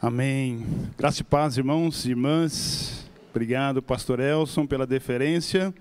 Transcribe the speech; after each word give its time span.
Amém. 0.00 0.64
Graça 0.96 1.22
e 1.22 1.24
paz, 1.24 1.58
irmãos 1.58 2.04
e 2.04 2.10
irmãs. 2.10 3.04
Obrigado, 3.30 3.82
pastor 3.82 4.20
Elson, 4.20 4.64
pela 4.64 4.86
deferência. 4.86 5.74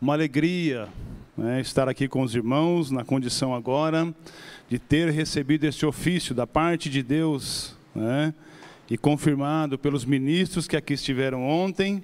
Uma 0.00 0.12
alegria 0.12 0.86
né, 1.36 1.60
estar 1.60 1.88
aqui 1.88 2.06
com 2.06 2.22
os 2.22 2.36
irmãos, 2.36 2.92
na 2.92 3.04
condição 3.04 3.52
agora 3.52 4.14
de 4.68 4.78
ter 4.78 5.10
recebido 5.10 5.64
este 5.64 5.84
ofício 5.84 6.36
da 6.36 6.46
parte 6.46 6.88
de 6.88 7.02
Deus 7.02 7.76
né, 7.92 8.32
e 8.88 8.96
confirmado 8.96 9.76
pelos 9.76 10.04
ministros 10.04 10.68
que 10.68 10.76
aqui 10.76 10.94
estiveram 10.94 11.44
ontem. 11.44 12.00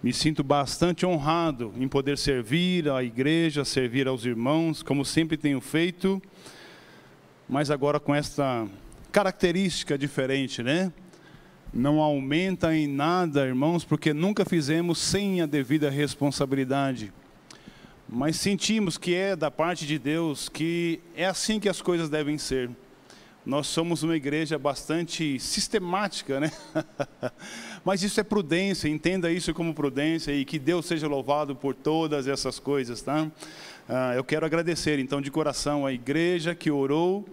Me 0.00 0.12
sinto 0.12 0.44
bastante 0.44 1.04
honrado 1.04 1.74
em 1.80 1.88
poder 1.88 2.16
servir 2.16 2.88
à 2.88 3.02
igreja, 3.02 3.64
servir 3.64 4.06
aos 4.06 4.24
irmãos, 4.24 4.84
como 4.84 5.04
sempre 5.04 5.36
tenho 5.36 5.60
feito, 5.60 6.22
mas 7.48 7.72
agora 7.72 7.98
com 7.98 8.14
esta 8.14 8.68
característica 9.10 9.98
diferente, 9.98 10.62
né? 10.62 10.92
Não 11.72 12.00
aumenta 12.00 12.74
em 12.74 12.86
nada, 12.86 13.46
irmãos, 13.46 13.84
porque 13.84 14.12
nunca 14.12 14.44
fizemos 14.44 14.98
sem 14.98 15.40
a 15.40 15.46
devida 15.46 15.90
responsabilidade. 15.90 17.12
Mas 18.08 18.36
sentimos 18.36 18.98
que 18.98 19.14
é 19.14 19.36
da 19.36 19.50
parte 19.50 19.86
de 19.86 19.98
Deus, 19.98 20.48
que 20.48 21.00
é 21.14 21.26
assim 21.26 21.60
que 21.60 21.68
as 21.68 21.80
coisas 21.80 22.08
devem 22.08 22.38
ser. 22.38 22.70
Nós 23.46 23.68
somos 23.68 24.02
uma 24.02 24.16
igreja 24.16 24.58
bastante 24.58 25.38
sistemática, 25.38 26.40
né? 26.40 26.52
Mas 27.84 28.02
isso 28.02 28.20
é 28.20 28.22
prudência, 28.22 28.88
entenda 28.88 29.32
isso 29.32 29.54
como 29.54 29.72
prudência 29.72 30.32
e 30.32 30.44
que 30.44 30.58
Deus 30.58 30.86
seja 30.86 31.08
louvado 31.08 31.56
por 31.56 31.74
todas 31.74 32.26
essas 32.26 32.58
coisas, 32.58 33.00
tá? 33.00 33.30
Ah, 33.88 34.12
eu 34.14 34.22
quero 34.22 34.44
agradecer 34.44 34.98
então 34.98 35.20
de 35.20 35.30
coração 35.30 35.86
a 35.86 35.92
igreja 35.92 36.54
que 36.54 36.70
orou 36.70 37.26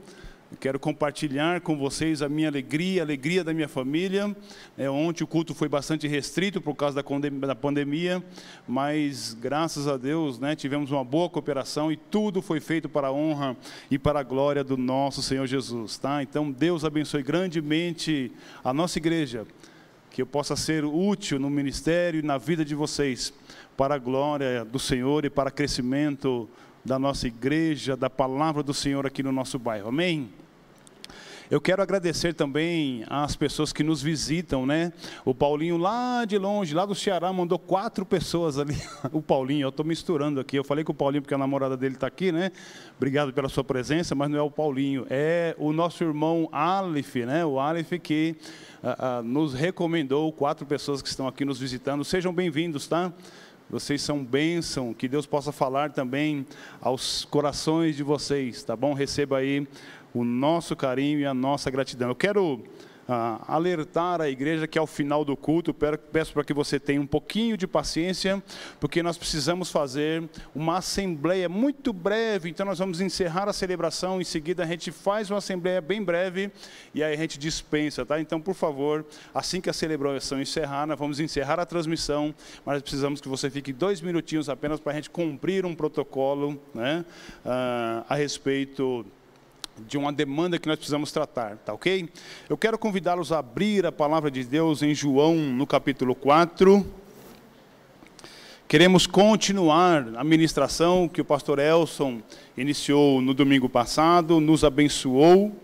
quero 0.60 0.80
compartilhar 0.80 1.60
com 1.62 1.78
vocês 1.78 2.22
a 2.22 2.30
minha 2.30 2.48
alegria, 2.48 3.02
a 3.02 3.06
alegria 3.06 3.44
da 3.44 3.54
minha 3.54 3.68
família. 3.68 4.36
É, 4.78 4.90
ontem 4.90 5.24
o 5.24 5.28
culto 5.28 5.54
foi 5.54 5.68
bastante 5.68 6.08
restrito 6.08 6.62
por 6.62 6.74
causa 6.74 7.04
da 7.04 7.56
pandemia, 7.56 8.24
mas 8.68 9.34
graças 9.34 9.88
a 9.88 9.98
Deus 9.98 10.40
né, 10.40 10.56
tivemos 10.56 10.90
uma 10.92 11.04
boa 11.04 11.30
cooperação 11.30 11.92
e 11.92 11.98
tudo 11.98 12.42
foi 12.42 12.60
feito 12.60 12.88
para 12.88 13.08
a 13.08 13.12
honra 13.12 13.58
e 13.92 14.00
para 14.00 14.22
a 14.22 14.24
glória 14.24 14.64
do 14.64 14.78
nosso 14.78 15.22
Senhor 15.22 15.46
Jesus. 15.46 15.98
Tá? 15.98 16.24
Então 16.24 16.50
Deus 16.50 16.86
abençoe 16.86 17.24
grandemente 17.24 18.32
a 18.64 18.74
nossa 18.74 18.98
igreja, 18.98 19.46
que 20.10 20.22
eu 20.22 20.26
possa 20.26 20.56
ser 20.56 20.86
útil 20.86 21.40
no 21.40 21.50
ministério 21.50 22.20
e 22.20 22.24
na 22.24 22.38
vida 22.38 22.64
de 22.64 22.74
vocês, 22.74 23.34
para 23.76 23.96
a 23.96 24.00
glória 24.00 24.66
do 24.66 24.80
Senhor 24.80 25.26
e 25.26 25.30
para 25.30 25.52
crescimento 25.52 26.50
da 26.88 26.98
nossa 26.98 27.28
igreja, 27.28 27.98
da 27.98 28.10
palavra 28.10 28.64
do 28.64 28.74
Senhor 28.74 29.06
aqui 29.06 29.22
no 29.22 29.32
nosso 29.32 29.60
bairro. 29.60 29.90
Amém? 29.90 30.30
Eu 31.52 31.60
quero 31.60 31.82
agradecer 31.82 32.34
também 32.34 33.04
às 33.10 33.36
pessoas 33.36 33.74
que 33.74 33.84
nos 33.84 34.02
visitam, 34.02 34.66
né? 34.66 34.94
O 35.26 35.36
Paulinho 35.36 35.76
lá 35.76 36.24
de 36.24 36.38
longe, 36.38 36.74
lá 36.74 36.86
do 36.86 36.96
Ceará, 36.96 37.32
mandou 37.32 37.60
quatro 37.60 38.06
pessoas 38.06 38.58
ali. 38.58 38.78
O 39.12 39.22
Paulinho, 39.22 39.66
eu 39.66 39.70
estou 39.70 39.86
misturando 39.86 40.40
aqui. 40.40 40.58
Eu 40.58 40.64
falei 40.64 40.84
com 40.84 40.94
o 40.94 40.96
Paulinho 40.96 41.22
porque 41.22 41.34
a 41.34 41.38
namorada 41.38 41.76
dele 41.76 41.96
está 41.96 42.08
aqui, 42.08 42.32
né? 42.32 42.52
Obrigado 42.96 43.34
pela 43.34 43.50
sua 43.50 43.66
presença, 43.66 44.16
mas 44.16 44.30
não 44.30 44.38
é 44.38 44.42
o 44.42 44.52
Paulinho, 44.52 45.06
é 45.10 45.56
o 45.58 45.74
nosso 45.74 46.04
irmão 46.04 46.48
Aleph, 46.54 47.16
né? 47.16 47.46
O 47.46 47.60
Aleph 47.60 47.94
que 48.02 48.36
uh, 48.82 49.20
uh, 49.20 49.24
nos 49.24 49.54
recomendou 49.54 50.32
quatro 50.32 50.66
pessoas 50.66 51.02
que 51.02 51.10
estão 51.10 51.28
aqui 51.28 51.44
nos 51.44 51.60
visitando. 51.60 52.06
Sejam 52.06 52.34
bem-vindos, 52.34 52.88
tá? 52.88 53.12
Vocês 53.70 54.02
são 54.02 54.24
bênção, 54.24 54.94
que 54.94 55.10
Deus 55.10 55.26
possa 55.26 55.52
falar 55.52 55.92
também 55.92 56.46
aos 56.80 57.26
corações 57.26 57.98
de 57.98 58.04
vocês, 58.04 58.64
tá 58.64 58.76
bom? 58.76 58.94
Receba 58.94 59.40
aí 59.40 59.68
o 60.14 60.24
nosso 60.24 60.76
carinho 60.76 61.20
e 61.20 61.26
a 61.26 61.34
nossa 61.34 61.70
gratidão. 61.70 62.08
Eu 62.08 62.16
quero 62.16 62.64
ah, 63.08 63.42
alertar 63.48 64.22
a 64.22 64.30
igreja 64.30 64.68
que 64.68 64.78
ao 64.78 64.86
final 64.86 65.24
do 65.24 65.36
culto, 65.36 65.74
peço 65.74 66.34
para 66.34 66.44
que 66.44 66.54
você 66.54 66.80
tenha 66.80 67.00
um 67.00 67.08
pouquinho 67.08 67.56
de 67.56 67.66
paciência, 67.66 68.42
porque 68.80 69.02
nós 69.02 69.18
precisamos 69.18 69.72
fazer 69.72 70.24
uma 70.54 70.78
assembleia 70.78 71.48
muito 71.48 71.94
breve, 71.94 72.50
então 72.50 72.66
nós 72.66 72.80
vamos 72.80 73.00
encerrar 73.00 73.48
a 73.48 73.54
celebração, 73.54 74.20
em 74.20 74.24
seguida 74.24 74.64
a 74.64 74.68
gente 74.68 74.92
faz 74.92 75.30
uma 75.30 75.38
assembleia 75.38 75.80
bem 75.80 76.04
breve 76.04 76.52
e 76.94 77.04
aí 77.04 77.14
a 77.14 77.18
gente 77.18 77.38
dispensa, 77.38 78.06
tá? 78.06 78.20
Então, 78.20 78.42
por 78.42 78.54
favor, 78.54 79.06
assim 79.34 79.62
que 79.62 79.70
a 79.70 79.74
celebração 79.74 80.42
encerrar, 80.42 80.86
nós 80.86 81.00
vamos 81.00 81.20
encerrar 81.20 81.60
a 81.60 81.66
transmissão, 81.66 82.34
mas 82.66 82.82
precisamos 82.82 83.22
que 83.22 83.28
você 83.28 83.50
fique 83.50 83.72
dois 83.72 84.02
minutinhos 84.02 84.50
apenas 84.50 84.80
para 84.80 84.92
a 84.92 84.96
gente 84.96 85.10
cumprir 85.10 85.66
um 85.66 85.76
protocolo 85.76 86.62
né, 86.74 87.06
ah, 87.46 88.06
a 88.10 88.16
respeito 88.16 89.06
de 89.86 89.98
uma 89.98 90.12
demanda 90.12 90.58
que 90.58 90.68
nós 90.68 90.78
precisamos 90.78 91.12
tratar, 91.12 91.58
tá 91.58 91.74
ok? 91.74 92.10
Eu 92.50 92.58
quero 92.58 92.78
convidá-los 92.78 93.32
a 93.32 93.40
abrir 93.40 93.86
a 93.86 93.92
palavra 93.92 94.32
de 94.32 94.44
Deus 94.44 94.82
em 94.82 94.94
João, 94.94 95.36
no 95.36 95.68
capítulo 95.68 96.16
4. 96.16 96.86
Queremos 98.68 99.08
continuar 99.08 100.08
a 100.16 100.24
ministração 100.24 101.08
que 101.08 101.22
o 101.22 101.26
pastor 101.26 101.60
Elson 101.60 102.22
iniciou 102.58 103.22
no 103.22 103.34
domingo 103.34 103.70
passado, 103.70 104.42
nos 104.42 104.64
abençoou 104.64 105.56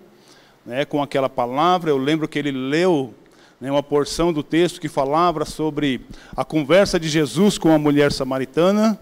né, 0.65 0.85
com 0.85 1.01
aquela 1.01 1.27
palavra. 1.27 1.89
Eu 1.89 1.97
lembro 1.97 2.27
que 2.27 2.39
ele 2.39 2.51
leu 2.51 3.13
né, 3.59 3.69
uma 3.69 3.83
porção 3.83 4.31
do 4.31 4.41
texto 4.41 4.79
que 4.79 4.87
falava 4.87 5.43
sobre 5.43 6.01
a 6.35 6.45
conversa 6.45 6.99
de 6.99 7.09
Jesus 7.09 7.57
com 7.57 7.73
a 7.73 7.77
mulher 7.77 8.11
samaritana. 8.11 8.99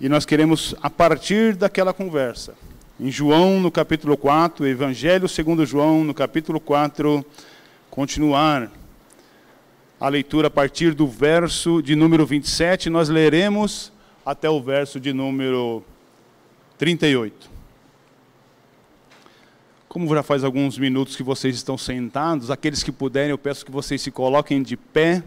E 0.00 0.08
nós 0.08 0.24
queremos, 0.24 0.74
a 0.82 0.88
partir 0.88 1.54
daquela 1.56 1.92
conversa, 1.92 2.54
em 2.98 3.10
João, 3.10 3.58
no 3.58 3.72
capítulo 3.72 4.16
4, 4.16 4.66
Evangelho 4.68 5.28
segundo 5.28 5.66
João, 5.66 6.04
no 6.04 6.14
capítulo 6.14 6.60
4, 6.60 7.26
continuar 7.90 8.70
a 9.98 10.08
leitura 10.08 10.46
a 10.46 10.50
partir 10.50 10.94
do 10.94 11.08
verso 11.08 11.82
de 11.82 11.96
número 11.96 12.24
27, 12.24 12.88
nós 12.88 13.08
leremos 13.08 13.92
até 14.24 14.48
o 14.48 14.62
verso 14.62 15.00
de 15.00 15.12
número 15.12 15.82
38. 16.78 17.50
Como 19.88 20.12
já 20.14 20.22
faz 20.22 20.44
alguns 20.44 20.78
minutos 20.78 21.16
que 21.16 21.22
vocês 21.24 21.56
estão 21.56 21.76
sentados, 21.76 22.48
aqueles 22.48 22.84
que 22.84 22.92
puderem, 22.92 23.30
eu 23.30 23.38
peço 23.38 23.64
que 23.64 23.72
vocês 23.72 24.00
se 24.02 24.10
coloquem 24.12 24.62
de 24.62 24.76
pé. 24.76 25.22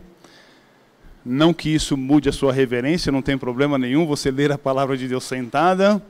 Não 1.24 1.54
que 1.54 1.68
isso 1.68 1.98
mude 1.98 2.30
a 2.30 2.34
sua 2.34 2.54
reverência, 2.54 3.12
não 3.12 3.22
tem 3.22 3.38
problema 3.38 3.78
nenhum 3.78 4.06
você 4.06 4.32
ler 4.32 4.54
a 4.54 4.58
palavra 4.58 4.96
de 4.96 5.06
Deus 5.10 5.26
sentada 5.26 6.02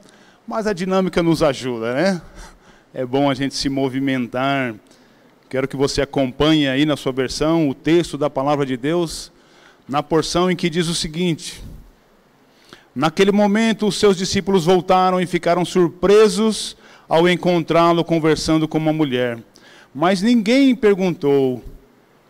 mas 0.48 0.66
a 0.66 0.72
dinâmica 0.72 1.22
nos 1.22 1.44
ajuda, 1.44 1.94
né? 1.94 2.22
É 2.94 3.06
bom 3.06 3.30
a 3.30 3.34
gente 3.34 3.54
se 3.54 3.68
movimentar. 3.68 4.74
Quero 5.50 5.68
que 5.68 5.76
você 5.76 6.02
acompanhe 6.02 6.70
aí 6.70 6.86
na 6.86 6.96
sua 6.96 7.12
versão 7.12 7.68
o 7.68 7.74
texto 7.74 8.18
da 8.18 8.30
palavra 8.30 8.66
de 8.66 8.78
Deus, 8.78 9.30
na 9.88 10.02
porção 10.02 10.50
em 10.50 10.56
que 10.56 10.70
diz 10.70 10.88
o 10.88 10.96
seguinte: 10.96 11.62
Naquele 12.96 13.34
momento, 13.34 13.88
os 13.88 14.00
seus 14.00 14.16
discípulos 14.16 14.64
voltaram 14.64 15.20
e 15.20 15.28
ficaram 15.28 15.66
surpresos 15.66 16.78
ao 17.10 17.28
encontrá-lo 17.28 18.04
conversando 18.06 18.70
com 18.70 18.78
uma 18.78 18.94
mulher. 18.94 19.38
Mas 19.94 20.22
ninguém 20.22 20.74
perguntou: 20.74 21.62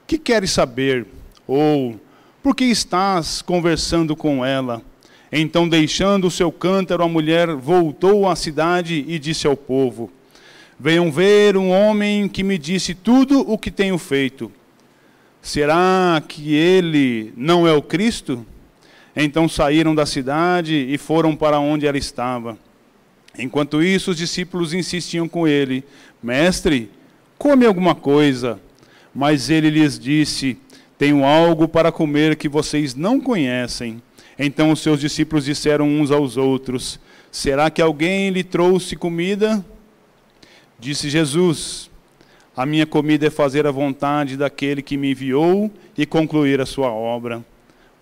Que 0.07 0.17
queres 0.17 0.49
saber? 0.49 1.05
Ou 1.45 1.99
por 2.41 2.55
que 2.55 2.65
estás 2.65 3.43
conversando 3.43 4.15
com 4.15 4.43
ela? 4.43 4.81
Então, 5.31 5.67
deixando 5.67 6.27
o 6.27 6.31
seu 6.31 6.51
cântaro, 6.51 7.03
a 7.03 7.07
mulher 7.07 7.53
voltou 7.53 8.29
à 8.29 8.35
cidade 8.35 9.03
e 9.07 9.19
disse 9.19 9.45
ao 9.45 9.57
povo: 9.57 10.11
Venham 10.79 11.11
ver 11.11 11.57
um 11.57 11.69
homem 11.69 12.29
que 12.29 12.43
me 12.43 12.57
disse 12.57 12.93
tudo 12.93 13.41
o 13.41 13.57
que 13.57 13.71
tenho 13.71 13.97
feito. 13.97 14.51
Será 15.41 16.21
que 16.27 16.53
ele 16.53 17.33
não 17.35 17.67
é 17.67 17.73
o 17.73 17.81
Cristo? 17.81 18.45
Então 19.15 19.49
saíram 19.49 19.95
da 19.95 20.05
cidade 20.05 20.75
e 20.75 20.97
foram 20.97 21.35
para 21.35 21.59
onde 21.59 21.87
ela 21.87 21.97
estava. 21.97 22.57
Enquanto 23.37 23.81
isso, 23.81 24.11
os 24.11 24.17
discípulos 24.17 24.73
insistiam 24.73 25.27
com 25.27 25.47
ele: 25.47 25.83
Mestre, 26.21 26.89
come 27.37 27.65
alguma 27.65 27.95
coisa. 27.95 28.59
Mas 29.13 29.49
ele 29.49 29.69
lhes 29.69 29.97
disse: 29.97 30.57
Tenho 30.97 31.25
algo 31.25 31.67
para 31.67 31.91
comer 31.91 32.35
que 32.35 32.47
vocês 32.47 32.93
não 32.93 33.19
conhecem. 33.19 34.01
Então 34.37 34.71
os 34.71 34.81
seus 34.81 34.99
discípulos 34.99 35.45
disseram 35.45 35.87
uns 35.87 36.11
aos 36.11 36.37
outros: 36.37 36.99
Será 37.31 37.69
que 37.69 37.81
alguém 37.81 38.29
lhe 38.29 38.43
trouxe 38.43 38.95
comida? 38.95 39.65
Disse 40.79 41.09
Jesus: 41.09 41.89
A 42.55 42.65
minha 42.65 42.85
comida 42.85 43.27
é 43.27 43.31
fazer 43.31 43.65
a 43.65 43.71
vontade 43.71 44.37
daquele 44.37 44.81
que 44.81 44.97
me 44.97 45.11
enviou 45.11 45.71
e 45.97 46.05
concluir 46.05 46.61
a 46.61 46.65
sua 46.65 46.91
obra. 46.91 47.43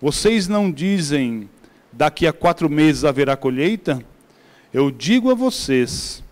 Vocês 0.00 0.46
não 0.46 0.70
dizem: 0.70 1.48
Daqui 1.90 2.26
a 2.26 2.32
quatro 2.32 2.68
meses 2.68 3.04
haverá 3.04 3.36
colheita? 3.36 4.02
Eu 4.74 4.90
digo 4.90 5.30
a 5.30 5.34
vocês: 5.34 6.22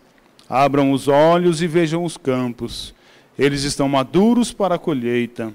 abram 0.48 0.92
os 0.92 1.08
olhos 1.08 1.62
e 1.62 1.66
vejam 1.66 2.04
os 2.04 2.18
campos. 2.18 2.94
Eles 3.38 3.62
estão 3.64 3.88
maduros 3.88 4.52
para 4.52 4.74
a 4.74 4.78
colheita. 4.78 5.52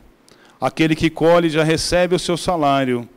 Aquele 0.60 0.96
que 0.96 1.10
colhe 1.10 1.50
já 1.50 1.64
recebe 1.64 2.16
o 2.16 2.20
seu 2.20 2.36
salário 2.36 3.08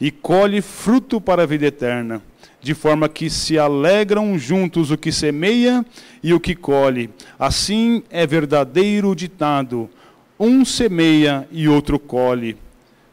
e 0.00 0.10
colhe 0.10 0.60
fruto 0.60 1.20
para 1.20 1.42
a 1.42 1.46
vida 1.46 1.66
eterna, 1.66 2.22
de 2.60 2.74
forma 2.74 3.08
que 3.08 3.30
se 3.30 3.58
alegram 3.58 4.38
juntos 4.38 4.90
o 4.90 4.98
que 4.98 5.10
semeia 5.10 5.84
e 6.22 6.34
o 6.34 6.40
que 6.40 6.54
colhe. 6.54 7.10
Assim 7.38 8.02
é 8.10 8.26
verdadeiro 8.26 9.14
ditado: 9.14 9.88
um 10.38 10.64
semeia 10.64 11.48
e 11.50 11.68
outro 11.68 11.98
colhe. 11.98 12.56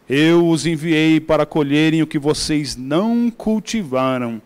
Eu 0.10 0.48
os 0.48 0.66
enviei 0.66 1.20
para 1.20 1.46
colherem 1.46 2.02
o 2.02 2.08
que 2.08 2.20
vocês 2.20 2.76
não 2.76 3.32
cultivaram. 3.32 4.42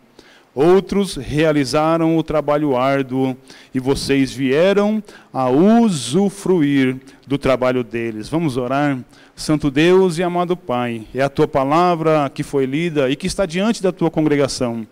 Outros 0.59 1.15
realizaram 1.15 2.18
o 2.18 2.24
trabalho 2.24 2.75
árduo 2.75 3.38
e 3.75 3.80
vocês 3.80 4.33
vieram 4.33 5.04
a 5.31 5.51
usufruir 5.51 6.98
do 7.27 7.38
trabalho 7.38 7.83
deles. 7.83 8.27
Vamos 8.27 8.57
orar. 8.57 8.98
Santo 9.36 9.69
Deus 9.69 10.18
e 10.18 10.24
amado 10.24 10.57
Pai, 10.57 11.06
é 11.13 11.21
a 11.21 11.30
tua 11.30 11.48
palavra 11.48 12.27
que 12.33 12.42
foi 12.42 12.65
lida 12.65 13.07
e 13.07 13.15
que 13.15 13.27
está 13.27 13.45
diante 13.45 13.83
da 13.83 13.92
tua 13.92 14.09
congregação. 14.09 14.88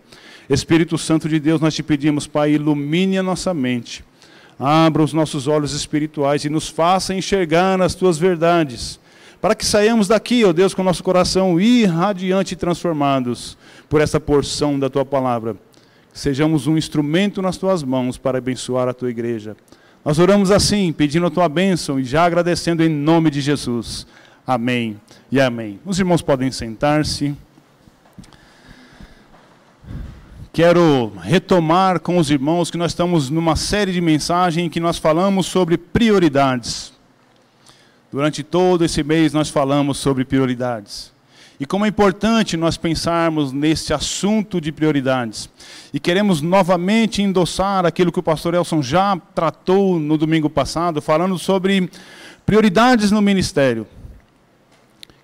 Espírito 0.48 0.96
Santo 0.96 1.28
de 1.28 1.40
Deus, 1.40 1.60
nós 1.60 1.74
te 1.74 1.82
pedimos, 1.82 2.28
Pai, 2.28 2.52
ilumine 2.52 3.18
a 3.18 3.22
nossa 3.24 3.52
mente, 3.52 4.04
abra 4.60 5.02
os 5.02 5.12
nossos 5.12 5.48
olhos 5.48 5.72
espirituais 5.72 6.44
e 6.44 6.48
nos 6.48 6.68
faça 6.68 7.12
enxergar 7.12 7.82
as 7.82 7.92
tuas 7.92 8.18
verdades, 8.18 9.00
para 9.46 9.54
que 9.54 9.64
saiamos 9.64 10.08
daqui, 10.08 10.44
ó 10.44 10.52
Deus, 10.52 10.74
com 10.74 10.82
nosso 10.82 11.04
coração 11.04 11.60
irradiante 11.60 12.54
e 12.54 12.56
transformados 12.56 13.56
por 13.88 14.00
essa 14.00 14.18
porção 14.18 14.76
da 14.76 14.90
tua 14.90 15.04
palavra. 15.04 15.54
Sejamos 16.12 16.66
um 16.66 16.76
instrumento 16.76 17.40
nas 17.40 17.56
tuas 17.56 17.84
mãos 17.84 18.18
para 18.18 18.38
abençoar 18.38 18.88
a 18.88 18.92
tua 18.92 19.08
igreja. 19.08 19.56
Nós 20.04 20.18
oramos 20.18 20.50
assim, 20.50 20.92
pedindo 20.92 21.26
a 21.26 21.30
tua 21.30 21.48
bênção 21.48 22.00
e 22.00 22.02
já 22.02 22.24
agradecendo 22.24 22.82
em 22.82 22.88
nome 22.88 23.30
de 23.30 23.40
Jesus. 23.40 24.04
Amém 24.44 25.00
e 25.30 25.40
amém. 25.40 25.78
Os 25.86 26.00
irmãos 26.00 26.22
podem 26.22 26.50
sentar-se. 26.50 27.32
Quero 30.52 31.12
retomar 31.22 32.00
com 32.00 32.18
os 32.18 32.32
irmãos 32.32 32.68
que 32.68 32.76
nós 32.76 32.90
estamos 32.90 33.30
numa 33.30 33.54
série 33.54 33.92
de 33.92 34.00
mensagens 34.00 34.66
em 34.66 34.68
que 34.68 34.80
nós 34.80 34.98
falamos 34.98 35.46
sobre 35.46 35.78
prioridades. 35.78 36.95
Durante 38.16 38.42
todo 38.42 38.82
esse 38.82 39.02
mês 39.02 39.34
nós 39.34 39.50
falamos 39.50 39.98
sobre 39.98 40.24
prioridades. 40.24 41.12
E 41.60 41.66
como 41.66 41.84
é 41.84 41.88
importante 41.88 42.56
nós 42.56 42.78
pensarmos 42.78 43.52
nesse 43.52 43.92
assunto 43.92 44.58
de 44.58 44.72
prioridades. 44.72 45.50
E 45.92 46.00
queremos 46.00 46.40
novamente 46.40 47.20
endossar 47.20 47.84
aquilo 47.84 48.10
que 48.10 48.18
o 48.18 48.22
pastor 48.22 48.54
Elson 48.54 48.80
já 48.80 49.20
tratou 49.34 50.00
no 50.00 50.16
domingo 50.16 50.48
passado, 50.48 51.02
falando 51.02 51.38
sobre 51.38 51.90
prioridades 52.46 53.10
no 53.10 53.20
ministério. 53.20 53.86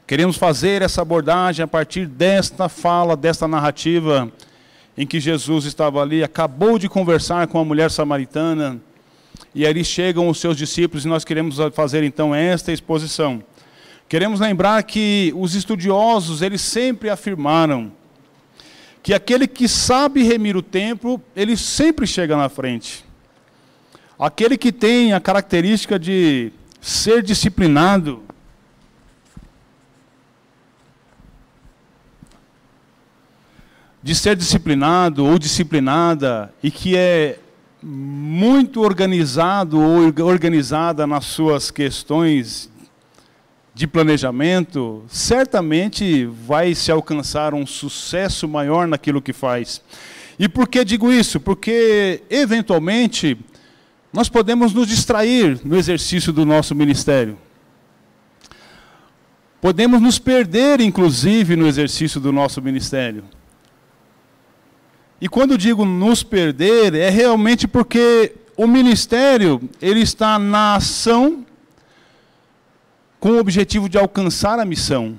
Queremos 0.06 0.36
fazer 0.36 0.82
essa 0.82 1.00
abordagem 1.00 1.64
a 1.64 1.66
partir 1.66 2.06
desta 2.06 2.68
fala, 2.68 3.16
desta 3.16 3.48
narrativa, 3.48 4.30
em 4.98 5.06
que 5.06 5.18
Jesus 5.18 5.64
estava 5.64 6.02
ali, 6.02 6.22
acabou 6.22 6.78
de 6.78 6.90
conversar 6.90 7.46
com 7.46 7.58
a 7.58 7.64
mulher 7.64 7.90
samaritana, 7.90 8.78
e 9.54 9.66
ali 9.66 9.84
chegam 9.84 10.28
os 10.28 10.38
seus 10.38 10.56
discípulos, 10.56 11.04
e 11.04 11.08
nós 11.08 11.24
queremos 11.24 11.56
fazer 11.74 12.02
então 12.02 12.34
esta 12.34 12.72
exposição. 12.72 13.42
Queremos 14.08 14.40
lembrar 14.40 14.82
que 14.82 15.32
os 15.36 15.54
estudiosos, 15.54 16.42
eles 16.42 16.60
sempre 16.60 17.08
afirmaram 17.08 17.92
que 19.02 19.12
aquele 19.12 19.46
que 19.46 19.66
sabe 19.66 20.22
remir 20.22 20.56
o 20.56 20.62
tempo, 20.62 21.20
ele 21.34 21.56
sempre 21.56 22.06
chega 22.06 22.36
na 22.36 22.48
frente. 22.48 23.04
Aquele 24.18 24.56
que 24.56 24.70
tem 24.70 25.12
a 25.12 25.20
característica 25.20 25.98
de 25.98 26.52
ser 26.80 27.22
disciplinado, 27.22 28.22
de 34.02 34.14
ser 34.14 34.36
disciplinado 34.36 35.24
ou 35.24 35.38
disciplinada 35.38 36.52
e 36.62 36.70
que 36.70 36.96
é 36.96 37.38
muito 37.82 38.80
organizado 38.80 39.80
ou 39.80 40.24
organizada 40.24 41.06
nas 41.06 41.24
suas 41.24 41.70
questões 41.70 42.70
de 43.74 43.86
planejamento, 43.86 45.02
certamente 45.08 46.26
vai 46.26 46.74
se 46.74 46.92
alcançar 46.92 47.54
um 47.54 47.66
sucesso 47.66 48.46
maior 48.46 48.86
naquilo 48.86 49.22
que 49.22 49.32
faz. 49.32 49.82
E 50.38 50.48
por 50.48 50.68
que 50.68 50.84
digo 50.84 51.10
isso? 51.10 51.40
Porque, 51.40 52.22
eventualmente, 52.30 53.36
nós 54.12 54.28
podemos 54.28 54.72
nos 54.72 54.88
distrair 54.88 55.58
no 55.64 55.76
exercício 55.76 56.32
do 56.32 56.44
nosso 56.44 56.74
ministério. 56.74 57.38
Podemos 59.60 60.00
nos 60.00 60.18
perder, 60.18 60.80
inclusive, 60.80 61.56
no 61.56 61.66
exercício 61.66 62.20
do 62.20 62.32
nosso 62.32 62.60
ministério. 62.60 63.24
E 65.22 65.28
quando 65.28 65.56
digo 65.56 65.84
nos 65.84 66.24
perder, 66.24 66.96
é 66.96 67.08
realmente 67.08 67.68
porque 67.68 68.34
o 68.56 68.66
ministério 68.66 69.70
ele 69.80 70.00
está 70.00 70.36
na 70.36 70.74
ação 70.74 71.46
com 73.20 73.30
o 73.30 73.38
objetivo 73.38 73.88
de 73.88 73.96
alcançar 73.96 74.58
a 74.58 74.64
missão. 74.64 75.16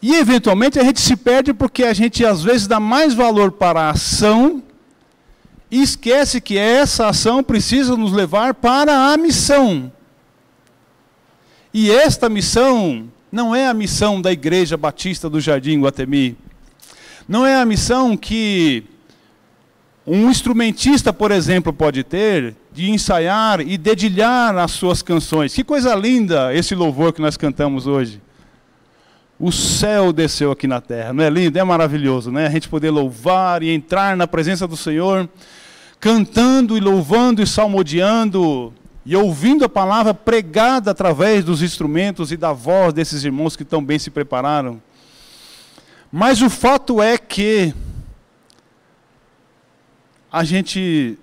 E 0.00 0.14
eventualmente 0.14 0.78
a 0.78 0.84
gente 0.84 1.00
se 1.00 1.16
perde 1.16 1.52
porque 1.52 1.82
a 1.82 1.92
gente 1.92 2.24
às 2.24 2.44
vezes 2.44 2.68
dá 2.68 2.78
mais 2.78 3.12
valor 3.12 3.50
para 3.50 3.80
a 3.80 3.90
ação 3.90 4.62
e 5.68 5.82
esquece 5.82 6.40
que 6.40 6.56
essa 6.56 7.08
ação 7.08 7.42
precisa 7.42 7.96
nos 7.96 8.12
levar 8.12 8.54
para 8.54 9.12
a 9.12 9.16
missão. 9.16 9.90
E 11.74 11.90
esta 11.90 12.28
missão 12.28 13.08
não 13.32 13.52
é 13.52 13.66
a 13.66 13.74
missão 13.74 14.22
da 14.22 14.30
Igreja 14.30 14.76
Batista 14.76 15.28
do 15.28 15.40
Jardim 15.40 15.80
Guatemi. 15.80 16.45
Não 17.28 17.44
é 17.44 17.56
a 17.56 17.64
missão 17.64 18.16
que 18.16 18.84
um 20.06 20.30
instrumentista, 20.30 21.12
por 21.12 21.32
exemplo, 21.32 21.72
pode 21.72 22.04
ter 22.04 22.54
de 22.72 22.90
ensaiar 22.90 23.60
e 23.60 23.76
dedilhar 23.76 24.56
as 24.56 24.70
suas 24.70 25.02
canções. 25.02 25.52
Que 25.52 25.64
coisa 25.64 25.94
linda 25.94 26.54
esse 26.54 26.74
louvor 26.74 27.12
que 27.12 27.20
nós 27.20 27.36
cantamos 27.36 27.88
hoje. 27.88 28.22
O 29.38 29.50
céu 29.50 30.12
desceu 30.12 30.52
aqui 30.52 30.68
na 30.68 30.80
terra, 30.80 31.12
não 31.12 31.24
é 31.24 31.28
lindo? 31.28 31.58
É 31.58 31.64
maravilhoso, 31.64 32.30
né? 32.30 32.46
A 32.46 32.50
gente 32.50 32.68
poder 32.68 32.90
louvar 32.90 33.62
e 33.62 33.70
entrar 33.70 34.16
na 34.16 34.26
presença 34.26 34.66
do 34.66 34.76
Senhor, 34.76 35.28
cantando 35.98 36.76
e 36.76 36.80
louvando 36.80 37.42
e 37.42 37.46
salmodiando 37.46 38.72
e 39.04 39.16
ouvindo 39.16 39.64
a 39.64 39.68
palavra 39.68 40.14
pregada 40.14 40.92
através 40.92 41.44
dos 41.44 41.62
instrumentos 41.62 42.30
e 42.30 42.36
da 42.36 42.52
voz 42.52 42.94
desses 42.94 43.24
irmãos 43.24 43.56
que 43.56 43.64
tão 43.64 43.84
bem 43.84 43.98
se 43.98 44.10
prepararam. 44.10 44.80
Mas 46.10 46.40
o 46.40 46.48
fato 46.48 47.02
é 47.02 47.18
que 47.18 47.74
a 50.30 50.44
gente 50.44 51.18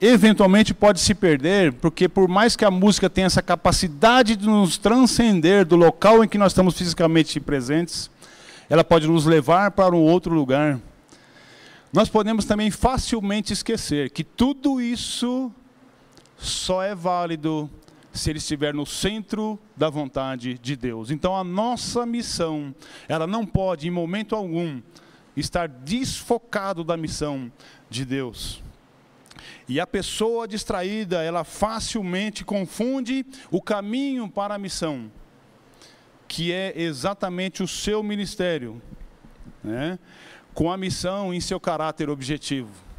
eventualmente 0.00 0.74
pode 0.74 1.00
se 1.00 1.14
perder, 1.14 1.72
porque 1.74 2.08
por 2.08 2.28
mais 2.28 2.56
que 2.56 2.64
a 2.64 2.70
música 2.70 3.08
tenha 3.08 3.26
essa 3.26 3.40
capacidade 3.40 4.34
de 4.34 4.46
nos 4.46 4.76
transcender 4.76 5.64
do 5.64 5.76
local 5.76 6.24
em 6.24 6.28
que 6.28 6.36
nós 6.36 6.52
estamos 6.52 6.76
fisicamente 6.76 7.38
presentes, 7.38 8.10
ela 8.68 8.82
pode 8.82 9.06
nos 9.06 9.26
levar 9.26 9.70
para 9.70 9.94
um 9.94 10.00
outro 10.00 10.34
lugar. 10.34 10.80
Nós 11.92 12.08
podemos 12.08 12.44
também 12.44 12.70
facilmente 12.70 13.52
esquecer 13.52 14.10
que 14.10 14.24
tudo 14.24 14.80
isso 14.80 15.52
só 16.36 16.82
é 16.82 16.94
válido 16.94 17.70
se 18.12 18.30
ele 18.30 18.38
estiver 18.38 18.74
no 18.74 18.84
centro 18.84 19.58
da 19.76 19.88
vontade 19.88 20.58
de 20.58 20.76
Deus. 20.76 21.10
Então 21.10 21.34
a 21.34 21.42
nossa 21.42 22.04
missão, 22.04 22.74
ela 23.08 23.26
não 23.26 23.46
pode 23.46 23.88
em 23.88 23.90
momento 23.90 24.36
algum 24.36 24.80
estar 25.36 25.66
desfocado 25.66 26.84
da 26.84 26.96
missão 26.96 27.50
de 27.88 28.04
Deus. 28.04 28.62
E 29.66 29.80
a 29.80 29.86
pessoa 29.86 30.46
distraída, 30.46 31.22
ela 31.22 31.42
facilmente 31.42 32.44
confunde 32.44 33.24
o 33.50 33.62
caminho 33.62 34.28
para 34.28 34.54
a 34.54 34.58
missão, 34.58 35.10
que 36.28 36.52
é 36.52 36.72
exatamente 36.80 37.62
o 37.62 37.68
seu 37.68 38.02
ministério, 38.02 38.80
né? 39.64 39.98
com 40.52 40.70
a 40.70 40.76
missão 40.76 41.32
em 41.32 41.40
seu 41.40 41.58
caráter 41.58 42.10
objetivo 42.10 42.91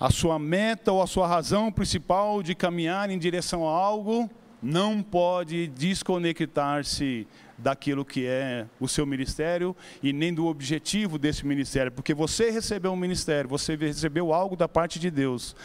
a 0.00 0.10
sua 0.10 0.38
meta 0.38 0.92
ou 0.92 1.02
a 1.02 1.06
sua 1.06 1.26
razão 1.26 1.72
principal 1.72 2.42
de 2.42 2.54
caminhar 2.54 3.10
em 3.10 3.18
direção 3.18 3.68
a 3.68 3.72
algo 3.72 4.30
não 4.62 5.02
pode 5.02 5.68
desconectar-se 5.68 7.26
daquilo 7.56 8.04
que 8.04 8.24
é 8.26 8.66
o 8.78 8.86
seu 8.86 9.04
ministério 9.04 9.74
e 10.02 10.12
nem 10.12 10.32
do 10.32 10.46
objetivo 10.46 11.18
desse 11.18 11.44
ministério, 11.44 11.90
porque 11.90 12.14
você 12.14 12.50
recebeu 12.50 12.92
um 12.92 12.96
ministério, 12.96 13.50
você 13.50 13.74
recebeu 13.74 14.32
algo 14.32 14.56
da 14.56 14.68
parte 14.68 14.98
de 14.98 15.10
Deus, 15.10 15.56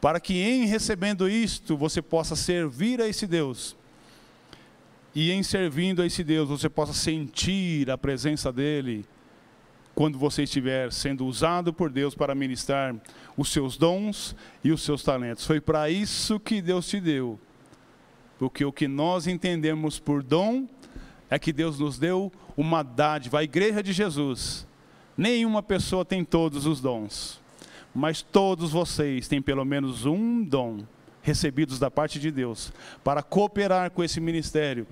para 0.00 0.18
que 0.18 0.40
em 0.40 0.64
recebendo 0.64 1.28
isto 1.28 1.76
você 1.76 2.00
possa 2.00 2.34
servir 2.34 3.00
a 3.00 3.08
esse 3.08 3.26
Deus. 3.26 3.76
E 5.14 5.30
em 5.30 5.42
servindo 5.42 6.00
a 6.00 6.06
esse 6.06 6.24
Deus, 6.24 6.48
você 6.48 6.70
possa 6.70 6.94
sentir 6.94 7.90
a 7.90 7.98
presença 7.98 8.50
dele 8.50 9.04
quando 9.94 10.18
você 10.18 10.44
estiver 10.44 10.92
sendo 10.92 11.26
usado 11.26 11.72
por 11.72 11.90
Deus 11.90 12.14
para 12.14 12.34
ministrar 12.34 12.94
os 13.36 13.50
seus 13.50 13.76
dons 13.76 14.34
e 14.64 14.72
os 14.72 14.82
seus 14.82 15.02
talentos. 15.02 15.46
Foi 15.46 15.60
para 15.60 15.90
isso 15.90 16.40
que 16.40 16.62
Deus 16.62 16.88
te 16.88 17.00
deu. 17.00 17.38
Porque 18.38 18.64
o 18.64 18.72
que 18.72 18.88
nós 18.88 19.26
entendemos 19.26 19.98
por 19.98 20.22
dom 20.22 20.66
é 21.30 21.38
que 21.38 21.52
Deus 21.52 21.78
nos 21.78 21.98
deu 21.98 22.32
uma 22.56 22.82
dádiva. 22.82 23.38
A 23.38 23.44
igreja 23.44 23.82
de 23.82 23.92
Jesus 23.92 24.66
Nenhuma 25.16 25.62
pessoa 25.62 26.04
tem 26.04 26.24
todos 26.24 26.64
os 26.64 26.80
dons, 26.80 27.40
mas 27.94 28.22
todos 28.22 28.72
vocês 28.72 29.28
têm 29.28 29.42
pelo 29.42 29.64
menos 29.64 30.06
um 30.06 30.42
dom 30.42 30.84
recebidos 31.20 31.78
da 31.78 31.90
parte 31.90 32.18
de 32.18 32.30
Deus 32.30 32.72
para 33.04 33.22
cooperar 33.22 33.90
com 33.90 34.02
esse 34.02 34.20
ministério, 34.20 34.86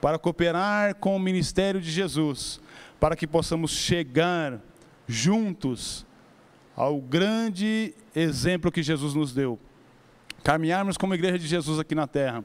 para 0.00 0.18
cooperar 0.18 0.94
com 0.94 1.14
o 1.14 1.20
ministério 1.20 1.80
de 1.80 1.90
Jesus, 1.90 2.58
para 2.98 3.16
que 3.16 3.26
possamos 3.26 3.72
chegar 3.72 4.60
juntos 5.06 6.06
ao 6.74 7.00
grande 7.00 7.94
exemplo 8.14 8.70
que 8.70 8.82
Jesus 8.82 9.14
nos 9.14 9.32
deu. 9.32 9.58
Caminharmos 10.42 10.96
como 10.96 11.14
igreja 11.14 11.38
de 11.38 11.46
Jesus 11.46 11.78
aqui 11.78 11.94
na 11.94 12.06
terra, 12.06 12.44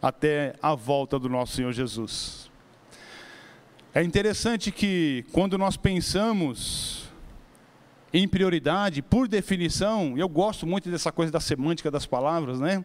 até 0.00 0.54
a 0.62 0.74
volta 0.74 1.18
do 1.18 1.28
nosso 1.28 1.56
Senhor 1.56 1.72
Jesus. 1.72 2.50
É 3.94 4.02
interessante 4.02 4.70
que 4.70 5.24
quando 5.32 5.58
nós 5.58 5.76
pensamos 5.76 7.08
em 8.12 8.26
prioridade, 8.26 9.02
por 9.02 9.28
definição, 9.28 10.16
eu 10.16 10.28
gosto 10.28 10.66
muito 10.66 10.90
dessa 10.90 11.12
coisa 11.12 11.30
da 11.30 11.40
semântica 11.40 11.90
das 11.90 12.06
palavras, 12.06 12.60
né? 12.60 12.84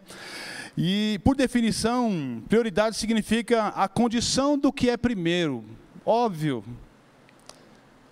E 0.77 1.19
por 1.23 1.35
definição, 1.35 2.43
prioridade 2.49 2.97
significa 2.97 3.67
a 3.67 3.87
condição 3.87 4.57
do 4.57 4.71
que 4.73 4.89
é 4.89 4.97
primeiro. 4.97 5.63
Óbvio, 6.05 6.63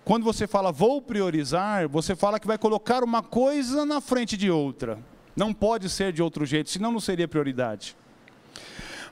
quando 0.04 0.24
você 0.24 0.48
fala 0.48 0.72
vou 0.72 1.02
priorizar, 1.02 1.88
você 1.88 2.16
fala 2.16 2.40
que 2.40 2.48
vai 2.48 2.58
colocar 2.58 3.04
uma 3.04 3.22
coisa 3.22 3.86
na 3.86 4.00
frente 4.00 4.38
de 4.38 4.50
outra. 4.50 4.98
Não 5.36 5.54
pode 5.54 5.90
ser 5.90 6.12
de 6.12 6.22
outro 6.22 6.46
jeito, 6.46 6.70
senão 6.70 6.92
não 6.92 7.00
seria 7.00 7.28
prioridade. 7.28 7.96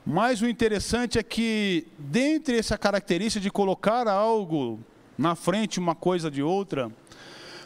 Mas 0.05 0.41
o 0.41 0.47
interessante 0.47 1.19
é 1.19 1.23
que, 1.23 1.87
dentre 1.97 2.57
essa 2.57 2.77
característica 2.77 3.41
de 3.41 3.51
colocar 3.51 4.07
algo 4.07 4.79
na 5.17 5.35
frente, 5.35 5.79
uma 5.79 5.93
coisa 5.93 6.31
de 6.31 6.41
outra, 6.41 6.89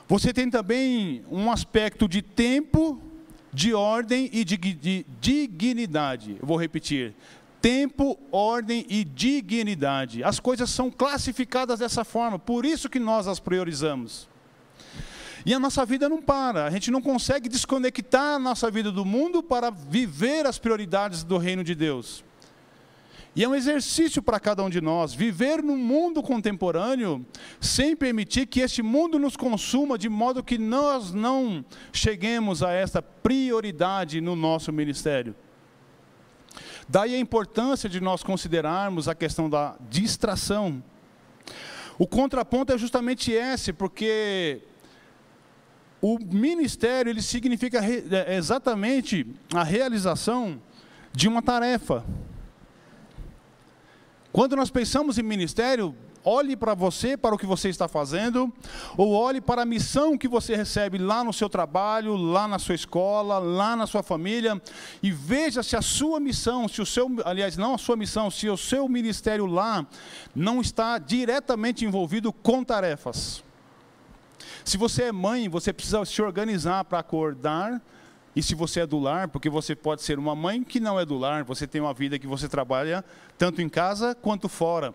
você 0.07 0.33
tem 0.33 0.49
também 0.49 1.23
um 1.31 1.51
aspecto 1.51 2.07
de 2.07 2.21
tempo, 2.21 3.01
de 3.53 3.73
ordem 3.73 4.29
e 4.33 4.43
de, 4.43 4.57
de 4.57 5.05
dignidade. 5.21 6.37
Eu 6.41 6.47
vou 6.47 6.57
repetir: 6.57 7.15
tempo, 7.63 8.19
ordem 8.29 8.85
e 8.89 9.05
dignidade. 9.05 10.21
As 10.21 10.37
coisas 10.37 10.69
são 10.69 10.91
classificadas 10.91 11.79
dessa 11.79 12.03
forma, 12.03 12.37
por 12.37 12.65
isso 12.65 12.89
que 12.89 12.99
nós 12.99 13.25
as 13.25 13.39
priorizamos. 13.39 14.27
E 15.45 15.53
a 15.53 15.59
nossa 15.59 15.85
vida 15.85 16.09
não 16.09 16.21
para, 16.21 16.65
a 16.65 16.69
gente 16.69 16.91
não 16.91 17.01
consegue 17.01 17.47
desconectar 17.47 18.35
a 18.35 18.39
nossa 18.39 18.69
vida 18.69 18.91
do 18.91 19.05
mundo 19.05 19.41
para 19.41 19.69
viver 19.69 20.45
as 20.45 20.59
prioridades 20.59 21.23
do 21.23 21.37
reino 21.37 21.63
de 21.63 21.73
Deus. 21.73 22.21
E 23.33 23.45
é 23.45 23.47
um 23.47 23.55
exercício 23.55 24.21
para 24.21 24.41
cada 24.41 24.61
um 24.61 24.69
de 24.69 24.81
nós 24.81 25.13
viver 25.13 25.63
no 25.63 25.77
mundo 25.77 26.21
contemporâneo 26.21 27.25
sem 27.61 27.95
permitir 27.95 28.45
que 28.45 28.59
este 28.59 28.83
mundo 28.83 29.17
nos 29.17 29.37
consuma, 29.37 29.97
de 29.97 30.09
modo 30.09 30.43
que 30.43 30.57
nós 30.57 31.13
não 31.13 31.63
cheguemos 31.93 32.61
a 32.61 32.73
esta 32.73 33.01
prioridade 33.01 34.19
no 34.19 34.35
nosso 34.35 34.71
ministério. 34.73 35.33
Daí 36.87 37.15
a 37.15 37.19
importância 37.19 37.89
de 37.89 37.99
nós 38.01 38.23
considerarmos 38.23 39.07
a 39.07 39.15
questão 39.15 39.49
da 39.49 39.75
distração. 39.89 40.83
O 41.97 42.07
contraponto 42.07 42.73
é 42.73 42.77
justamente 42.77 43.31
esse, 43.31 43.71
porque 43.71 44.61
o 46.01 46.19
ministério 46.19 47.09
ele 47.09 47.21
significa 47.21 47.79
é, 47.79 48.35
exatamente 48.35 49.25
a 49.53 49.63
realização 49.63 50.61
de 51.13 51.27
uma 51.27 51.41
tarefa. 51.41 52.03
Quando 54.31 54.55
nós 54.55 54.71
pensamos 54.71 55.17
em 55.17 55.23
ministério, 55.23 55.95
olhe 56.23 56.55
para 56.55 56.73
você, 56.73 57.17
para 57.17 57.35
o 57.35 57.37
que 57.37 57.45
você 57.45 57.69
está 57.69 57.87
fazendo, 57.87 58.51
ou 58.97 59.13
olhe 59.13 59.41
para 59.41 59.63
a 59.63 59.65
missão 59.65 60.17
que 60.17 60.27
você 60.27 60.55
recebe 60.55 60.97
lá 60.97 61.23
no 61.23 61.33
seu 61.33 61.49
trabalho, 61.49 62.15
lá 62.15 62.47
na 62.47 62.59
sua 62.59 62.75
escola, 62.75 63.39
lá 63.39 63.75
na 63.75 63.85
sua 63.85 64.03
família, 64.03 64.61
e 65.01 65.11
veja 65.11 65.61
se 65.63 65.75
a 65.75 65.81
sua 65.81 66.19
missão, 66.19 66.67
se 66.67 66.81
o 66.81 66.85
seu, 66.85 67.09
aliás, 67.25 67.57
não 67.57 67.75
a 67.75 67.77
sua 67.77 67.95
missão, 67.95 68.31
se 68.31 68.49
o 68.49 68.57
seu 68.57 68.87
ministério 68.87 69.45
lá 69.45 69.85
não 70.35 70.61
está 70.61 70.97
diretamente 70.97 71.85
envolvido 71.85 72.31
com 72.31 72.63
tarefas. 72.63 73.43
Se 74.63 74.77
você 74.77 75.03
é 75.03 75.11
mãe, 75.11 75.49
você 75.49 75.73
precisa 75.73 76.03
se 76.05 76.21
organizar 76.21 76.85
para 76.85 76.99
acordar 76.99 77.81
e 78.35 78.41
se 78.41 78.55
você 78.55 78.81
é 78.81 78.87
do 78.87 78.97
lar, 78.97 79.27
porque 79.27 79.49
você 79.49 79.75
pode 79.75 80.01
ser 80.01 80.17
uma 80.17 80.35
mãe 80.35 80.63
que 80.63 80.79
não 80.79 80.99
é 80.99 81.05
do 81.05 81.17
lar, 81.17 81.43
você 81.43 81.67
tem 81.67 81.79
uma 81.79 81.93
vida 81.93 82.17
que 82.17 82.25
você 82.25 82.47
trabalha 82.47 83.05
tanto 83.37 83.61
em 83.61 83.69
casa 83.69 84.15
quanto 84.15 84.49
fora. 84.49 84.93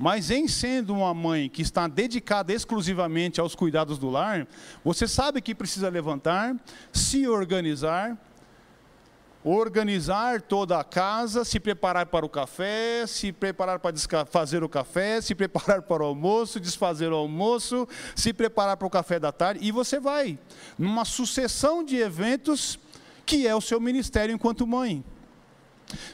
Mas 0.00 0.30
em 0.30 0.48
sendo 0.48 0.94
uma 0.94 1.12
mãe 1.12 1.46
que 1.46 1.60
está 1.60 1.86
dedicada 1.86 2.54
exclusivamente 2.54 3.38
aos 3.38 3.54
cuidados 3.54 3.98
do 3.98 4.08
lar, 4.08 4.48
você 4.82 5.06
sabe 5.06 5.42
que 5.42 5.54
precisa 5.54 5.90
levantar, 5.90 6.56
se 6.90 7.28
organizar, 7.28 8.16
organizar 9.44 10.40
toda 10.40 10.80
a 10.80 10.84
casa, 10.84 11.44
se 11.44 11.60
preparar 11.60 12.06
para 12.06 12.24
o 12.24 12.30
café, 12.30 13.06
se 13.06 13.30
preparar 13.30 13.78
para 13.78 13.92
fazer 14.24 14.64
o 14.64 14.70
café, 14.70 15.20
se 15.20 15.34
preparar 15.34 15.82
para 15.86 16.02
o 16.02 16.06
almoço, 16.06 16.58
desfazer 16.58 17.12
o 17.12 17.16
almoço, 17.16 17.86
se 18.16 18.32
preparar 18.32 18.78
para 18.78 18.86
o 18.86 18.90
café 18.90 19.18
da 19.18 19.30
tarde, 19.30 19.62
e 19.62 19.70
você 19.70 20.00
vai 20.00 20.38
numa 20.78 21.04
sucessão 21.04 21.84
de 21.84 21.98
eventos 21.98 22.78
que 23.26 23.46
é 23.46 23.54
o 23.54 23.60
seu 23.60 23.78
ministério 23.78 24.34
enquanto 24.34 24.66
mãe. 24.66 25.04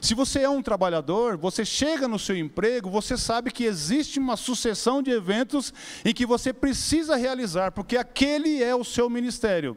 Se 0.01 0.15
você 0.15 0.41
é 0.41 0.49
um 0.49 0.63
trabalhador, 0.63 1.37
você 1.37 1.65
chega 1.65 2.09
no 2.09 2.19
seu 2.19 2.37
emprego, 2.37 2.91
você 2.91 3.17
sabe 3.17 3.51
que 3.51 3.65
existe 3.65 4.19
uma 4.19 4.37
sucessão 4.37 5.03
de 5.03 5.11
eventos 5.11 5.73
em 6.05 6.15
que 6.15 6.27
você 6.27 6.53
precisa 6.53 7.17
realizar, 7.17 7.73
porque 7.73 7.97
aquele 7.97 8.63
é 8.63 8.75
o 8.75 8.85
seu 8.85 9.11
ministério, 9.11 9.77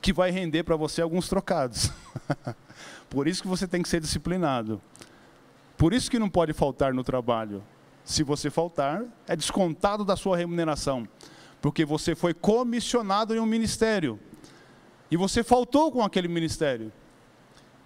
que 0.00 0.12
vai 0.12 0.30
render 0.30 0.62
para 0.62 0.76
você 0.76 1.00
alguns 1.02 1.28
trocados. 1.28 1.90
Por 3.08 3.26
isso 3.26 3.42
que 3.42 3.48
você 3.48 3.66
tem 3.66 3.82
que 3.82 3.88
ser 3.88 4.00
disciplinado. 4.00 4.80
Por 5.76 5.92
isso 5.92 6.10
que 6.10 6.18
não 6.18 6.28
pode 6.28 6.52
faltar 6.52 6.92
no 6.92 7.02
trabalho. 7.02 7.62
Se 8.04 8.22
você 8.22 8.50
faltar, 8.50 9.02
é 9.26 9.34
descontado 9.34 10.04
da 10.04 10.16
sua 10.16 10.36
remuneração, 10.36 11.08
porque 11.60 11.84
você 11.84 12.14
foi 12.14 12.34
comissionado 12.34 13.34
em 13.34 13.40
um 13.40 13.46
ministério. 13.46 14.18
E 15.10 15.16
você 15.16 15.42
faltou 15.42 15.90
com 15.90 16.02
aquele 16.02 16.28
ministério. 16.28 16.92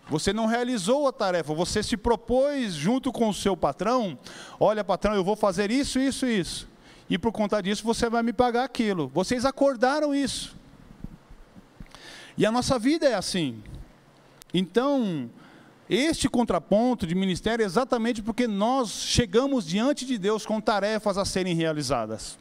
Você 0.09 0.33
não 0.33 0.47
realizou 0.47 1.09
a 1.09 1.13
tarefa, 1.13 1.55
você 1.55 1.83
se 1.83 1.97
propôs 1.97 2.75
junto 2.75 3.11
com 3.11 3.29
o 3.29 3.35
seu 3.35 3.57
patrão: 3.57 4.19
olha, 4.61 4.85
patrão, 4.85 5.15
eu 5.15 5.25
vou 5.25 5.37
fazer 5.37 5.71
isso, 5.71 5.99
isso, 5.99 6.27
isso. 6.27 6.69
E 7.09 7.19
por 7.19 7.33
conta 7.33 7.63
disso 7.63 7.85
você 7.85 8.09
vai 8.09 8.23
me 8.23 8.33
pagar 8.33 8.65
aquilo. 8.65 9.09
Vocês 9.09 9.45
acordaram 9.45 10.15
isso. 10.15 10.57
E 12.37 12.45
a 12.45 12.53
nossa 12.53 12.79
vida 12.79 13.07
é 13.07 13.15
assim. 13.15 13.63
Então, 14.53 15.31
este 15.89 16.29
contraponto 16.29 17.07
de 17.07 17.15
ministério 17.15 17.63
é 17.63 17.67
exatamente 17.67 18.23
porque 18.23 18.47
nós 18.47 18.91
chegamos 18.91 19.67
diante 19.67 20.05
de 20.05 20.19
Deus 20.19 20.45
com 20.45 20.61
tarefas 20.61 21.17
a 21.19 21.25
serem 21.25 21.55
realizadas 21.55 22.39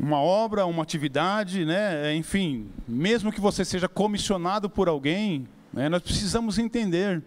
uma 0.00 0.18
obra, 0.18 0.64
uma 0.64 0.82
atividade, 0.82 1.66
né? 1.66 2.14
enfim, 2.16 2.70
mesmo 2.88 3.30
que 3.30 3.40
você 3.40 3.66
seja 3.66 3.86
comissionado 3.86 4.70
por 4.70 4.88
alguém, 4.88 5.46
né? 5.70 5.90
nós 5.90 6.00
precisamos 6.00 6.58
entender 6.58 7.22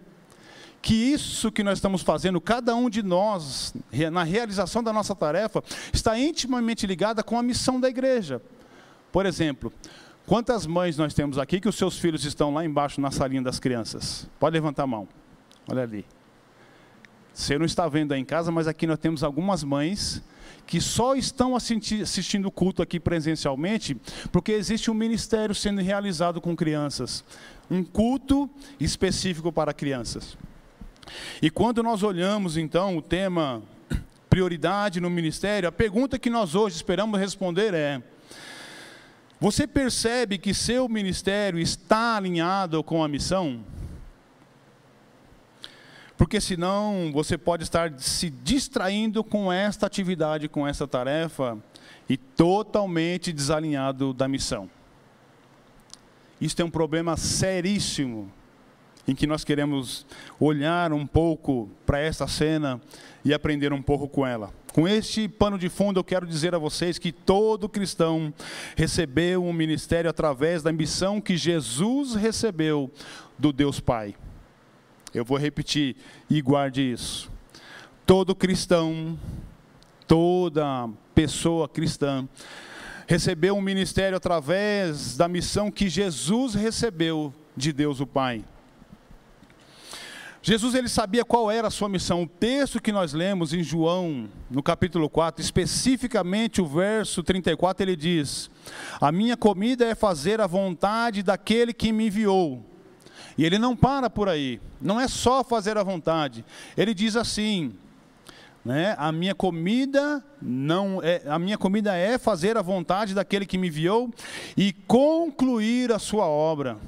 que 0.82 0.92
isso 0.92 1.52
que 1.52 1.62
nós 1.62 1.78
estamos 1.78 2.02
fazendo, 2.02 2.40
cada 2.40 2.74
um 2.74 2.90
de 2.90 3.00
nós, 3.00 3.72
na 4.12 4.24
realização 4.24 4.82
da 4.82 4.92
nossa 4.92 5.14
tarefa, 5.14 5.62
está 5.92 6.18
intimamente 6.18 6.84
ligada 6.84 7.22
com 7.22 7.38
a 7.38 7.42
missão 7.44 7.80
da 7.80 7.88
igreja. 7.88 8.42
Por 9.12 9.24
exemplo, 9.24 9.72
quantas 10.26 10.66
mães 10.66 10.98
nós 10.98 11.14
temos 11.14 11.38
aqui 11.38 11.60
que 11.60 11.68
os 11.68 11.76
seus 11.76 11.96
filhos 11.96 12.24
estão 12.24 12.52
lá 12.52 12.64
embaixo 12.64 13.00
na 13.00 13.12
salinha 13.12 13.40
das 13.40 13.60
crianças? 13.60 14.28
Pode 14.38 14.54
levantar 14.54 14.82
a 14.82 14.86
mão. 14.86 15.08
Olha 15.70 15.84
ali. 15.84 16.04
Você 17.32 17.56
não 17.56 17.64
está 17.64 17.88
vendo 17.88 18.12
aí 18.12 18.20
em 18.20 18.24
casa, 18.24 18.50
mas 18.50 18.66
aqui 18.66 18.86
nós 18.86 18.98
temos 18.98 19.22
algumas 19.22 19.62
mães 19.62 20.22
que 20.66 20.80
só 20.80 21.14
estão 21.14 21.54
assistindo 21.54 22.46
o 22.46 22.50
culto 22.50 22.82
aqui 22.82 22.98
presencialmente 22.98 23.96
porque 24.32 24.52
existe 24.52 24.90
um 24.90 24.94
ministério 24.94 25.54
sendo 25.54 25.80
realizado 25.80 26.40
com 26.40 26.56
crianças, 26.56 27.24
um 27.70 27.84
culto 27.84 28.48
específico 28.80 29.52
para 29.52 29.72
crianças. 29.72 30.36
E 31.42 31.50
quando 31.50 31.82
nós 31.82 32.02
olhamos 32.02 32.56
então 32.56 32.96
o 32.96 33.02
tema 33.02 33.62
prioridade 34.28 35.00
no 35.00 35.10
ministério, 35.10 35.68
a 35.68 35.72
pergunta 35.72 36.18
que 36.18 36.30
nós 36.30 36.54
hoje 36.54 36.76
esperamos 36.76 37.20
responder 37.20 37.74
é: 37.74 38.02
você 39.38 39.66
percebe 39.66 40.38
que 40.38 40.54
seu 40.54 40.88
ministério 40.88 41.58
está 41.60 42.16
alinhado 42.16 42.82
com 42.82 43.04
a 43.04 43.08
missão? 43.08 43.60
Porque 46.16 46.40
senão 46.40 47.10
você 47.12 47.36
pode 47.36 47.64
estar 47.64 47.92
se 47.98 48.30
distraindo 48.30 49.24
com 49.24 49.52
esta 49.52 49.86
atividade, 49.86 50.48
com 50.48 50.66
essa 50.66 50.86
tarefa 50.86 51.58
e 52.08 52.16
totalmente 52.16 53.32
desalinhado 53.32 54.12
da 54.12 54.28
missão. 54.28 54.70
Isso 56.40 56.60
é 56.60 56.64
um 56.64 56.70
problema 56.70 57.16
seríssimo 57.16 58.30
em 59.06 59.14
que 59.14 59.26
nós 59.26 59.44
queremos 59.44 60.06
olhar 60.40 60.92
um 60.92 61.06
pouco 61.06 61.68
para 61.84 61.98
essa 61.98 62.26
cena 62.26 62.80
e 63.24 63.34
aprender 63.34 63.72
um 63.72 63.82
pouco 63.82 64.08
com 64.08 64.26
ela. 64.26 64.52
Com 64.72 64.88
este 64.88 65.28
pano 65.28 65.58
de 65.58 65.68
fundo, 65.68 66.00
eu 66.00 66.04
quero 66.04 66.26
dizer 66.26 66.54
a 66.54 66.58
vocês 66.58 66.98
que 66.98 67.12
todo 67.12 67.68
cristão 67.68 68.32
recebeu 68.76 69.44
um 69.44 69.52
ministério 69.52 70.10
através 70.10 70.62
da 70.62 70.72
missão 70.72 71.20
que 71.20 71.36
Jesus 71.36 72.14
recebeu 72.14 72.90
do 73.38 73.52
Deus 73.52 73.78
Pai. 73.78 74.14
Eu 75.14 75.24
vou 75.24 75.38
repetir 75.38 75.94
e 76.28 76.42
guarde 76.42 76.82
isso. 76.82 77.30
Todo 78.04 78.34
cristão, 78.34 79.16
toda 80.08 80.88
pessoa 81.14 81.68
cristã, 81.68 82.28
recebeu 83.06 83.54
um 83.54 83.60
ministério 83.60 84.16
através 84.16 85.16
da 85.16 85.28
missão 85.28 85.70
que 85.70 85.88
Jesus 85.88 86.54
recebeu 86.54 87.32
de 87.56 87.72
Deus 87.72 88.00
o 88.00 88.06
Pai. 88.06 88.44
Jesus 90.42 90.74
ele 90.74 90.88
sabia 90.88 91.24
qual 91.24 91.50
era 91.50 91.68
a 91.68 91.70
sua 91.70 91.88
missão. 91.88 92.24
O 92.24 92.28
texto 92.28 92.82
que 92.82 92.92
nós 92.92 93.14
lemos 93.14 93.54
em 93.54 93.62
João, 93.62 94.28
no 94.50 94.62
capítulo 94.62 95.08
4, 95.08 95.40
especificamente 95.40 96.60
o 96.60 96.66
verso 96.66 97.22
34, 97.22 97.82
ele 97.82 97.96
diz: 97.96 98.50
A 99.00 99.10
minha 99.12 99.36
comida 99.36 99.86
é 99.86 99.94
fazer 99.94 100.40
a 100.42 100.46
vontade 100.46 101.22
daquele 101.22 101.72
que 101.72 101.92
me 101.92 102.08
enviou. 102.08 102.73
E 103.36 103.44
ele 103.44 103.58
não 103.58 103.74
para 103.74 104.08
por 104.08 104.28
aí, 104.28 104.60
não 104.80 105.00
é 105.00 105.08
só 105.08 105.42
fazer 105.42 105.76
a 105.76 105.82
vontade. 105.82 106.44
Ele 106.76 106.94
diz 106.94 107.16
assim: 107.16 107.74
né, 108.64 108.94
a 108.98 109.12
minha 109.12 109.34
comida 109.34 110.24
não 110.40 111.00
é, 111.02 111.22
a 111.26 111.38
minha 111.38 111.58
comida 111.58 111.94
é 111.94 112.16
fazer 112.16 112.56
a 112.56 112.62
vontade 112.62 113.14
daquele 113.14 113.44
que 113.44 113.58
me 113.58 113.68
enviou 113.68 114.10
e 114.56 114.72
concluir 114.72 115.92
a 115.92 115.98
sua 115.98 116.26
obra. 116.26 116.78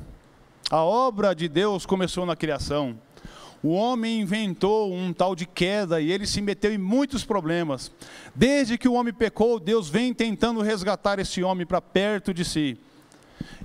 A 0.70 0.82
obra 0.82 1.34
de 1.34 1.48
Deus 1.48 1.84
começou 1.84 2.24
na 2.24 2.34
criação. 2.34 2.98
O 3.62 3.70
homem 3.70 4.20
inventou 4.20 4.92
um 4.92 5.12
tal 5.12 5.34
de 5.34 5.46
queda 5.46 6.00
e 6.00 6.10
ele 6.10 6.26
se 6.26 6.40
meteu 6.40 6.72
em 6.72 6.78
muitos 6.78 7.24
problemas. 7.24 7.90
Desde 8.34 8.78
que 8.78 8.88
o 8.88 8.92
homem 8.92 9.12
pecou, 9.12 9.58
Deus 9.58 9.88
vem 9.88 10.14
tentando 10.14 10.62
resgatar 10.62 11.18
esse 11.18 11.42
homem 11.42 11.66
para 11.66 11.80
perto 11.80 12.32
de 12.32 12.44
si. 12.44 12.78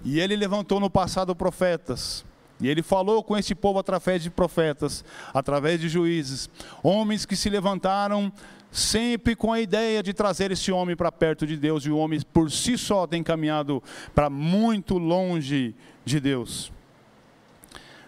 E 0.03 0.19
ele 0.19 0.35
levantou 0.35 0.79
no 0.79 0.89
passado 0.89 1.35
profetas. 1.35 2.25
E 2.61 2.69
ele 2.69 2.83
falou 2.83 3.23
com 3.23 3.37
esse 3.37 3.55
povo 3.55 3.79
através 3.79 4.21
de 4.21 4.29
profetas, 4.29 5.03
através 5.33 5.79
de 5.79 5.89
juízes, 5.89 6.49
homens 6.83 7.25
que 7.25 7.35
se 7.35 7.49
levantaram 7.49 8.31
sempre 8.71 9.35
com 9.35 9.51
a 9.51 9.59
ideia 9.59 10.01
de 10.01 10.13
trazer 10.13 10.51
esse 10.51 10.71
homem 10.71 10.95
para 10.95 11.11
perto 11.11 11.45
de 11.45 11.57
Deus, 11.57 11.85
e 11.85 11.89
o 11.89 11.97
homem 11.97 12.21
por 12.31 12.49
si 12.49 12.77
só 12.77 13.05
tem 13.05 13.21
caminhado 13.21 13.83
para 14.15 14.29
muito 14.29 14.97
longe 14.97 15.75
de 16.05 16.19
Deus. 16.19 16.71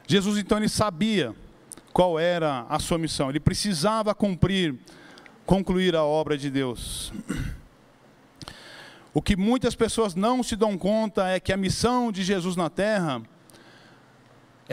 Jesus 0.07 0.37
então 0.37 0.57
ele 0.57 0.69
sabia 0.69 1.35
qual 1.91 2.17
era 2.17 2.65
a 2.69 2.79
sua 2.79 2.97
missão. 2.97 3.29
Ele 3.29 3.39
precisava 3.39 4.15
cumprir, 4.15 4.75
concluir 5.45 5.95
a 5.95 6.03
obra 6.03 6.37
de 6.37 6.49
Deus. 6.49 7.13
O 9.13 9.21
que 9.21 9.35
muitas 9.35 9.75
pessoas 9.75 10.15
não 10.15 10.41
se 10.41 10.55
dão 10.55 10.77
conta 10.77 11.27
é 11.27 11.39
que 11.39 11.53
a 11.53 11.57
missão 11.57 12.11
de 12.11 12.23
Jesus 12.23 12.55
na 12.55 12.69
terra, 12.69 13.21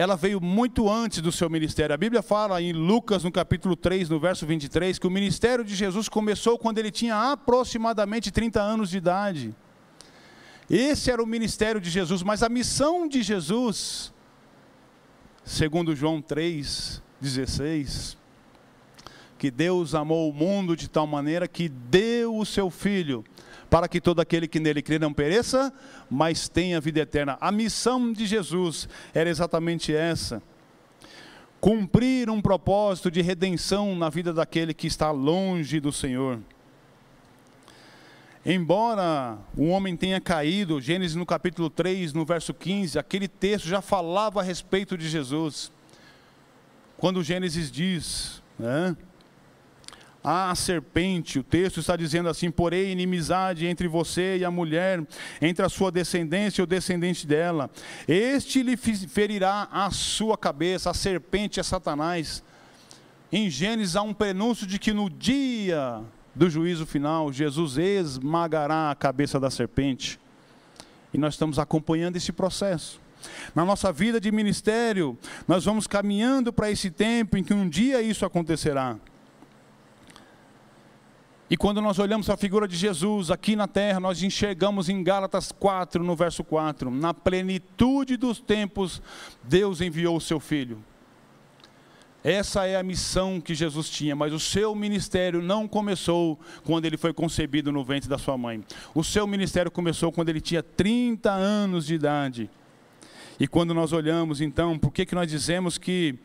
ela 0.01 0.15
veio 0.15 0.41
muito 0.41 0.89
antes 0.89 1.21
do 1.21 1.31
seu 1.31 1.47
ministério. 1.47 1.93
A 1.93 1.97
Bíblia 1.97 2.23
fala 2.23 2.59
em 2.59 2.73
Lucas, 2.73 3.23
no 3.23 3.31
capítulo 3.31 3.75
3, 3.75 4.09
no 4.09 4.19
verso 4.19 4.47
23, 4.47 4.97
que 4.97 5.05
o 5.05 5.11
ministério 5.11 5.63
de 5.63 5.75
Jesus 5.75 6.09
começou 6.09 6.57
quando 6.57 6.79
ele 6.79 6.89
tinha 6.89 7.31
aproximadamente 7.31 8.31
30 8.31 8.59
anos 8.59 8.89
de 8.89 8.97
idade. 8.97 9.55
Esse 10.67 11.11
era 11.11 11.21
o 11.21 11.27
ministério 11.27 11.79
de 11.79 11.91
Jesus, 11.91 12.23
mas 12.23 12.41
a 12.41 12.49
missão 12.49 13.07
de 13.07 13.21
Jesus, 13.21 14.11
segundo 15.45 15.95
João 15.95 16.19
3, 16.19 16.99
16, 17.21 18.17
que 19.37 19.51
Deus 19.51 19.93
amou 19.93 20.31
o 20.31 20.33
mundo 20.33 20.75
de 20.75 20.89
tal 20.89 21.05
maneira 21.05 21.47
que 21.47 21.69
deu 21.69 22.37
o 22.37 22.45
seu 22.45 22.71
Filho, 22.71 23.23
para 23.71 23.87
que 23.87 24.01
todo 24.01 24.19
aquele 24.19 24.49
que 24.49 24.59
nele 24.59 24.81
crê 24.81 24.99
não 24.99 25.13
pereça, 25.13 25.71
mas 26.09 26.49
tenha 26.49 26.81
vida 26.81 26.99
eterna. 26.99 27.37
A 27.39 27.53
missão 27.53 28.11
de 28.11 28.25
Jesus 28.25 28.89
era 29.13 29.29
exatamente 29.29 29.95
essa: 29.95 30.43
cumprir 31.61 32.29
um 32.29 32.41
propósito 32.41 33.09
de 33.09 33.21
redenção 33.21 33.95
na 33.95 34.09
vida 34.09 34.33
daquele 34.33 34.73
que 34.73 34.87
está 34.87 35.09
longe 35.09 35.79
do 35.79 35.89
Senhor. 35.89 36.37
Embora 38.45 39.37
o 39.55 39.67
homem 39.67 39.95
tenha 39.95 40.19
caído, 40.19 40.81
Gênesis 40.81 41.15
no 41.15 41.25
capítulo 41.25 41.69
3, 41.69 42.11
no 42.11 42.25
verso 42.25 42.53
15, 42.53 42.99
aquele 42.99 43.29
texto 43.29 43.69
já 43.69 43.81
falava 43.81 44.41
a 44.41 44.43
respeito 44.43 44.97
de 44.97 45.07
Jesus. 45.07 45.71
Quando 46.97 47.23
Gênesis 47.23 47.71
diz, 47.71 48.43
né? 48.59 48.97
A 50.23 50.53
serpente, 50.53 51.39
o 51.39 51.43
texto 51.43 51.79
está 51.79 51.95
dizendo 51.95 52.29
assim: 52.29 52.51
porém, 52.51 52.91
inimizade 52.91 53.65
entre 53.65 53.87
você 53.87 54.37
e 54.37 54.45
a 54.45 54.51
mulher, 54.51 55.03
entre 55.41 55.65
a 55.65 55.69
sua 55.69 55.91
descendência 55.91 56.61
e 56.61 56.63
o 56.63 56.67
descendente 56.67 57.25
dela. 57.25 57.69
Este 58.07 58.61
lhe 58.61 58.77
ferirá 58.77 59.67
a 59.71 59.89
sua 59.89 60.37
cabeça, 60.37 60.91
a 60.91 60.93
serpente 60.93 61.59
é 61.59 61.63
Satanás. 61.63 62.43
Em 63.31 63.49
Gênesis 63.49 63.95
há 63.95 64.01
um 64.01 64.13
prenúncio 64.13 64.67
de 64.67 64.77
que 64.77 64.93
no 64.93 65.09
dia 65.09 66.03
do 66.35 66.49
juízo 66.49 66.85
final, 66.85 67.31
Jesus 67.31 67.77
esmagará 67.77 68.91
a 68.91 68.95
cabeça 68.95 69.39
da 69.39 69.49
serpente. 69.49 70.19
E 71.13 71.17
nós 71.17 71.33
estamos 71.33 71.59
acompanhando 71.59 72.15
esse 72.15 72.31
processo. 72.31 72.99
Na 73.53 73.65
nossa 73.65 73.91
vida 73.91 74.19
de 74.19 74.31
ministério, 74.31 75.17
nós 75.47 75.65
vamos 75.65 75.87
caminhando 75.87 76.51
para 76.51 76.71
esse 76.71 76.89
tempo 76.89 77.37
em 77.37 77.43
que 77.43 77.53
um 77.53 77.67
dia 77.67 78.01
isso 78.01 78.25
acontecerá. 78.25 78.97
E 81.51 81.57
quando 81.57 81.81
nós 81.81 81.99
olhamos 81.99 82.29
a 82.29 82.37
figura 82.37 82.65
de 82.65 82.77
Jesus 82.77 83.29
aqui 83.29 83.57
na 83.57 83.67
terra, 83.67 83.99
nós 83.99 84.23
enxergamos 84.23 84.87
em 84.87 85.03
Gálatas 85.03 85.51
4, 85.51 86.01
no 86.01 86.15
verso 86.15 86.45
4, 86.45 86.89
na 86.89 87.13
plenitude 87.13 88.15
dos 88.15 88.39
tempos, 88.39 89.01
Deus 89.43 89.81
enviou 89.81 90.15
o 90.15 90.21
seu 90.21 90.39
Filho. 90.39 90.81
Essa 92.23 92.65
é 92.65 92.77
a 92.77 92.83
missão 92.83 93.41
que 93.41 93.53
Jesus 93.53 93.89
tinha, 93.89 94.15
mas 94.15 94.31
o 94.31 94.39
seu 94.39 94.73
ministério 94.73 95.41
não 95.41 95.67
começou 95.67 96.39
quando 96.63 96.85
ele 96.85 96.95
foi 96.95 97.11
concebido 97.11 97.69
no 97.69 97.83
ventre 97.83 98.07
da 98.07 98.17
sua 98.17 98.37
mãe. 98.37 98.63
O 98.95 99.03
seu 99.03 99.27
ministério 99.27 99.69
começou 99.69 100.09
quando 100.09 100.29
ele 100.29 100.39
tinha 100.39 100.63
30 100.63 101.29
anos 101.31 101.85
de 101.85 101.95
idade. 101.95 102.49
E 103.37 103.45
quando 103.45 103.73
nós 103.73 103.91
olhamos, 103.91 104.39
então, 104.39 104.79
por 104.79 104.93
que, 104.93 105.05
que 105.05 105.15
nós 105.15 105.29
dizemos 105.29 105.77
que 105.77 106.17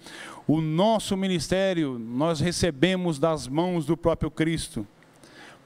o 0.46 0.60
nosso 0.60 1.16
ministério 1.16 1.98
nós 1.98 2.38
recebemos 2.38 3.18
das 3.18 3.48
mãos 3.48 3.84
do 3.86 3.96
próprio 3.96 4.30
Cristo? 4.30 4.86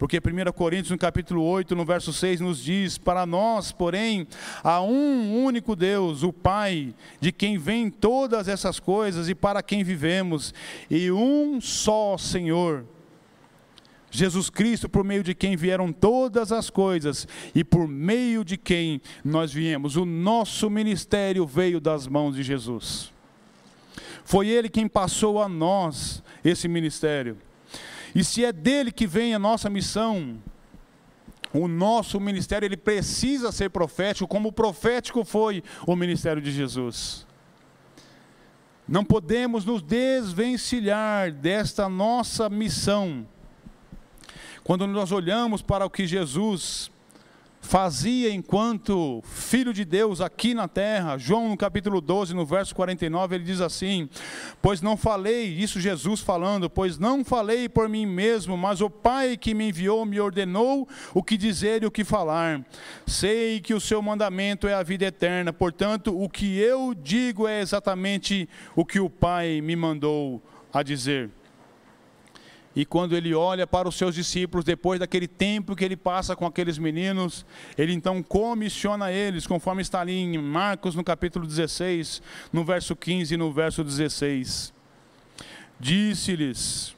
Porque 0.00 0.16
1 0.16 0.52
Coríntios, 0.52 0.90
no 0.90 0.96
capítulo 0.96 1.44
8, 1.44 1.76
no 1.76 1.84
verso 1.84 2.10
6, 2.10 2.40
nos 2.40 2.64
diz: 2.64 2.96
Para 2.96 3.26
nós, 3.26 3.70
porém, 3.70 4.26
há 4.64 4.80
um 4.80 5.44
único 5.44 5.76
Deus, 5.76 6.22
o 6.22 6.32
Pai, 6.32 6.94
de 7.20 7.30
quem 7.30 7.58
vêm 7.58 7.90
todas 7.90 8.48
essas 8.48 8.80
coisas 8.80 9.28
e 9.28 9.34
para 9.34 9.62
quem 9.62 9.84
vivemos, 9.84 10.54
e 10.90 11.10
um 11.10 11.60
só 11.60 12.16
Senhor 12.16 12.86
Jesus 14.10 14.48
Cristo, 14.48 14.88
por 14.88 15.04
meio 15.04 15.22
de 15.22 15.34
quem 15.34 15.54
vieram 15.54 15.92
todas 15.92 16.50
as 16.50 16.70
coisas 16.70 17.28
e 17.54 17.62
por 17.62 17.86
meio 17.86 18.42
de 18.42 18.56
quem 18.56 19.02
nós 19.22 19.52
viemos. 19.52 19.96
O 19.96 20.06
nosso 20.06 20.70
ministério 20.70 21.46
veio 21.46 21.78
das 21.78 22.06
mãos 22.06 22.34
de 22.34 22.42
Jesus. 22.42 23.12
Foi 24.24 24.48
Ele 24.48 24.70
quem 24.70 24.88
passou 24.88 25.42
a 25.42 25.46
nós 25.46 26.22
esse 26.42 26.66
ministério. 26.68 27.36
E 28.14 28.24
se 28.24 28.44
é 28.44 28.52
dele 28.52 28.90
que 28.90 29.06
vem 29.06 29.34
a 29.34 29.38
nossa 29.38 29.70
missão, 29.70 30.38
o 31.52 31.66
nosso 31.66 32.20
ministério 32.20 32.66
ele 32.66 32.76
precisa 32.76 33.50
ser 33.50 33.70
profético, 33.70 34.28
como 34.28 34.52
profético 34.52 35.24
foi 35.24 35.62
o 35.86 35.96
ministério 35.96 36.40
de 36.40 36.52
Jesus. 36.52 37.26
Não 38.86 39.04
podemos 39.04 39.64
nos 39.64 39.82
desvencilhar 39.82 41.32
desta 41.32 41.88
nossa 41.88 42.48
missão 42.48 43.26
quando 44.64 44.86
nós 44.86 45.10
olhamos 45.10 45.62
para 45.62 45.84
o 45.84 45.90
que 45.90 46.06
Jesus 46.06 46.90
fazia 47.60 48.32
enquanto 48.32 49.22
filho 49.24 49.72
de 49.72 49.84
Deus 49.84 50.20
aqui 50.20 50.54
na 50.54 50.66
terra, 50.66 51.18
João 51.18 51.50
no 51.50 51.56
capítulo 51.56 52.00
12, 52.00 52.34
no 52.34 52.44
verso 52.46 52.74
49, 52.74 53.34
ele 53.34 53.44
diz 53.44 53.60
assim: 53.60 54.08
Pois 54.60 54.80
não 54.80 54.96
falei, 54.96 55.44
isso 55.44 55.80
Jesus 55.80 56.20
falando, 56.20 56.68
pois 56.68 56.98
não 56.98 57.24
falei 57.24 57.68
por 57.68 57.88
mim 57.88 58.06
mesmo, 58.06 58.56
mas 58.56 58.80
o 58.80 58.88
Pai 58.88 59.36
que 59.36 59.54
me 59.54 59.68
enviou 59.68 60.04
me 60.04 60.20
ordenou 60.20 60.88
o 61.14 61.22
que 61.22 61.36
dizer 61.36 61.82
e 61.82 61.86
o 61.86 61.90
que 61.90 62.04
falar. 62.04 62.64
Sei 63.06 63.60
que 63.60 63.74
o 63.74 63.80
seu 63.80 64.00
mandamento 64.02 64.66
é 64.66 64.74
a 64.74 64.82
vida 64.82 65.04
eterna, 65.04 65.52
portanto, 65.52 66.18
o 66.18 66.28
que 66.28 66.58
eu 66.58 66.94
digo 66.94 67.46
é 67.46 67.60
exatamente 67.60 68.48
o 68.74 68.84
que 68.84 68.98
o 68.98 69.10
Pai 69.10 69.60
me 69.60 69.76
mandou 69.76 70.42
a 70.72 70.82
dizer. 70.82 71.30
E 72.74 72.84
quando 72.84 73.16
ele 73.16 73.34
olha 73.34 73.66
para 73.66 73.88
os 73.88 73.96
seus 73.96 74.14
discípulos, 74.14 74.64
depois 74.64 75.00
daquele 75.00 75.26
tempo 75.26 75.74
que 75.74 75.84
ele 75.84 75.96
passa 75.96 76.36
com 76.36 76.46
aqueles 76.46 76.78
meninos, 76.78 77.44
ele 77.76 77.92
então 77.92 78.22
comissiona 78.22 79.10
eles, 79.10 79.46
conforme 79.46 79.82
está 79.82 80.00
ali 80.00 80.16
em 80.16 80.38
Marcos, 80.38 80.94
no 80.94 81.02
capítulo 81.02 81.46
16, 81.46 82.22
no 82.52 82.64
verso 82.64 82.94
15 82.94 83.34
e 83.34 83.36
no 83.36 83.52
verso 83.52 83.82
16. 83.82 84.72
Disse-lhes: 85.80 86.94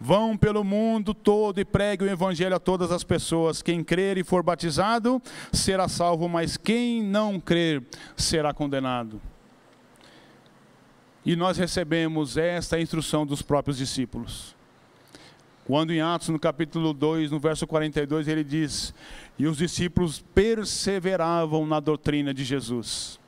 Vão 0.00 0.34
pelo 0.34 0.64
mundo 0.64 1.12
todo 1.12 1.60
e 1.60 1.64
preguem 1.64 2.08
o 2.08 2.10
evangelho 2.10 2.56
a 2.56 2.60
todas 2.60 2.90
as 2.90 3.04
pessoas. 3.04 3.60
Quem 3.60 3.84
crer 3.84 4.16
e 4.16 4.24
for 4.24 4.42
batizado 4.42 5.20
será 5.52 5.86
salvo, 5.86 6.26
mas 6.26 6.56
quem 6.56 7.02
não 7.02 7.38
crer 7.38 7.82
será 8.16 8.54
condenado. 8.54 9.20
E 11.24 11.36
nós 11.36 11.58
recebemos 11.58 12.36
esta 12.36 12.80
instrução 12.80 13.26
dos 13.26 13.42
próprios 13.42 13.76
discípulos. 13.76 14.54
Quando 15.66 15.92
em 15.92 16.00
Atos, 16.00 16.30
no 16.30 16.38
capítulo 16.38 16.92
2, 16.92 17.30
no 17.30 17.38
verso 17.38 17.66
42, 17.66 18.26
ele 18.26 18.42
diz: 18.42 18.94
E 19.38 19.46
os 19.46 19.58
discípulos 19.58 20.24
perseveravam 20.34 21.66
na 21.66 21.78
doutrina 21.78 22.32
de 22.32 22.42
Jesus. 22.42 23.20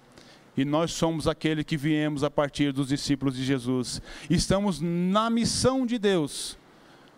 E 0.57 0.65
nós 0.65 0.93
somos 0.93 1.27
aquele 1.27 1.65
que 1.65 1.77
viemos 1.77 2.25
a 2.25 2.31
partir 2.31 2.73
dos 2.73 2.89
discípulos 2.89 3.37
de 3.37 3.45
Jesus. 3.45 4.03
Estamos 4.29 4.81
na 4.81 5.31
missão 5.31 5.87
de 5.87 5.99
Deus, 5.99 6.59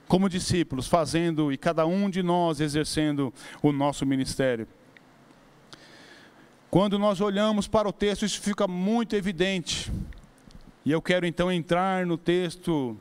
como 0.07 0.29
discípulos, 0.29 0.87
fazendo 0.87 1.53
e 1.53 1.57
cada 1.57 1.87
um 1.87 2.11
de 2.11 2.23
nós 2.23 2.61
exercendo 2.61 3.33
o 3.63 3.73
nosso 3.73 4.05
ministério. 4.05 4.69
Quando 6.71 6.99
nós 6.99 7.21
olhamos 7.21 7.67
para 7.67 7.89
o 7.89 7.93
texto, 7.93 8.25
isso 8.25 8.41
fica 8.41 8.69
muito 8.69 9.17
evidente. 9.17 9.91
E 10.85 10.91
eu 10.91 11.01
quero 11.01 11.27
então 11.27 11.51
entrar 11.51 12.05
no 12.05 12.19
texto 12.19 12.97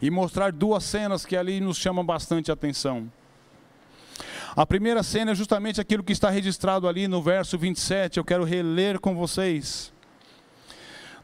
e 0.00 0.10
mostrar 0.10 0.52
duas 0.52 0.84
cenas 0.84 1.24
que 1.24 1.36
ali 1.36 1.60
nos 1.60 1.78
chamam 1.78 2.04
bastante 2.04 2.52
atenção. 2.52 3.10
A 4.54 4.66
primeira 4.66 5.02
cena 5.02 5.32
é 5.32 5.34
justamente 5.34 5.80
aquilo 5.80 6.02
que 6.02 6.12
está 6.12 6.30
registrado 6.30 6.86
ali 6.88 7.08
no 7.08 7.22
verso 7.22 7.56
27, 7.56 8.18
eu 8.18 8.24
quero 8.24 8.44
reler 8.44 8.98
com 8.98 9.14
vocês. 9.14 9.92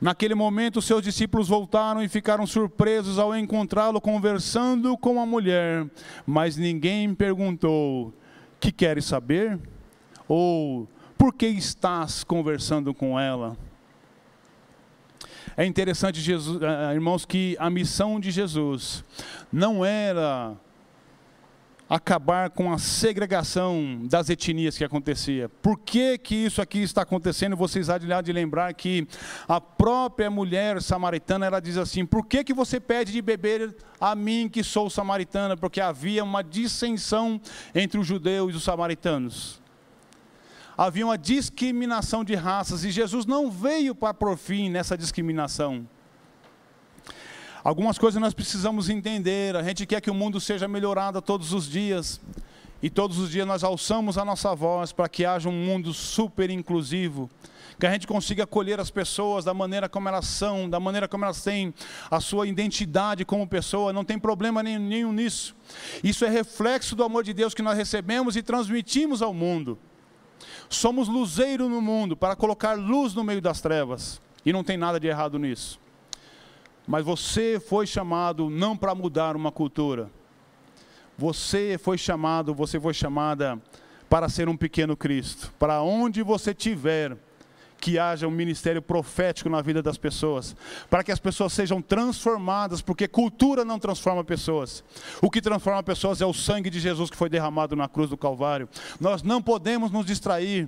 Naquele 0.01 0.35
momento, 0.35 0.83
seus 0.83 1.03
discípulos 1.03 1.49
voltaram 1.49 2.03
e 2.03 2.09
ficaram 2.09 2.47
surpresos 2.47 3.19
ao 3.19 3.37
encontrá-lo 3.37 4.01
conversando 4.01 4.97
com 4.99 5.21
a 5.21 5.27
mulher, 5.27 5.87
mas 6.27 6.57
ninguém 6.57 7.15
perguntou: 7.15 8.13
Que 8.61 8.71
queres 8.73 9.05
saber? 9.05 9.59
Ou 10.29 10.89
por 11.17 11.33
que 11.33 11.47
estás 11.47 12.25
conversando 12.25 12.93
com 12.93 13.19
ela? 13.19 13.57
É 15.57 15.65
interessante, 15.65 16.21
Jesus, 16.21 16.61
eh, 16.61 16.67
eh, 16.67 16.95
irmãos, 16.95 17.25
que 17.25 17.57
a 17.61 17.71
missão 17.71 18.19
de 18.19 18.33
Jesus 18.33 19.05
não 19.53 19.85
era 19.85 20.57
acabar 21.89 22.51
com 22.51 22.73
a 22.73 22.79
segregação 22.79 24.01
das 24.05 24.29
etnias 24.29 24.77
que 24.77 24.83
acontecia. 24.83 25.49
Por 25.49 25.79
que, 25.79 26.19
que 26.19 26.35
isso 26.35 26.61
aqui 26.61 26.83
está 26.83 27.03
acontecendo? 27.03 27.57
Vocês 27.57 27.89
há 27.89 27.99
de 27.99 28.33
lembrar 28.33 28.75
que 28.75 29.07
a 29.47 29.61
própria 29.61 30.29
mulher 30.29 30.83
samaritana, 30.83 31.47
ela 31.47 31.61
diz 31.61 31.77
assim, 31.77 32.05
por 32.05 32.27
que, 32.27 32.43
que 32.43 32.55
você 32.55 32.81
pede 32.81 33.13
de 33.13 33.23
beber 33.23 33.77
a 34.01 34.17
mim 34.17 34.49
que 34.49 34.65
sou 34.65 34.91
samaritana? 34.91 35.57
Porque 35.57 35.81
havia 35.81 36.25
uma 36.25 36.43
dissensão 36.43 37.41
entre 37.73 38.01
os 38.01 38.07
judeus 38.07 38.55
e 38.55 38.57
os 38.57 38.65
samaritanos 38.65 39.63
havia 40.77 41.07
uma 41.07 41.19
discriminação 41.19 42.25
de 42.25 42.35
raças 42.35 42.85
e 42.85 42.91
Jesus 42.91 43.27
não 43.27 43.51
veio 43.51 43.95
para 43.95 44.15
por 44.15 44.37
fim 44.37 44.69
nessa 44.69 44.97
discriminação. 44.97 45.87
Algumas 47.65 47.97
coisas 47.97 48.21
nós 48.21 48.35
precisamos 48.35 48.91
entender. 48.91 49.57
A 49.57 49.63
gente 49.63 49.87
quer 49.87 50.01
que 50.01 50.11
o 50.11 50.15
mundo 50.15 50.39
seja 50.39 50.69
melhorado 50.69 51.23
todos 51.23 51.55
os 51.55 51.67
dias. 51.67 52.21
E 52.83 52.91
todos 52.91 53.19
os 53.19 53.31
dias 53.31 53.47
nós 53.47 53.65
alçamos 53.65 54.19
a 54.19 54.25
nossa 54.27 54.55
voz 54.55 54.93
para 54.93 55.09
que 55.09 55.25
haja 55.25 55.49
um 55.49 55.65
mundo 55.65 55.95
super 55.95 56.51
inclusivo. 56.51 57.31
Que 57.81 57.87
a 57.87 57.91
gente 57.91 58.07
consiga 58.07 58.45
acolher 58.45 58.79
as 58.79 58.91
pessoas 58.91 59.47
da 59.47 59.55
maneira 59.55 59.89
como 59.89 60.07
elas 60.07 60.27
são, 60.27 60.69
da 60.69 60.79
maneira 60.79 61.09
como 61.09 61.25
elas 61.25 61.43
têm 61.43 61.73
a 62.11 62.21
sua 62.21 62.47
identidade 62.47 63.25
como 63.25 63.49
pessoa. 63.49 63.95
Não 63.95 64.05
tem 64.05 64.19
problema 64.19 64.63
nenhum 64.63 65.13
nisso. 65.13 65.57
Isso 66.03 66.27
é 66.27 66.29
reflexo 66.29 66.95
do 66.95 67.03
amor 67.03 67.25
de 67.25 67.33
Deus 67.33 67.55
que 67.55 67.63
nós 67.63 67.79
recebemos 67.79 68.37
e 68.37 68.43
transmitimos 68.43 69.23
ao 69.23 69.33
mundo. 69.33 69.79
Somos 70.69 71.09
luzeiro 71.09 71.69
no 71.69 71.81
mundo 71.81 72.17
para 72.17 72.37
colocar 72.37 72.75
luz 72.75 73.15
no 73.15 73.25
meio 73.25 73.41
das 73.41 73.61
trevas. 73.61 74.21
E 74.45 74.53
não 74.53 74.65
tem 74.65 74.77
nada 74.77 75.01
de 75.01 75.07
errado 75.07 75.39
nisso. 75.39 75.81
Mas 76.87 77.05
você 77.05 77.59
foi 77.59 77.87
chamado 77.87 78.51
não 78.51 78.77
para 78.77 78.95
mudar 78.95 79.37
uma 79.37 79.51
cultura. 79.51 80.11
Você 81.17 81.79
foi 81.83 81.97
chamado, 81.97 82.55
você 82.55 82.79
foi 82.79 82.93
chamada 82.93 83.61
para 84.09 84.29
ser 84.29 84.49
um 84.49 84.57
pequeno 84.57 84.97
Cristo. 84.97 85.53
Para 85.59 85.83
onde 85.83 86.23
você 86.23 86.51
estiver, 86.51 87.17
que 87.85 87.99
haja 87.99 88.27
um 88.27 88.31
ministério 88.31 88.81
profético 88.81 89.51
na 89.51 89.61
vida 89.61 89.83
das 89.83 89.99
pessoas, 89.99 90.57
para 90.89 91.05
que 91.05 91.13
as 91.13 91.19
pessoas 91.19 91.53
sejam 91.53 91.83
transformadas, 91.83 92.81
porque 92.81 93.07
cultura 93.07 93.63
não 93.63 93.79
transforma 93.79 94.25
pessoas. 94.25 94.83
O 95.21 95.31
que 95.31 95.43
transforma 95.43 95.83
pessoas 95.83 96.23
é 96.23 96.25
o 96.25 96.33
sangue 96.33 96.71
de 96.71 96.81
Jesus 96.81 97.11
que 97.11 97.17
foi 97.17 97.29
derramado 97.29 97.77
na 97.77 97.87
cruz 97.87 98.09
do 98.09 98.17
Calvário. 98.17 98.71
Nós 98.99 99.23
não 99.23 99.43
podemos 99.43 99.91
nos 99.91 100.07
distrair. 100.07 100.67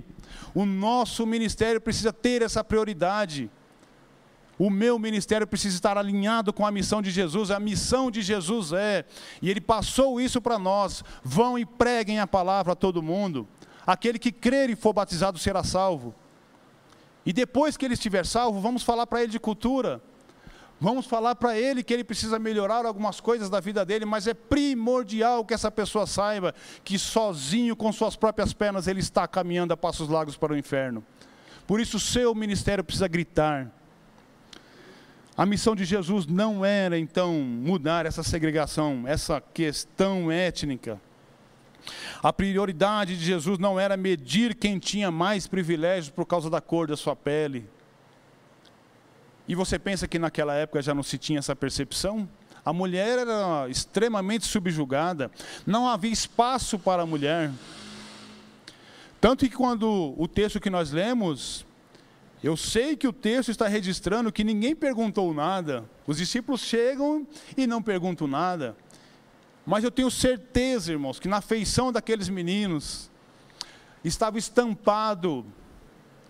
O 0.53 0.63
nosso 0.63 1.25
ministério 1.25 1.81
precisa 1.81 2.13
ter 2.13 2.43
essa 2.43 2.63
prioridade. 2.63 3.49
O 4.59 4.69
meu 4.69 4.99
ministério 4.99 5.47
precisa 5.47 5.75
estar 5.75 5.97
alinhado 5.97 6.53
com 6.53 6.67
a 6.67 6.71
missão 6.71 7.01
de 7.01 7.09
Jesus. 7.09 7.49
A 7.49 7.59
missão 7.59 8.11
de 8.11 8.21
Jesus 8.21 8.73
é, 8.73 9.05
e 9.41 9.49
ele 9.49 9.59
passou 9.59 10.21
isso 10.21 10.39
para 10.39 10.59
nós: 10.59 11.03
vão 11.23 11.57
e 11.57 11.65
preguem 11.65 12.19
a 12.19 12.27
palavra 12.27 12.73
a 12.73 12.75
todo 12.75 13.01
mundo. 13.01 13.47
Aquele 13.87 14.19
que 14.19 14.31
crer 14.31 14.69
e 14.69 14.75
for 14.75 14.93
batizado 14.93 15.39
será 15.39 15.63
salvo. 15.63 16.13
E 17.27 17.33
depois 17.33 17.75
que 17.75 17.83
ele 17.83 17.95
estiver 17.95 18.25
salvo, 18.25 18.61
vamos 18.61 18.83
falar 18.83 19.05
para 19.05 19.21
ele 19.21 19.29
de 19.29 19.37
cultura. 19.37 20.01
Vamos 20.79 21.05
falar 21.05 21.35
para 21.35 21.59
ele 21.59 21.83
que 21.83 21.93
ele 21.93 22.05
precisa 22.05 22.39
melhorar 22.39 22.85
algumas 22.85 23.19
coisas 23.19 23.49
da 23.49 23.59
vida 23.59 23.83
dele, 23.83 24.05
mas 24.05 24.27
é 24.27 24.33
primordial 24.33 25.43
que 25.43 25.53
essa 25.53 25.69
pessoa 25.69 26.07
saiba 26.07 26.55
que 26.85 26.97
sozinho, 26.97 27.75
com 27.75 27.91
suas 27.91 28.15
próprias 28.15 28.53
pernas, 28.53 28.87
ele 28.87 29.01
está 29.01 29.27
caminhando 29.27 29.73
a 29.73 29.77
passos 29.77 30.07
largos 30.07 30.37
para 30.37 30.53
o 30.53 30.57
inferno. 30.57 31.03
Por 31.67 31.81
isso, 31.81 31.97
o 31.97 31.99
seu 31.99 32.33
ministério 32.33 32.81
precisa 32.81 33.09
gritar. 33.09 33.69
A 35.35 35.45
missão 35.45 35.75
de 35.75 35.83
Jesus 35.83 36.25
não 36.27 36.63
era, 36.63 36.97
então, 36.97 37.33
mudar 37.33 38.05
essa 38.05 38.23
segregação, 38.23 39.03
essa 39.05 39.41
questão 39.53 40.31
étnica. 40.31 40.97
A 42.21 42.33
prioridade 42.33 43.17
de 43.17 43.23
Jesus 43.23 43.59
não 43.59 43.79
era 43.79 43.95
medir 43.95 44.55
quem 44.55 44.79
tinha 44.79 45.11
mais 45.11 45.47
privilégios 45.47 46.09
por 46.09 46.25
causa 46.25 46.49
da 46.49 46.61
cor 46.61 46.87
da 46.87 46.97
sua 46.97 47.15
pele. 47.15 47.69
E 49.47 49.55
você 49.55 49.79
pensa 49.79 50.07
que 50.07 50.19
naquela 50.19 50.53
época 50.53 50.81
já 50.81 50.93
não 50.93 51.03
se 51.03 51.17
tinha 51.17 51.39
essa 51.39 51.55
percepção? 51.55 52.27
A 52.65 52.73
mulher 52.73 53.19
era 53.19 53.69
extremamente 53.69 54.45
subjugada, 54.45 55.31
não 55.65 55.87
havia 55.87 56.11
espaço 56.11 56.77
para 56.77 57.03
a 57.03 57.05
mulher. 57.05 57.49
Tanto 59.21 59.45
que 59.45 59.55
quando 59.55 60.13
o 60.17 60.27
texto 60.27 60.59
que 60.59 60.69
nós 60.69 60.91
lemos, 60.91 61.65
eu 62.43 62.55
sei 62.55 62.95
que 62.95 63.07
o 63.07 63.13
texto 63.13 63.49
está 63.49 63.67
registrando 63.67 64.31
que 64.31 64.43
ninguém 64.43 64.75
perguntou 64.75 65.33
nada. 65.33 65.85
Os 66.05 66.17
discípulos 66.17 66.61
chegam 66.61 67.25
e 67.55 67.65
não 67.65 67.81
perguntam 67.81 68.27
nada. 68.27 68.75
Mas 69.67 69.83
eu 69.83 69.91
tenho 69.91 70.09
certeza, 70.09 70.93
irmãos, 70.93 71.19
que 71.19 71.27
na 71.27 71.41
feição 71.41 71.91
daqueles 71.91 72.29
meninos 72.29 73.11
estava 74.01 74.37
estampado 74.37 75.45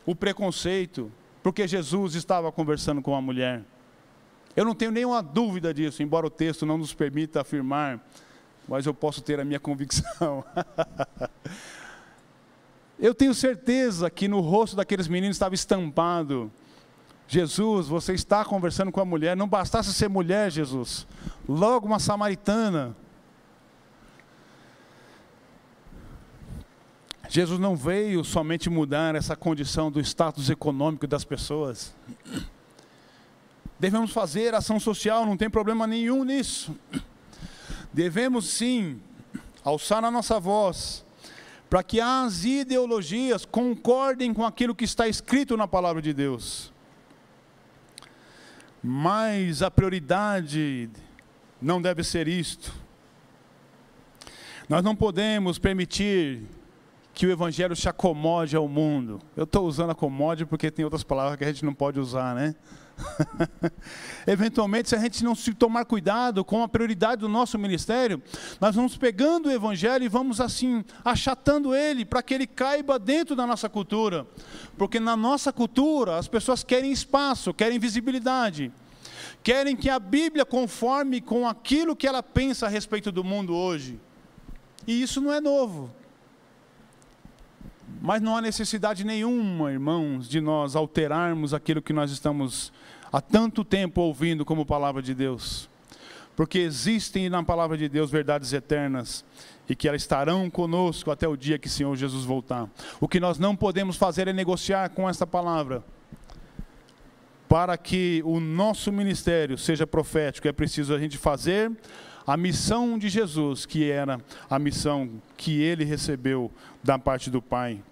o 0.08 0.15
preconceito, 0.15 1.12
porque 1.43 1.67
Jesus 1.67 2.15
estava 2.15 2.52
conversando 2.52 3.00
com 3.00 3.13
a 3.15 3.21
mulher. 3.21 3.63
Eu 4.56 4.65
não 4.65 4.73
tenho 4.73 4.89
nenhuma 4.89 5.21
dúvida 5.21 5.71
disso, 5.71 6.02
embora 6.02 6.26
o 6.26 6.32
texto 6.32 6.65
não 6.65 6.80
nos 6.80 6.95
permita 6.95 7.41
afirmar, 7.41 8.04
mas 8.67 8.88
eu 8.88 8.93
posso 8.93 9.21
ter 9.21 9.39
a 9.39 9.45
minha 9.45 9.60
convicção. 9.60 10.43
eu 12.97 13.13
tenho 13.13 13.36
certeza 13.36 14.10
que 14.10 14.28
no 14.28 14.39
rosto 14.39 14.76
daqueles 14.76 15.08
meninos 15.08 15.36
estava 15.36 15.54
estampado: 15.54 16.52
Jesus, 17.28 17.88
você 17.88 18.13
está 18.13 18.43
conversando 18.43 18.91
com 18.91 19.00
a 19.00 19.06
mulher, 19.06 19.38
não 19.38 19.47
bastasse 19.47 19.93
ser 19.93 20.10
mulher, 20.10 20.52
Jesus, 20.52 21.06
logo 21.47 21.86
uma 21.86 22.00
samaritana. 22.00 22.95
Jesus 27.29 27.59
não 27.59 27.75
veio 27.75 28.23
somente 28.23 28.69
mudar 28.69 29.15
essa 29.15 29.35
condição 29.35 29.91
do 29.91 29.99
status 29.99 30.49
econômico 30.49 31.05
das 31.05 31.25
pessoas. 31.25 31.93
Devemos 33.79 34.11
fazer 34.11 34.55
ação 34.55 34.79
social, 34.79 35.25
não 35.25 35.37
tem 35.37 35.49
problema 35.49 35.85
nenhum 35.85 36.23
nisso. 36.23 36.75
Devemos 37.93 38.49
sim 38.49 38.99
alçar 39.63 40.03
a 40.03 40.09
nossa 40.09 40.39
voz 40.39 41.05
para 41.69 41.83
que 41.83 41.99
as 41.99 42.45
ideologias 42.45 43.45
concordem 43.45 44.33
com 44.33 44.45
aquilo 44.45 44.73
que 44.73 44.85
está 44.85 45.07
escrito 45.07 45.57
na 45.57 45.67
palavra 45.67 46.01
de 46.01 46.13
Deus. 46.13 46.71
Mas 48.81 49.61
a 49.61 49.69
prioridade 49.69 50.89
não 51.61 51.81
deve 51.81 52.03
ser 52.03 52.27
isto. 52.27 52.73
Nós 54.69 54.83
não 54.83 54.95
podemos 54.95 55.59
permitir 55.59 56.43
que 57.17 57.25
o 57.25 57.32
evangelho 57.32 57.75
se 57.75 57.89
acomode 57.89 58.56
ao 58.56 58.69
mundo. 58.69 59.19
Eu 59.36 59.45
estou 59.45 59.65
usando 59.65 59.89
acomode 59.89 60.45
porque 60.45 60.69
tem 60.69 60.86
outras 60.86 61.03
palavras 61.03 61.36
que 61.36 61.43
a 61.43 61.47
gente 61.47 61.65
não 61.65 61.73
pode 61.73 61.99
usar, 61.99 62.36
né? 62.36 62.53
Eventualmente, 64.27 64.89
se 64.89 64.95
a 64.95 64.99
gente 64.99 65.23
não 65.23 65.34
se 65.34 65.51
tomar 65.56 65.86
cuidado 65.86 66.45
com 66.45 66.62
a 66.62 66.67
prioridade 66.67 67.21
do 67.21 67.27
nosso 67.27 67.58
ministério, 67.58 68.21
nós 68.62 68.75
vamos 68.75 68.97
pegando 68.97 69.49
o 69.49 69.51
Evangelho 69.51 70.03
e 70.03 70.08
vamos 70.08 70.39
assim, 70.39 70.86
achatando 71.03 71.73
ele 71.73 72.06
para 72.06 72.21
que 72.21 72.36
ele 72.36 72.45
caiba 72.45 72.99
dentro 72.99 73.36
da 73.36 73.47
nossa 73.47 73.67
cultura. 73.67 74.27
Porque 74.77 74.99
na 74.99 75.17
nossa 75.17 75.51
cultura, 75.51 76.19
as 76.19 76.27
pessoas 76.27 76.63
querem 76.63 76.91
espaço, 76.91 77.51
querem 77.51 77.80
visibilidade, 77.80 78.71
querem 79.41 79.75
que 79.75 79.89
a 79.89 79.97
Bíblia 79.97 80.45
conforme 80.45 81.19
com 81.19 81.47
aquilo 81.47 81.95
que 81.95 82.06
ela 82.06 82.21
pensa 82.21 82.67
a 82.67 82.69
respeito 82.69 83.12
do 83.12 83.23
mundo 83.23 83.56
hoje. 83.56 83.99
E 84.86 85.01
isso 85.01 85.19
não 85.19 85.34
é 85.34 85.41
novo. 85.41 85.96
Mas 88.02 88.21
não 88.21 88.36
há 88.36 88.41
necessidade 88.41 89.04
nenhuma, 89.04 89.71
irmãos, 89.71 90.28
de 90.28 90.39
nós 90.39 90.76
alterarmos 90.76 91.54
aquilo 91.54 91.82
que 91.82 91.93
nós 91.93 92.12
estamos 92.12 92.71
há 93.12 93.21
tanto 93.21 93.63
tempo 93.63 94.02
ouvindo 94.02 94.45
como 94.45 94.65
palavra 94.65 95.02
de 95.02 95.13
Deus. 95.13 95.69
Porque 96.36 96.60
existem 96.60 97.30
na 97.30 97.41
palavra 97.41 97.78
de 97.78 97.89
Deus 97.89 98.12
verdades 98.12 98.54
eternas 98.54 99.26
e 99.67 99.76
que 99.76 99.88
elas 99.88 100.04
estarão 100.04 100.50
conosco 100.50 101.10
até 101.10 101.28
o 101.28 101.36
dia 101.36 101.58
que 101.58 101.67
o 101.67 101.71
Senhor 101.71 101.95
Jesus 101.95 102.23
voltar. 102.23 102.69
O 103.00 103.08
que 103.08 103.19
nós 103.19 103.39
não 103.39 103.56
podemos 103.56 103.95
fazer 103.95 104.28
é 104.28 104.34
negociar 104.34 104.89
com 104.89 105.10
esta 105.10 105.26
palavra. 105.26 105.84
Para 107.50 107.78
que 107.78 108.21
o 108.26 108.39
nosso 108.39 108.91
ministério 108.91 109.58
seja 109.58 109.88
profético, 109.88 110.47
é 110.47 110.52
preciso 110.52 110.93
a 110.93 111.00
gente 111.00 111.17
fazer 111.17 111.71
a 112.28 112.36
missão 112.36 113.00
de 113.00 113.08
Jesus, 113.08 113.65
que 113.65 113.89
era 113.89 114.19
a 114.50 114.60
missão 114.60 115.10
que 115.38 115.62
ele 115.62 115.86
recebeu 115.86 116.52
da 116.88 116.97
parte 116.97 117.30
do 117.30 117.41
Pai. 117.41 117.84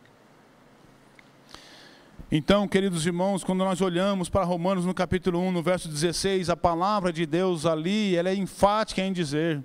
Então, 2.31 2.65
queridos 2.65 3.05
irmãos, 3.05 3.43
quando 3.43 3.59
nós 3.59 3.81
olhamos 3.81 4.29
para 4.29 4.45
Romanos 4.45 4.85
no 4.85 4.93
capítulo 4.93 5.37
1, 5.37 5.51
no 5.51 5.61
verso 5.61 5.89
16, 5.89 6.49
a 6.49 6.55
palavra 6.55 7.11
de 7.11 7.25
Deus 7.25 7.65
ali, 7.65 8.15
ela 8.15 8.29
é 8.29 8.35
enfática 8.35 9.01
em 9.01 9.11
dizer: 9.11 9.61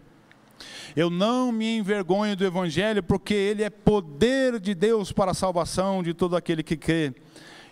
Eu 0.97 1.09
não 1.09 1.53
me 1.53 1.79
envergonho 1.79 2.37
do 2.37 2.45
evangelho, 2.45 3.05
porque 3.05 3.33
ele 3.33 3.63
é 3.63 3.71
poder 3.71 4.59
de 4.59 4.75
Deus 4.75 5.13
para 5.13 5.31
a 5.31 5.35
salvação 5.35 6.03
de 6.03 6.13
todo 6.13 6.35
aquele 6.35 6.65
que 6.65 6.77
crê. 6.77 7.15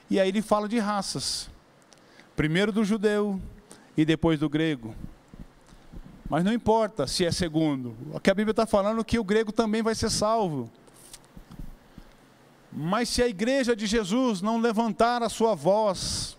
E 0.08 0.20
aí 0.20 0.28
ele 0.28 0.40
fala 0.40 0.68
de 0.68 0.78
raças. 0.78 1.50
Primeiro 2.36 2.70
do 2.70 2.84
judeu 2.84 3.40
e 3.96 4.04
depois 4.04 4.38
do 4.38 4.48
grego. 4.48 4.94
Mas 6.30 6.44
não 6.44 6.52
importa 6.52 7.04
se 7.08 7.26
é 7.26 7.32
segundo. 7.32 7.96
O 8.12 8.20
que 8.20 8.30
a 8.30 8.34
Bíblia 8.34 8.52
está 8.52 8.64
falando 8.64 9.00
é 9.00 9.04
que 9.04 9.18
o 9.18 9.24
grego 9.24 9.50
também 9.50 9.82
vai 9.82 9.96
ser 9.96 10.08
salvo. 10.08 10.70
Mas 12.72 13.08
se 13.08 13.22
a 13.22 13.28
igreja 13.28 13.74
de 13.74 13.86
Jesus 13.86 14.42
não 14.42 14.60
levantar 14.60 15.22
a 15.22 15.28
sua 15.28 15.54
voz 15.54 16.36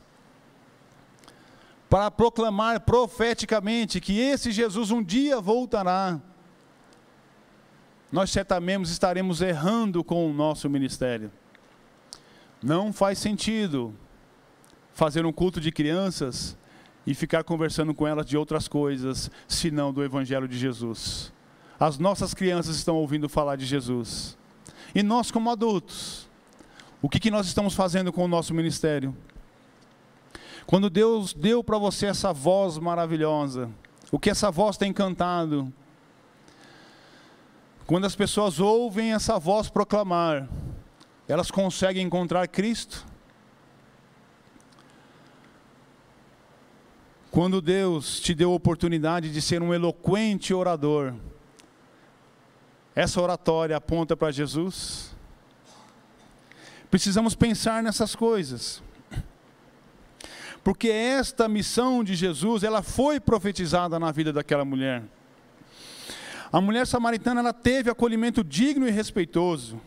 para 1.89 2.11
proclamar 2.11 2.81
profeticamente 2.81 3.99
que 3.99 4.19
esse 4.19 4.51
Jesus 4.51 4.91
um 4.91 5.01
dia 5.01 5.41
voltará, 5.41 6.19
nós 8.11 8.29
certamente 8.29 8.85
estaremos 8.85 9.41
errando 9.41 10.03
com 10.03 10.29
o 10.29 10.33
nosso 10.33 10.69
ministério. 10.69 11.31
Não 12.61 12.91
faz 12.91 13.17
sentido 13.19 13.93
fazer 14.93 15.25
um 15.25 15.31
culto 15.31 15.61
de 15.61 15.71
crianças 15.71 16.57
e 17.07 17.13
ficar 17.13 17.43
conversando 17.43 17.93
com 17.93 18.05
elas 18.05 18.25
de 18.25 18.37
outras 18.37 18.67
coisas, 18.67 19.31
senão 19.47 19.93
do 19.93 20.03
Evangelho 20.03 20.47
de 20.47 20.57
Jesus. 20.57 21.31
As 21.79 21.97
nossas 21.97 22.33
crianças 22.33 22.75
estão 22.75 22.97
ouvindo 22.97 23.29
falar 23.29 23.55
de 23.55 23.65
Jesus. 23.65 24.37
E 24.93 25.03
nós, 25.03 25.31
como 25.31 25.49
adultos, 25.49 26.27
o 27.01 27.07
que, 27.07 27.19
que 27.19 27.31
nós 27.31 27.47
estamos 27.47 27.73
fazendo 27.73 28.11
com 28.11 28.25
o 28.25 28.27
nosso 28.27 28.53
ministério? 28.53 29.15
Quando 30.65 30.89
Deus 30.89 31.33
deu 31.33 31.63
para 31.63 31.77
você 31.77 32.07
essa 32.07 32.33
voz 32.33 32.77
maravilhosa, 32.77 33.69
o 34.11 34.19
que 34.19 34.29
essa 34.29 34.51
voz 34.51 34.77
tem 34.77 34.91
cantado? 34.91 35.71
Quando 37.85 38.05
as 38.05 38.15
pessoas 38.15 38.59
ouvem 38.59 39.13
essa 39.13 39.39
voz 39.39 39.69
proclamar, 39.69 40.47
elas 41.27 41.49
conseguem 41.49 42.05
encontrar 42.05 42.47
Cristo? 42.47 43.05
Quando 47.31 47.61
Deus 47.61 48.19
te 48.19 48.33
deu 48.33 48.51
a 48.51 48.55
oportunidade 48.55 49.31
de 49.31 49.41
ser 49.41 49.61
um 49.61 49.73
eloquente 49.73 50.53
orador, 50.53 51.13
essa 52.99 53.21
oratória 53.21 53.77
aponta 53.77 54.17
para 54.17 54.29
Jesus? 54.29 55.15
Precisamos 56.91 57.33
pensar 57.33 57.81
nessas 57.81 58.13
coisas. 58.13 58.83
Porque 60.61 60.89
esta 60.89 61.47
missão 61.47 62.03
de 62.03 62.13
Jesus, 62.13 62.61
ela 62.61 62.83
foi 62.83 63.17
profetizada 63.17 63.97
na 63.97 64.11
vida 64.11 64.33
daquela 64.33 64.65
mulher. 64.65 65.01
A 66.51 66.59
mulher 66.59 66.85
samaritana, 66.85 67.39
ela 67.39 67.53
teve 67.53 67.89
acolhimento 67.89 68.43
digno 68.43 68.85
e 68.85 68.91
respeitoso. 68.91 69.79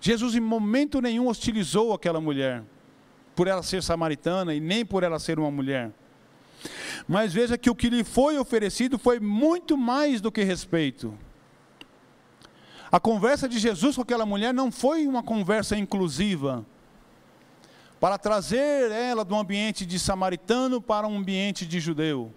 Jesus 0.00 0.36
em 0.36 0.40
momento 0.40 1.00
nenhum 1.00 1.26
hostilizou 1.26 1.92
aquela 1.92 2.20
mulher, 2.20 2.62
por 3.34 3.48
ela 3.48 3.62
ser 3.64 3.82
samaritana 3.82 4.54
e 4.54 4.60
nem 4.60 4.86
por 4.86 5.02
ela 5.02 5.18
ser 5.18 5.36
uma 5.36 5.50
mulher. 5.50 5.90
Mas 7.08 7.32
veja 7.32 7.58
que 7.58 7.68
o 7.68 7.74
que 7.74 7.90
lhe 7.90 8.04
foi 8.04 8.38
oferecido 8.38 9.00
foi 9.00 9.18
muito 9.18 9.76
mais 9.76 10.20
do 10.20 10.30
que 10.30 10.44
respeito. 10.44 11.12
A 12.90 12.98
conversa 12.98 13.48
de 13.48 13.58
Jesus 13.58 13.96
com 13.96 14.02
aquela 14.02 14.24
mulher 14.24 14.54
não 14.54 14.72
foi 14.72 15.06
uma 15.06 15.22
conversa 15.22 15.76
inclusiva, 15.76 16.64
para 18.00 18.16
trazer 18.16 18.90
ela 18.92 19.24
do 19.24 19.34
ambiente 19.36 19.84
de 19.84 19.98
samaritano 19.98 20.80
para 20.80 21.06
um 21.06 21.18
ambiente 21.18 21.66
de 21.66 21.80
judeu. 21.80 22.32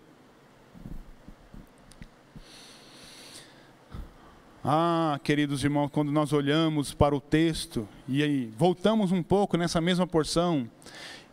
Ah, 4.63 5.19
queridos 5.23 5.63
irmãos, 5.63 5.89
quando 5.91 6.11
nós 6.11 6.33
olhamos 6.33 6.93
para 6.93 7.15
o 7.15 7.21
texto 7.21 7.87
e 8.07 8.21
aí 8.21 8.53
voltamos 8.57 9.11
um 9.11 9.23
pouco 9.23 9.57
nessa 9.57 9.81
mesma 9.81 10.05
porção 10.05 10.69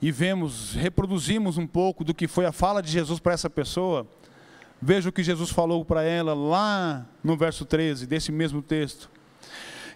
e 0.00 0.10
vemos, 0.10 0.74
reproduzimos 0.74 1.58
um 1.58 1.66
pouco 1.66 2.04
do 2.04 2.14
que 2.14 2.26
foi 2.26 2.46
a 2.46 2.52
fala 2.52 2.82
de 2.82 2.90
Jesus 2.90 3.18
para 3.20 3.34
essa 3.34 3.50
pessoa, 3.50 4.06
veja 4.80 5.08
o 5.08 5.12
que 5.12 5.22
Jesus 5.22 5.50
falou 5.50 5.84
para 5.84 6.02
ela 6.02 6.34
lá 6.34 7.06
no 7.22 7.36
verso 7.36 7.64
13 7.64 8.06
desse 8.06 8.32
mesmo 8.32 8.62
texto. 8.62 9.10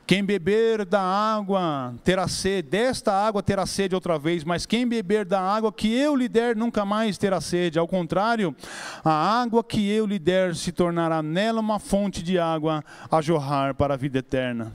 Quem 0.04 0.24
beber 0.24 0.84
da 0.84 1.00
água 1.00 1.94
terá 2.02 2.26
sede, 2.26 2.68
desta 2.68 3.12
água 3.12 3.42
terá 3.42 3.64
sede 3.64 3.94
outra 3.94 4.18
vez, 4.18 4.42
mas 4.42 4.66
quem 4.66 4.86
beber 4.86 5.24
da 5.24 5.40
água 5.40 5.72
que 5.72 5.94
eu 5.94 6.16
lhe 6.16 6.28
der 6.28 6.56
nunca 6.56 6.84
mais 6.84 7.16
terá 7.16 7.40
sede. 7.40 7.78
Ao 7.78 7.86
contrário, 7.86 8.54
a 9.04 9.12
água 9.40 9.62
que 9.62 9.88
eu 9.88 10.04
lhe 10.04 10.18
der 10.18 10.56
se 10.56 10.72
tornará 10.72 11.22
nela 11.22 11.60
uma 11.60 11.78
fonte 11.78 12.22
de 12.22 12.38
água 12.38 12.84
a 13.10 13.22
jorrar 13.22 13.74
para 13.74 13.94
a 13.94 13.96
vida 13.96 14.18
eterna. 14.18 14.72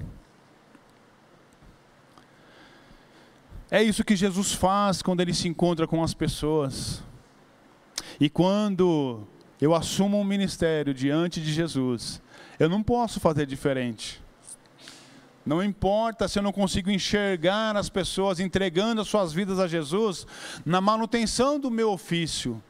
É 3.70 3.84
isso 3.84 4.06
que 4.06 4.16
Jesus 4.16 4.54
faz 4.54 5.02
quando 5.02 5.20
ele 5.20 5.34
se 5.34 5.48
encontra 5.50 5.86
com 5.86 6.02
as 6.02 6.14
pessoas. 6.14 7.04
E 8.18 8.30
quando 8.30 9.28
eu 9.60 9.74
assumo 9.74 10.20
um 10.20 10.24
ministério 10.24 10.94
diante 10.94 11.42
de 11.42 11.52
Jesus, 11.52 12.22
eu 12.60 12.70
não 12.70 12.84
posso 12.84 13.20
fazer 13.20 13.46
diferente. 13.46 14.22
Não 15.46 15.64
importa 15.64 16.28
se 16.28 16.38
eu 16.38 16.44
não 16.44 16.52
consigo 16.52 16.92
enxergar 16.92 17.78
as 17.78 17.90
pessoas 17.90 18.40
entregando 18.40 19.02
as 19.02 19.08
suas 19.08 19.32
vidas 19.32 19.60
a 19.60 19.68
Jesus 19.68 20.28
na 20.66 20.82
manutenção 20.82 21.58
do 21.58 21.72
meu 21.72 21.92
ofício. 21.92 22.62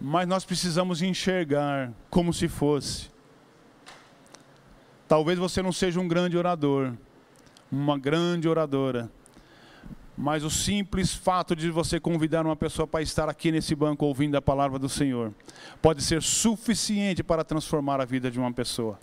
Mas 0.00 0.26
nós 0.26 0.44
precisamos 0.44 1.02
enxergar 1.02 1.92
como 2.10 2.32
se 2.32 2.48
fosse. 2.48 3.08
Talvez 5.06 5.38
você 5.38 5.62
não 5.62 5.70
seja 5.70 6.00
um 6.00 6.08
grande 6.08 6.36
orador, 6.36 6.92
uma 7.70 7.96
grande 7.96 8.48
oradora 8.48 9.08
mas 10.16 10.44
o 10.44 10.50
simples 10.50 11.12
fato 11.12 11.56
de 11.56 11.70
você 11.70 11.98
convidar 11.98 12.46
uma 12.46 12.54
pessoa 12.54 12.86
para 12.86 13.02
estar 13.02 13.28
aqui 13.28 13.50
nesse 13.50 13.74
banco 13.74 14.06
ouvindo 14.06 14.36
a 14.36 14.42
palavra 14.42 14.78
do 14.78 14.88
Senhor 14.88 15.32
pode 15.82 16.02
ser 16.02 16.22
suficiente 16.22 17.22
para 17.22 17.44
transformar 17.44 18.00
a 18.00 18.04
vida 18.04 18.30
de 18.30 18.38
uma 18.38 18.52
pessoa. 18.52 18.98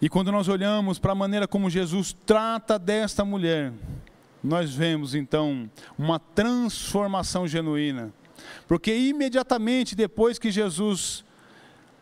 E 0.00 0.08
quando 0.08 0.32
nós 0.32 0.48
olhamos 0.48 0.98
para 0.98 1.12
a 1.12 1.14
maneira 1.14 1.46
como 1.46 1.70
Jesus 1.70 2.12
trata 2.26 2.78
desta 2.78 3.24
mulher, 3.24 3.72
nós 4.42 4.74
vemos 4.74 5.14
então 5.14 5.70
uma 5.96 6.18
transformação 6.18 7.46
genuína. 7.46 8.12
Porque 8.66 8.94
imediatamente 8.94 9.94
depois 9.94 10.38
que 10.38 10.50
Jesus 10.50 11.24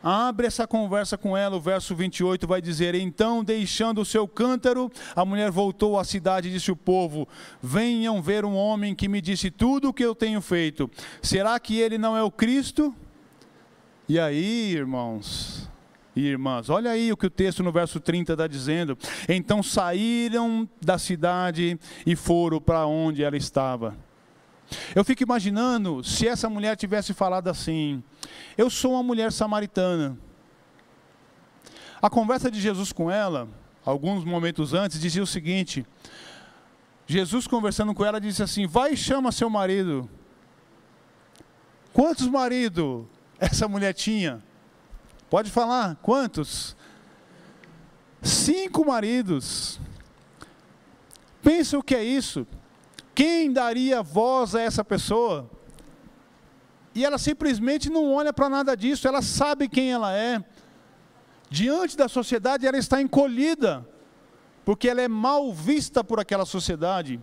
Abre 0.03 0.47
essa 0.47 0.67
conversa 0.67 1.19
com 1.19 1.37
ela, 1.37 1.57
o 1.57 1.61
verso 1.61 1.95
28 1.95 2.47
vai 2.47 2.63
dizer: 2.63 2.95
Então, 2.95 3.45
deixando 3.45 4.01
o 4.01 4.05
seu 4.05 4.27
cântaro, 4.27 4.91
a 5.15 5.25
mulher 5.25 5.51
voltou 5.51 5.99
à 5.99 6.05
cidade 6.05 6.49
e 6.49 6.53
disse: 6.53 6.73
O 6.73 6.77
povo, 6.77 7.29
venham 7.63 8.23
ver 8.23 8.45
um 8.45 8.57
homem 8.57 8.95
que 8.95 9.09
me 9.09 9.21
disse 9.21 9.51
tudo 9.51 9.91
o 9.91 9.93
que 9.93 10.05
eu 10.05 10.15
tenho 10.15 10.41
feito. 10.41 10.91
Será 11.21 11.61
que 11.61 11.79
ele 11.79 11.99
não 11.99 12.17
é 12.17 12.23
o 12.23 12.31
Cristo? 12.31 12.95
E 14.09 14.19
aí, 14.19 14.73
irmãos, 14.73 15.71
e 16.17 16.27
irmãs. 16.27 16.71
Olha 16.71 16.91
aí 16.91 17.13
o 17.13 17.17
que 17.17 17.27
o 17.27 17.31
texto 17.31 17.63
no 17.63 17.71
verso 17.71 18.01
30 18.01 18.33
está 18.33 18.47
dizendo. 18.47 18.97
Então 19.29 19.63
saíram 19.63 20.69
da 20.81 20.99
cidade 20.99 21.79
e 22.07 22.17
foram 22.17 22.61
para 22.61 22.87
onde 22.87 23.23
ela 23.23 23.37
estava. 23.37 23.97
Eu 24.95 25.05
fico 25.05 25.23
imaginando 25.23 26.03
se 26.05 26.27
essa 26.27 26.49
mulher 26.49 26.77
tivesse 26.77 27.13
falado 27.13 27.49
assim: 27.49 28.03
Eu 28.57 28.71
sou 28.71 28.93
uma 28.93 29.03
mulher 29.03 29.33
samaritana. 29.33 30.19
A 32.03 32.09
conversa 32.09 32.51
de 32.51 32.61
Jesus 32.61 32.93
com 32.93 33.11
ela, 33.11 33.49
alguns 33.85 34.25
momentos 34.25 34.73
antes, 34.73 35.01
dizia 35.01 35.23
o 35.23 35.27
seguinte: 35.27 35.87
Jesus 37.07 37.47
conversando 37.47 37.95
com 37.95 38.05
ela 38.05 38.21
disse 38.21 38.43
assim: 38.43 38.67
Vai 38.67 38.93
e 38.93 38.97
chama 38.97 39.33
seu 39.33 39.51
marido. 39.51 40.09
Quantos 41.93 42.29
maridos 42.29 43.05
essa 43.39 43.67
mulher 43.67 43.93
tinha? 43.93 44.43
Pode 45.29 45.51
falar, 45.51 45.97
quantos? 45.97 46.77
Cinco 48.23 48.85
maridos. 48.85 49.81
Pensa 51.43 51.79
o 51.79 51.83
que 51.83 51.95
é 51.95 52.05
isso? 52.05 52.47
Quem 53.21 53.53
daria 53.53 54.03
voz 54.03 54.55
a 54.55 54.63
essa 54.63 54.83
pessoa? 54.83 55.51
E 56.95 57.05
ela 57.05 57.19
simplesmente 57.19 57.91
não 57.91 58.15
olha 58.15 58.33
para 58.33 58.49
nada 58.49 58.75
disso, 58.75 59.07
ela 59.07 59.21
sabe 59.21 59.69
quem 59.69 59.93
ela 59.93 60.17
é. 60.17 60.43
Diante 61.51 61.99
da 61.99 62.09
sociedade, 62.09 62.67
ela 62.67 62.79
está 62.79 62.99
encolhida, 62.99 63.87
porque 64.65 64.89
ela 64.89 65.03
é 65.03 65.07
mal 65.07 65.53
vista 65.53 66.03
por 66.03 66.19
aquela 66.19 66.47
sociedade. 66.47 67.21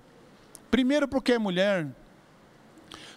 Primeiro, 0.69 1.07
porque 1.07 1.31
é 1.31 1.39
mulher. 1.39 1.87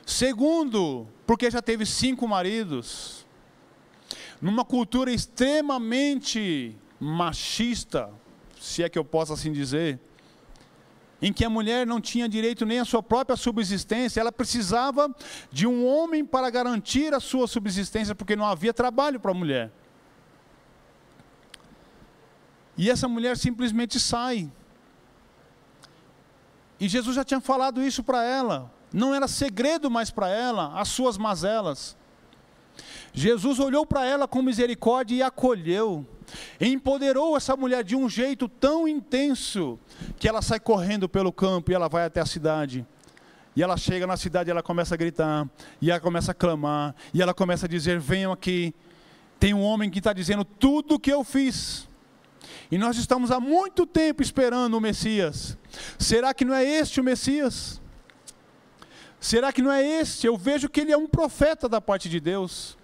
Segundo, 0.07 1.07
porque 1.27 1.51
já 1.51 1.61
teve 1.61 1.85
cinco 1.85 2.27
maridos. 2.27 3.27
Numa 4.41 4.65
cultura 4.65 5.13
extremamente 5.13 6.75
machista, 6.99 8.11
se 8.59 8.83
é 8.83 8.89
que 8.89 8.99
eu 8.99 9.05
posso 9.05 9.35
assim 9.35 9.53
dizer, 9.53 10.01
em 11.23 11.33
que 11.33 11.45
a 11.45 11.51
mulher 11.51 11.87
não 11.87 12.01
tinha 12.01 12.29
direito 12.29 12.65
nem 12.65 12.79
à 12.79 12.85
sua 12.85 13.03
própria 13.03 13.37
subsistência, 13.37 14.21
ela 14.21 14.33
precisava 14.33 15.15
de 15.53 15.67
um 15.67 15.87
homem 15.87 16.25
para 16.25 16.49
garantir 16.49 17.13
a 17.13 17.21
sua 17.21 17.47
subsistência, 17.47 18.15
porque 18.15 18.35
não 18.37 18.47
havia 18.47 18.73
trabalho 18.73 19.21
para 19.21 19.31
a 19.31 19.35
mulher. 19.35 19.71
E 22.77 22.89
essa 22.89 23.07
mulher 23.07 23.37
simplesmente 23.37 24.01
sai. 24.01 24.51
E 26.79 26.89
Jesus 26.89 27.15
já 27.15 27.25
tinha 27.25 27.41
falado 27.41 27.83
isso 27.83 28.03
para 28.03 28.25
ela, 28.25 28.73
não 28.91 29.15
era 29.15 29.29
segredo 29.29 29.91
mais 29.91 30.11
para 30.11 30.29
ela 30.29 30.81
as 30.81 30.89
suas 30.89 31.19
mazelas. 31.19 31.97
Jesus 33.13 33.59
olhou 33.59 33.85
para 33.85 34.05
ela 34.05 34.29
com 34.29 34.43
misericórdia 34.43 35.17
e 35.17 35.23
acolheu 35.23 36.07
empoderou 36.61 37.37
essa 37.37 37.57
mulher 37.57 37.85
de 37.85 37.97
um 37.97 38.09
jeito 38.09 38.49
tão 38.49 38.87
intenso 38.87 39.79
que 40.19 40.29
ela 40.29 40.43
sai 40.43 40.61
correndo 40.61 41.09
pelo 41.09 41.33
campo 41.33 41.71
e 41.71 41.75
ela 41.75 41.89
vai 41.89 42.05
até 42.05 42.21
a 42.21 42.27
cidade. 42.27 42.87
E 43.55 43.63
ela 43.63 43.77
chega 43.77 44.07
na 44.07 44.17
cidade, 44.17 44.49
e 44.49 44.53
ela 44.53 44.63
começa 44.63 44.95
a 44.95 44.97
gritar, 44.97 45.49
e 45.81 45.91
ela 45.91 45.99
começa 45.99 46.31
a 46.31 46.35
clamar, 46.35 46.95
e 47.13 47.21
ela 47.21 47.35
começa 47.35 47.67
a 47.67 47.69
dizer: 47.69 47.99
Venham 47.99 48.31
aqui, 48.31 48.73
tem 49.41 49.53
um 49.53 49.61
homem 49.61 49.91
que 49.91 49.99
está 49.99 50.13
dizendo 50.13 50.45
tudo 50.45 50.95
o 50.95 51.01
que 51.01 51.13
eu 51.13 51.25
fiz. 51.25 51.89
E 52.71 52.79
nós 52.79 52.97
estamos 52.97 53.33
há 53.33 53.41
muito 53.41 53.85
tempo 53.85 54.23
esperando 54.23 54.75
o 54.75 54.81
Messias. 54.81 55.59
Será 55.99 56.33
que 56.33 56.45
não 56.45 56.55
é 56.55 56.65
este 56.65 57.01
o 57.01 57.05
Messias? 57.05 57.81
Será 59.21 59.53
que 59.53 59.61
não 59.61 59.71
é 59.71 59.87
este? 59.87 60.27
Eu 60.27 60.37
vejo 60.37 60.69
que 60.69 60.81
ele 60.81 60.93
é 60.93 60.97
um 60.97 61.07
profeta 61.07 61.69
da 61.69 61.79
parte 61.81 62.09
de 62.09 62.19
Deus. 62.19 62.77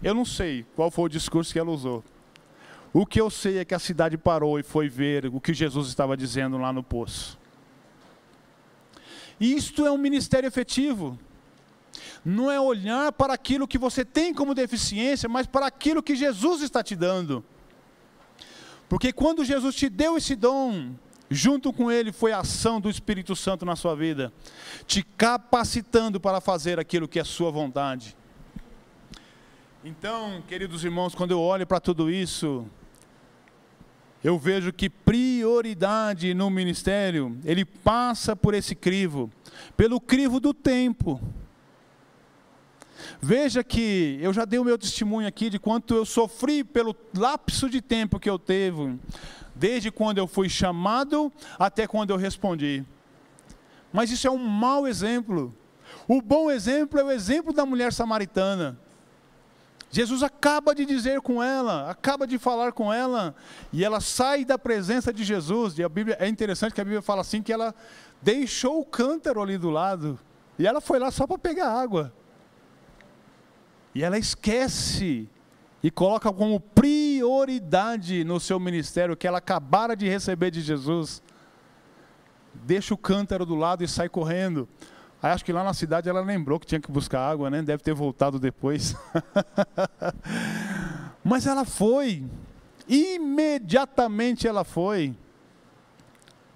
Eu 0.00 0.14
não 0.14 0.24
sei 0.24 0.64
qual 0.76 0.92
foi 0.92 1.06
o 1.06 1.08
discurso 1.08 1.52
que 1.52 1.58
ela 1.58 1.72
usou. 1.72 2.04
O 2.92 3.04
que 3.04 3.20
eu 3.20 3.28
sei 3.28 3.58
é 3.58 3.64
que 3.64 3.74
a 3.74 3.80
cidade 3.80 4.16
parou 4.16 4.60
e 4.60 4.62
foi 4.62 4.88
ver 4.88 5.26
o 5.26 5.40
que 5.40 5.52
Jesus 5.52 5.88
estava 5.88 6.16
dizendo 6.16 6.56
lá 6.56 6.72
no 6.72 6.84
poço. 6.84 7.36
Isto 9.40 9.84
é 9.84 9.90
um 9.90 9.98
ministério 9.98 10.46
efetivo. 10.46 11.18
Não 12.24 12.50
é 12.50 12.60
olhar 12.60 13.10
para 13.12 13.34
aquilo 13.34 13.66
que 13.68 13.78
você 13.78 14.04
tem 14.04 14.32
como 14.32 14.54
deficiência, 14.54 15.28
mas 15.28 15.46
para 15.46 15.66
aquilo 15.66 16.02
que 16.02 16.14
Jesus 16.14 16.62
está 16.62 16.82
te 16.82 16.94
dando. 16.94 17.44
Porque 18.88 19.12
quando 19.12 19.44
Jesus 19.44 19.74
te 19.74 19.88
deu 19.88 20.16
esse 20.16 20.34
dom, 20.34 20.94
junto 21.30 21.72
com 21.72 21.90
ele 21.90 22.12
foi 22.12 22.32
a 22.32 22.40
ação 22.40 22.80
do 22.80 22.88
Espírito 22.88 23.36
Santo 23.36 23.64
na 23.64 23.76
sua 23.76 23.94
vida, 23.94 24.32
te 24.86 25.02
capacitando 25.02 26.18
para 26.20 26.40
fazer 26.40 26.78
aquilo 26.78 27.08
que 27.08 27.18
é 27.18 27.24
sua 27.24 27.50
vontade. 27.50 28.16
Então, 29.84 30.42
queridos 30.48 30.84
irmãos, 30.84 31.14
quando 31.14 31.30
eu 31.30 31.40
olho 31.40 31.66
para 31.66 31.80
tudo 31.80 32.10
isso, 32.10 32.66
eu 34.22 34.36
vejo 34.36 34.72
que 34.72 34.90
prioridade 34.90 36.34
no 36.34 36.50
ministério, 36.50 37.38
ele 37.44 37.64
passa 37.64 38.34
por 38.34 38.54
esse 38.54 38.74
crivo, 38.74 39.30
pelo 39.76 40.00
crivo 40.00 40.40
do 40.40 40.52
tempo. 40.52 41.20
Veja 43.20 43.62
que 43.62 44.18
eu 44.20 44.32
já 44.32 44.44
dei 44.44 44.58
o 44.58 44.64
meu 44.64 44.76
testemunho 44.76 45.28
aqui 45.28 45.48
de 45.48 45.58
quanto 45.58 45.94
eu 45.94 46.04
sofri 46.04 46.64
pelo 46.64 46.96
lapso 47.16 47.70
de 47.70 47.80
tempo 47.80 48.18
que 48.18 48.28
eu 48.28 48.38
teve, 48.38 48.98
desde 49.58 49.90
quando 49.90 50.18
eu 50.18 50.26
fui 50.26 50.48
chamado 50.48 51.32
até 51.58 51.86
quando 51.86 52.10
eu 52.10 52.16
respondi. 52.16 52.84
Mas 53.92 54.10
isso 54.10 54.26
é 54.26 54.30
um 54.30 54.38
mau 54.38 54.86
exemplo. 54.86 55.54
O 56.06 56.22
bom 56.22 56.50
exemplo 56.50 56.98
é 56.98 57.04
o 57.04 57.10
exemplo 57.10 57.52
da 57.52 57.66
mulher 57.66 57.92
samaritana 57.92 58.78
Jesus 59.90 60.22
acaba 60.22 60.74
de 60.74 60.84
dizer 60.84 61.20
com 61.20 61.42
ela, 61.42 61.90
acaba 61.90 62.26
de 62.26 62.38
falar 62.38 62.72
com 62.72 62.92
ela, 62.92 63.34
e 63.72 63.82
ela 63.82 64.00
sai 64.00 64.44
da 64.44 64.58
presença 64.58 65.12
de 65.12 65.24
Jesus. 65.24 65.78
E 65.78 65.82
a 65.82 65.88
Bíblia 65.88 66.16
é 66.20 66.28
interessante 66.28 66.74
que 66.74 66.80
a 66.80 66.84
Bíblia 66.84 67.00
fala 67.00 67.22
assim 67.22 67.42
que 67.42 67.52
ela 67.52 67.74
deixou 68.20 68.80
o 68.80 68.84
cântaro 68.84 69.40
ali 69.40 69.56
do 69.56 69.70
lado, 69.70 70.18
e 70.58 70.66
ela 70.66 70.80
foi 70.80 70.98
lá 70.98 71.10
só 71.10 71.26
para 71.26 71.38
pegar 71.38 71.70
água. 71.70 72.12
E 73.94 74.04
ela 74.04 74.18
esquece 74.18 75.28
e 75.82 75.90
coloca 75.90 76.32
como 76.32 76.58
prioridade 76.58 78.24
no 78.24 78.40
seu 78.40 78.58
ministério 78.58 79.16
que 79.16 79.26
ela 79.26 79.38
acabara 79.38 79.96
de 79.96 80.08
receber 80.08 80.50
de 80.50 80.60
Jesus. 80.60 81.22
Deixa 82.52 82.94
o 82.94 82.98
cântaro 82.98 83.46
do 83.46 83.54
lado 83.54 83.84
e 83.84 83.88
sai 83.88 84.08
correndo. 84.08 84.68
Aí 85.22 85.32
acho 85.32 85.44
que 85.44 85.52
lá 85.52 85.64
na 85.64 85.74
cidade 85.74 86.08
ela 86.08 86.20
lembrou 86.20 86.58
que 86.58 86.66
tinha 86.66 86.80
que 86.80 86.90
buscar 86.90 87.28
água, 87.28 87.50
né? 87.50 87.62
Deve 87.62 87.82
ter 87.82 87.94
voltado 87.94 88.38
depois. 88.38 88.96
Mas 91.22 91.46
ela 91.46 91.64
foi. 91.64 92.24
Imediatamente 92.88 94.46
ela 94.46 94.64
foi. 94.64 95.14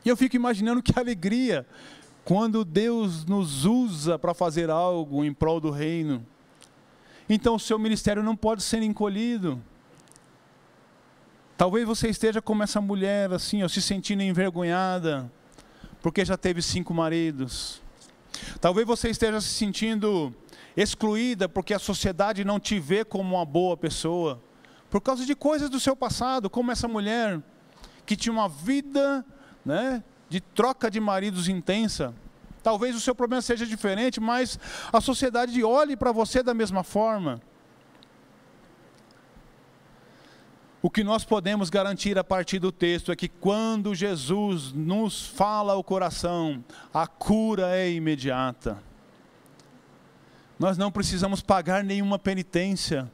E 0.04 0.08
eu 0.08 0.16
fico 0.16 0.34
imaginando 0.34 0.82
que 0.82 0.98
alegria 0.98 1.66
quando 2.24 2.64
Deus 2.64 3.24
nos 3.24 3.64
usa 3.64 4.18
para 4.18 4.34
fazer 4.34 4.70
algo 4.70 5.24
em 5.24 5.32
prol 5.32 5.60
do 5.60 5.70
reino. 5.70 6.24
Então 7.28 7.54
o 7.54 7.60
seu 7.60 7.78
ministério 7.78 8.22
não 8.22 8.36
pode 8.36 8.62
ser 8.62 8.82
encolhido. 8.82 9.62
Talvez 11.56 11.86
você 11.86 12.08
esteja 12.08 12.42
como 12.42 12.62
essa 12.62 12.80
mulher, 12.80 13.32
assim, 13.32 13.62
ó, 13.62 13.68
se 13.68 13.80
sentindo 13.80 14.22
envergonhada, 14.22 15.30
porque 16.00 16.24
já 16.24 16.36
teve 16.36 16.60
cinco 16.60 16.92
maridos 16.92 17.82
Talvez 18.60 18.86
você 18.86 19.10
esteja 19.10 19.40
se 19.40 19.48
sentindo 19.48 20.34
excluída 20.76 21.48
porque 21.48 21.74
a 21.74 21.78
sociedade 21.78 22.44
não 22.44 22.58
te 22.58 22.78
vê 22.78 23.04
como 23.04 23.36
uma 23.36 23.44
boa 23.44 23.76
pessoa, 23.76 24.42
por 24.90 25.00
causa 25.00 25.24
de 25.24 25.34
coisas 25.34 25.68
do 25.68 25.80
seu 25.80 25.94
passado, 25.94 26.48
como 26.48 26.70
essa 26.70 26.88
mulher 26.88 27.40
que 28.04 28.16
tinha 28.16 28.32
uma 28.32 28.48
vida 28.48 29.24
né, 29.64 30.02
de 30.28 30.40
troca 30.40 30.90
de 30.90 31.00
maridos 31.00 31.48
intensa. 31.48 32.14
Talvez 32.62 32.94
o 32.94 33.00
seu 33.00 33.14
problema 33.14 33.42
seja 33.42 33.66
diferente, 33.66 34.20
mas 34.20 34.58
a 34.92 35.00
sociedade 35.00 35.62
olhe 35.64 35.96
para 35.96 36.12
você 36.12 36.42
da 36.42 36.54
mesma 36.54 36.82
forma. 36.82 37.40
O 40.80 40.90
que 40.90 41.04
nós 41.04 41.24
podemos 41.24 41.70
garantir 41.70 42.18
a 42.18 42.24
partir 42.24 42.58
do 42.58 42.72
texto 42.72 43.12
é 43.12 43.16
que 43.16 43.28
quando 43.28 43.94
Jesus 43.94 44.72
nos 44.72 45.24
fala 45.24 45.74
ao 45.74 45.84
coração, 45.84 46.64
a 46.92 47.06
cura 47.06 47.76
é 47.76 47.88
imediata. 47.88 48.82
Nós 50.58 50.76
não 50.76 50.90
precisamos 50.90 51.40
pagar 51.40 51.84
nenhuma 51.84 52.18
penitência. 52.18 53.10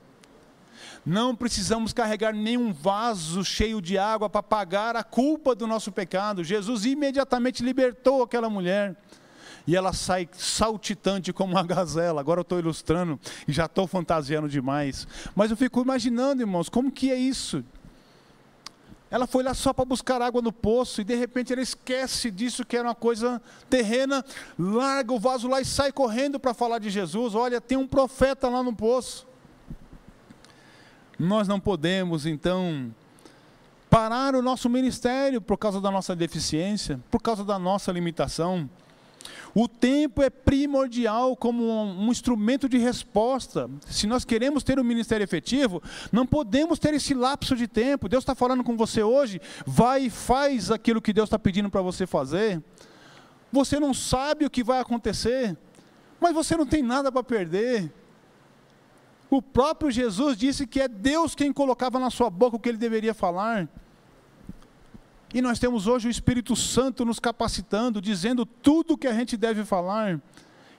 Não 1.04 1.36
precisamos 1.36 1.92
carregar 1.92 2.32
nenhum 2.34 2.72
vaso 2.72 3.44
cheio 3.44 3.82
de 3.82 3.98
água 3.98 4.30
para 4.30 4.42
pagar 4.42 4.96
a 4.96 5.04
culpa 5.04 5.54
do 5.54 5.66
nosso 5.66 5.92
pecado. 5.92 6.44
Jesus 6.44 6.84
imediatamente 6.84 7.62
libertou 7.62 8.22
aquela 8.22 8.48
mulher. 8.48 8.96
E 9.68 9.76
ela 9.76 9.92
sai 9.92 10.26
saltitante 10.32 11.30
como 11.30 11.52
uma 11.52 11.62
gazela. 11.62 12.22
Agora 12.22 12.40
eu 12.40 12.42
estou 12.42 12.58
ilustrando 12.58 13.20
e 13.46 13.52
já 13.52 13.66
estou 13.66 13.86
fantasiando 13.86 14.48
demais. 14.48 15.06
Mas 15.36 15.50
eu 15.50 15.58
fico 15.58 15.82
imaginando, 15.82 16.40
irmãos, 16.40 16.70
como 16.70 16.90
que 16.90 17.10
é 17.10 17.16
isso? 17.16 17.62
Ela 19.10 19.26
foi 19.26 19.42
lá 19.42 19.52
só 19.52 19.74
para 19.74 19.84
buscar 19.84 20.22
água 20.22 20.40
no 20.40 20.54
poço 20.54 21.02
e 21.02 21.04
de 21.04 21.14
repente 21.14 21.52
ela 21.52 21.60
esquece 21.60 22.30
disso 22.30 22.64
que 22.64 22.78
era 22.78 22.88
uma 22.88 22.94
coisa 22.94 23.42
terrena, 23.68 24.24
larga 24.58 25.12
o 25.12 25.20
vaso 25.20 25.46
lá 25.46 25.60
e 25.60 25.66
sai 25.66 25.92
correndo 25.92 26.40
para 26.40 26.54
falar 26.54 26.78
de 26.78 26.88
Jesus. 26.88 27.34
Olha, 27.34 27.60
tem 27.60 27.76
um 27.76 27.86
profeta 27.86 28.48
lá 28.48 28.62
no 28.62 28.74
poço. 28.74 29.26
Nós 31.18 31.46
não 31.46 31.60
podemos, 31.60 32.24
então, 32.24 32.90
parar 33.90 34.34
o 34.34 34.40
nosso 34.40 34.70
ministério 34.70 35.42
por 35.42 35.58
causa 35.58 35.78
da 35.78 35.90
nossa 35.90 36.16
deficiência, 36.16 36.98
por 37.10 37.20
causa 37.20 37.44
da 37.44 37.58
nossa 37.58 37.92
limitação. 37.92 38.66
O 39.54 39.66
tempo 39.66 40.22
é 40.22 40.30
primordial 40.30 41.36
como 41.36 41.64
um, 41.64 42.06
um, 42.06 42.10
instrumento 42.10 42.68
de 42.68 42.78
resposta. 42.78 43.68
Se 43.86 44.06
nós 44.06 44.24
queremos 44.24 44.62
ter 44.62 44.78
um 44.78 44.84
ministério 44.84 45.24
efetivo, 45.24 45.82
não 46.12 46.26
podemos 46.26 46.78
ter 46.78 46.94
esse 46.94 47.14
lapso 47.14 47.56
de 47.56 47.66
tempo. 47.66 48.08
Deus 48.08 48.22
está 48.22 48.34
falando 48.34 48.62
com 48.62 48.76
você 48.76 49.02
hoje, 49.02 49.40
vai 49.66 50.04
e 50.04 50.10
faz 50.10 50.70
aquilo 50.70 51.02
que 51.02 51.12
Deus 51.12 51.26
está 51.28 51.38
pedindo 51.38 51.70
para 51.70 51.82
você 51.82 52.06
fazer. 52.06 52.62
Você 53.50 53.80
não 53.80 53.94
sabe 53.94 54.44
o 54.44 54.50
que 54.50 54.62
vai 54.62 54.80
acontecer, 54.80 55.56
mas 56.20 56.34
você 56.34 56.56
não 56.56 56.66
tem 56.66 56.82
nada 56.82 57.10
para 57.10 57.22
perder. 57.22 57.92
O 59.30 59.42
próprio 59.42 59.90
Jesus 59.90 60.36
disse 60.36 60.66
que 60.66 60.80
é 60.80 60.88
Deus 60.88 61.34
quem 61.34 61.52
colocava 61.52 61.98
na 61.98 62.10
sua 62.10 62.30
boca 62.30 62.56
o 62.56 62.60
que 62.60 62.68
ele 62.68 62.78
deveria 62.78 63.12
falar. 63.12 63.68
E 65.32 65.42
nós 65.42 65.58
temos 65.58 65.86
hoje 65.86 66.08
o 66.08 66.10
Espírito 66.10 66.56
Santo 66.56 67.04
nos 67.04 67.18
capacitando, 67.18 68.00
dizendo 68.00 68.46
tudo 68.46 68.94
o 68.94 68.98
que 68.98 69.06
a 69.06 69.12
gente 69.12 69.36
deve 69.36 69.64
falar. 69.64 70.20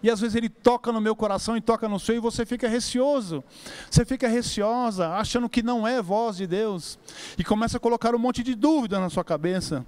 E 0.01 0.09
às 0.09 0.19
vezes 0.19 0.35
ele 0.35 0.49
toca 0.49 0.91
no 0.91 1.01
meu 1.01 1.15
coração 1.15 1.57
e 1.57 1.61
toca 1.61 1.87
no 1.87 1.99
seu 1.99 2.15
e 2.15 2.19
você 2.19 2.45
fica 2.45 2.67
receoso. 2.67 3.43
Você 3.91 4.05
fica 4.05 4.27
receosa, 4.27 5.09
achando 5.09 5.49
que 5.49 5.61
não 5.61 5.87
é 5.87 6.01
voz 6.01 6.37
de 6.37 6.47
Deus. 6.47 6.97
E 7.37 7.43
começa 7.43 7.77
a 7.77 7.79
colocar 7.79 8.15
um 8.15 8.19
monte 8.19 8.41
de 8.41 8.55
dúvida 8.55 8.99
na 8.99 9.09
sua 9.09 9.23
cabeça. 9.23 9.85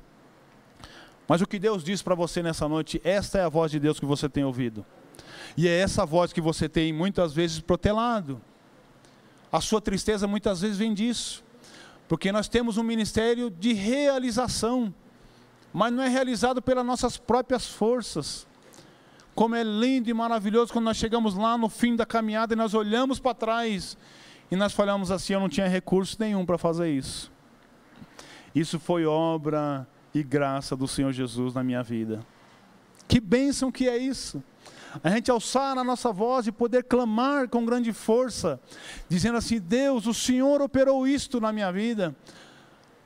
Mas 1.28 1.41
o 1.41 1.47
que 1.47 1.57
Deus 1.57 1.84
diz 1.84 2.01
para 2.01 2.14
você 2.14 2.43
nessa 2.43 2.68
noite, 2.68 3.01
esta 3.03 3.39
é 3.39 3.43
a 3.43 3.49
voz 3.49 3.72
de 3.72 3.80
Deus 3.80 3.99
que 3.99 4.05
você 4.05 4.28
tem 4.28 4.43
ouvido. 4.43 4.86
E 5.55 5.68
é 5.68 5.80
essa 5.80 6.05
voz 6.05 6.34
que 6.34 6.41
você 6.41 6.68
tem 6.68 6.93
muitas 6.93 7.34
vezes 7.34 7.59
protelado. 7.59 8.41
A 9.51 9.59
sua 9.62 9.82
tristeza 9.82 10.28
muitas 10.28 10.62
vezes 10.62 10.78
vem 10.78 10.93
disso. 10.93 11.43
Porque 12.12 12.30
nós 12.30 12.49
temos 12.49 12.76
um 12.76 12.84
ministério 12.84 13.49
de 13.49 13.72
realização, 13.72 14.93
mas 15.72 15.93
não 15.93 16.03
é 16.03 16.09
realizado 16.09 16.62
pelas 16.62 16.86
nossas 16.86 17.16
próprias 17.16 17.68
forças. 17.68 18.45
Como 19.34 19.55
é 19.55 19.64
lindo 19.64 20.09
e 20.09 20.14
maravilhoso 20.14 20.74
quando 20.74 20.84
nós 20.84 20.97
chegamos 20.97 21.36
lá 21.36 21.57
no 21.57 21.70
fim 21.70 21.95
da 21.95 22.05
caminhada 22.05 22.53
e 22.53 22.57
nós 22.57 22.74
olhamos 22.74 23.18
para 23.18 23.34
trás 23.34 23.97
e 24.51 24.57
nós 24.57 24.74
falamos 24.74 25.09
assim: 25.09 25.32
eu 25.32 25.39
não 25.39 25.47
tinha 25.47 25.70
recurso 25.70 26.18
nenhum 26.20 26.45
para 26.45 26.57
fazer 26.57 26.91
isso. 26.91 27.32
Isso 28.53 28.78
foi 28.78 29.05
obra 29.05 29.88
e 30.14 30.22
graça 30.22 30.76
do 30.76 30.89
Senhor 30.89 31.14
Jesus 31.14 31.53
na 31.53 31.64
minha 31.64 31.82
vida. 31.82 32.20
Que 33.07 33.22
bênção 33.22 33.72
que 33.72 33.88
é 33.88 33.95
isso! 33.97 34.43
A 35.03 35.09
gente 35.09 35.31
alçar 35.31 35.77
a 35.77 35.83
nossa 35.83 36.11
voz 36.11 36.47
e 36.47 36.51
poder 36.51 36.83
clamar 36.83 37.47
com 37.47 37.65
grande 37.65 37.93
força, 37.93 38.59
dizendo 39.07 39.37
assim: 39.37 39.59
Deus, 39.59 40.05
o 40.05 40.13
Senhor 40.13 40.61
operou 40.61 41.07
isto 41.07 41.39
na 41.39 41.53
minha 41.53 41.71
vida. 41.71 42.15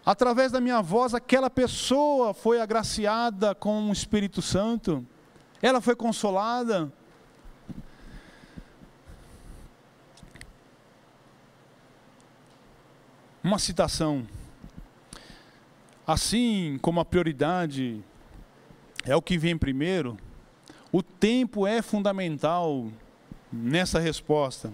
Através 0.05 0.51
da 0.51 0.61
minha 0.61 0.81
voz, 0.81 1.13
aquela 1.13 1.49
pessoa 1.49 2.33
foi 2.33 2.61
agraciada 2.61 3.55
com 3.55 3.89
o 3.89 3.93
Espírito 3.93 4.41
Santo, 4.41 5.05
ela 5.61 5.81
foi 5.81 5.95
consolada. 5.95 6.91
Uma 13.43 13.59
citação. 13.59 14.27
Assim 16.05 16.79
como 16.81 16.99
a 16.99 17.05
prioridade 17.05 18.03
é 19.03 19.15
o 19.15 19.21
que 19.21 19.38
vem 19.38 19.57
primeiro, 19.57 20.17
o 20.96 21.04
tempo 21.04 21.68
é 21.68 21.82
fundamental 21.82 22.88
nessa 23.52 24.00
resposta. 24.00 24.72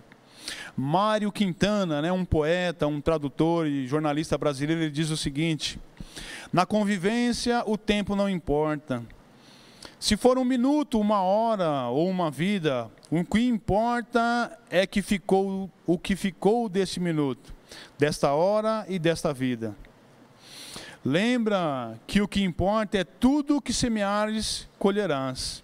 Mário 0.78 1.32
Quintana, 1.32 2.00
né, 2.00 2.12
um 2.12 2.24
poeta, 2.24 2.86
um 2.86 3.02
tradutor 3.02 3.66
e 3.66 3.88
jornalista 3.88 4.38
brasileiro, 4.38 4.84
ele 4.84 4.92
diz 4.92 5.10
o 5.10 5.18
seguinte: 5.18 5.80
Na 6.54 6.64
convivência, 6.64 7.64
o 7.66 7.76
tempo 7.76 8.16
não 8.16 8.30
importa. 8.30 9.04
Se 10.00 10.16
for 10.16 10.38
um 10.38 10.46
minuto, 10.46 11.00
uma 11.00 11.24
hora 11.24 11.88
ou 11.88 12.08
uma 12.08 12.30
vida, 12.30 12.88
o 13.10 13.26
que 13.26 13.40
importa 13.40 14.56
é 14.70 14.86
que 14.86 15.02
ficou 15.02 15.72
o 15.88 15.98
que 15.98 16.16
ficou 16.16 16.70
deste 16.70 17.00
minuto, 17.00 17.52
desta 17.98 18.32
hora 18.32 18.86
e 18.88 19.00
desta 19.00 19.34
vida. 19.34 19.76
Lembra 21.04 22.00
que 22.06 22.22
o 22.22 22.28
que 22.28 22.44
importa 22.44 23.00
é 23.00 23.04
tudo 23.04 23.58
o 23.58 23.62
que 23.62 23.74
semeares, 23.74 24.70
colherás. 24.78 25.64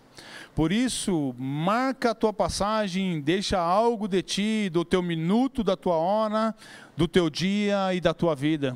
Por 0.58 0.72
isso, 0.72 1.36
marca 1.38 2.10
a 2.10 2.16
tua 2.16 2.34
passagem, 2.34 3.22
deixa 3.22 3.60
algo 3.60 4.08
de 4.08 4.24
ti, 4.24 4.70
do 4.72 4.84
teu 4.84 5.04
minuto, 5.04 5.64
da 5.64 5.78
tua 5.78 5.94
hora, 5.98 6.56
do 6.98 7.08
teu 7.08 7.30
dia 7.30 7.94
e 7.94 8.02
da 8.02 8.12
tua 8.12 8.36
vida. 8.36 8.76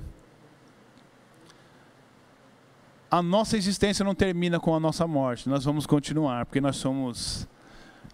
A 3.09 3.19
nossa 3.23 3.57
existência 3.57 4.05
não 4.05 4.13
termina 4.13 4.59
com 4.59 4.75
a 4.75 4.79
nossa 4.79 5.07
morte, 5.07 5.49
nós 5.49 5.65
vamos 5.65 5.87
continuar, 5.87 6.45
porque 6.45 6.61
nós 6.61 6.75
somos 6.75 7.47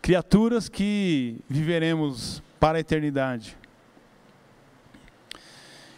criaturas 0.01 0.70
que 0.70 1.38
viveremos 1.49 2.41
para 2.61 2.78
a 2.78 2.80
eternidade. 2.80 3.57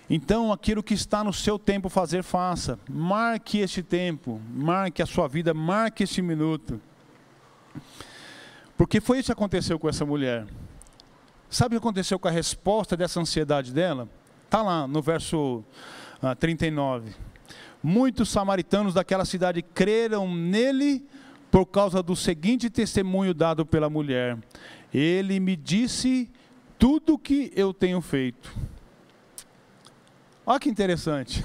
Então, 0.09 0.51
aquilo 0.51 0.81
que 0.81 0.95
está 0.95 1.23
no 1.23 1.31
seu 1.31 1.59
tempo 1.59 1.87
fazer, 1.87 2.23
faça. 2.23 2.79
Marque 2.89 3.59
este 3.59 3.83
tempo, 3.83 4.41
marque 4.51 5.03
a 5.03 5.05
sua 5.05 5.27
vida, 5.27 5.53
marque 5.53 6.01
este 6.01 6.19
minuto. 6.19 6.81
Porque 8.77 9.01
foi 9.01 9.19
isso 9.19 9.27
que 9.27 9.33
aconteceu 9.33 9.77
com 9.77 9.89
essa 9.89 10.05
mulher. 10.05 10.45
Sabe 11.49 11.75
o 11.75 11.79
que 11.79 11.85
aconteceu 11.85 12.19
com 12.19 12.27
a 12.27 12.31
resposta 12.31 12.95
dessa 12.95 13.19
ansiedade 13.19 13.73
dela? 13.73 14.07
Está 14.45 14.61
lá 14.61 14.87
no 14.87 15.01
verso 15.01 15.63
ah, 16.21 16.35
39. 16.35 17.13
Muitos 17.81 18.29
samaritanos 18.29 18.93
daquela 18.93 19.25
cidade 19.25 19.61
creram 19.61 20.33
nele 20.33 21.05
por 21.49 21.65
causa 21.65 22.03
do 22.03 22.15
seguinte 22.15 22.69
testemunho 22.69 23.33
dado 23.33 23.65
pela 23.65 23.89
mulher: 23.89 24.37
Ele 24.93 25.39
me 25.39 25.55
disse 25.55 26.29
tudo 26.77 27.13
o 27.15 27.19
que 27.19 27.51
eu 27.55 27.73
tenho 27.73 28.01
feito. 28.01 28.53
Olha 30.45 30.59
que 30.59 30.69
interessante. 30.69 31.43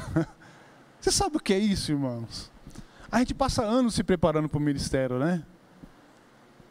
Você 1.01 1.11
sabe 1.11 1.37
o 1.37 1.41
que 1.41 1.53
é 1.53 1.59
isso, 1.59 1.93
irmãos? 1.93 2.51
A 3.11 3.19
gente 3.19 3.35
passa 3.35 3.63
anos 3.63 3.95
se 3.95 4.03
preparando 4.03 4.49
para 4.49 4.59
o 4.59 4.61
ministério, 4.61 5.19
né? 5.19 5.43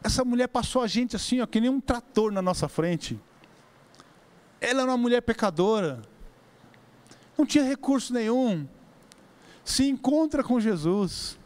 Essa 0.04 0.22
mulher 0.22 0.48
passou 0.48 0.82
a 0.82 0.86
gente 0.86 1.16
assim, 1.16 1.40
ó, 1.40 1.46
que 1.46 1.58
nem 1.58 1.70
um 1.70 1.80
trator 1.80 2.30
na 2.30 2.42
nossa 2.42 2.68
frente. 2.68 3.18
Ela 4.60 4.82
era 4.82 4.90
uma 4.90 4.98
mulher 4.98 5.22
pecadora. 5.22 6.02
Não 7.38 7.46
tinha 7.46 7.64
recurso 7.64 8.12
nenhum. 8.12 8.68
Se 9.64 9.88
encontra 9.88 10.44
com 10.44 10.60
Jesus. 10.60 11.38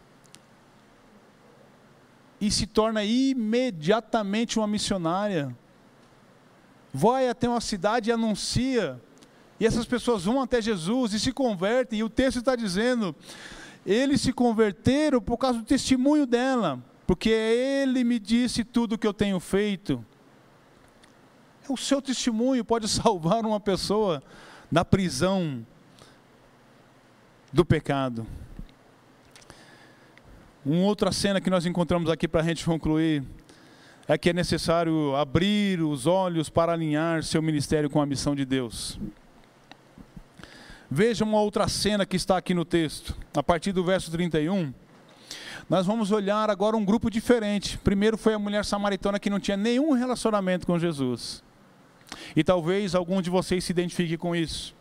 E 2.40 2.50
se 2.50 2.66
torna 2.66 3.04
imediatamente 3.04 4.58
uma 4.58 4.66
missionária. 4.66 5.56
Vai 6.92 7.28
até 7.28 7.48
uma 7.48 7.60
cidade 7.60 8.10
e 8.10 8.12
anuncia. 8.12 9.00
E 9.60 9.66
essas 9.66 9.86
pessoas 9.86 10.24
vão 10.24 10.42
até 10.42 10.60
Jesus 10.60 11.12
e 11.12 11.20
se 11.20 11.32
convertem. 11.32 12.00
E 12.00 12.02
o 12.02 12.10
texto 12.10 12.38
está 12.38 12.56
dizendo: 12.56 13.14
eles 13.86 14.20
se 14.20 14.32
converteram 14.32 15.20
por 15.20 15.38
causa 15.38 15.60
do 15.60 15.64
testemunho 15.64 16.26
dela 16.26 16.82
porque 17.08 17.30
Ele 17.30 18.04
me 18.04 18.18
disse 18.18 18.62
tudo 18.62 18.92
o 18.92 18.98
que 18.98 19.06
eu 19.06 19.14
tenho 19.14 19.40
feito. 19.40 20.04
O 21.66 21.74
seu 21.74 22.02
testemunho 22.02 22.62
pode 22.62 22.86
salvar 22.86 23.46
uma 23.46 23.58
pessoa 23.58 24.22
da 24.70 24.84
prisão 24.84 25.66
do 27.50 27.64
pecado. 27.64 28.26
Uma 30.62 30.84
outra 30.84 31.10
cena 31.10 31.40
que 31.40 31.48
nós 31.48 31.64
encontramos 31.64 32.10
aqui 32.10 32.28
para 32.28 32.42
a 32.42 32.44
gente 32.44 32.62
concluir 32.62 33.24
é 34.06 34.18
que 34.18 34.28
é 34.28 34.34
necessário 34.34 35.16
abrir 35.16 35.80
os 35.80 36.06
olhos 36.06 36.50
para 36.50 36.74
alinhar 36.74 37.22
seu 37.22 37.40
ministério 37.40 37.88
com 37.88 38.02
a 38.02 38.06
missão 38.06 38.36
de 38.36 38.44
Deus. 38.44 39.00
Veja 40.90 41.24
uma 41.24 41.40
outra 41.40 41.68
cena 41.68 42.04
que 42.04 42.16
está 42.16 42.36
aqui 42.36 42.52
no 42.52 42.66
texto, 42.66 43.16
a 43.34 43.42
partir 43.42 43.72
do 43.72 43.82
verso 43.82 44.10
31 44.10 44.74
nós 45.68 45.84
vamos 45.84 46.10
olhar 46.10 46.48
agora 46.48 46.76
um 46.76 46.84
grupo 46.84 47.10
diferente. 47.10 47.76
Primeiro 47.78 48.16
foi 48.16 48.32
a 48.32 48.38
mulher 48.38 48.64
samaritana 48.64 49.18
que 49.18 49.28
não 49.28 49.38
tinha 49.38 49.56
nenhum 49.56 49.92
relacionamento 49.92 50.66
com 50.66 50.78
Jesus. 50.78 51.42
E 52.34 52.42
talvez 52.42 52.94
algum 52.94 53.20
de 53.20 53.28
vocês 53.28 53.64
se 53.64 53.72
identifique 53.72 54.16
com 54.16 54.34
isso. 54.34 54.74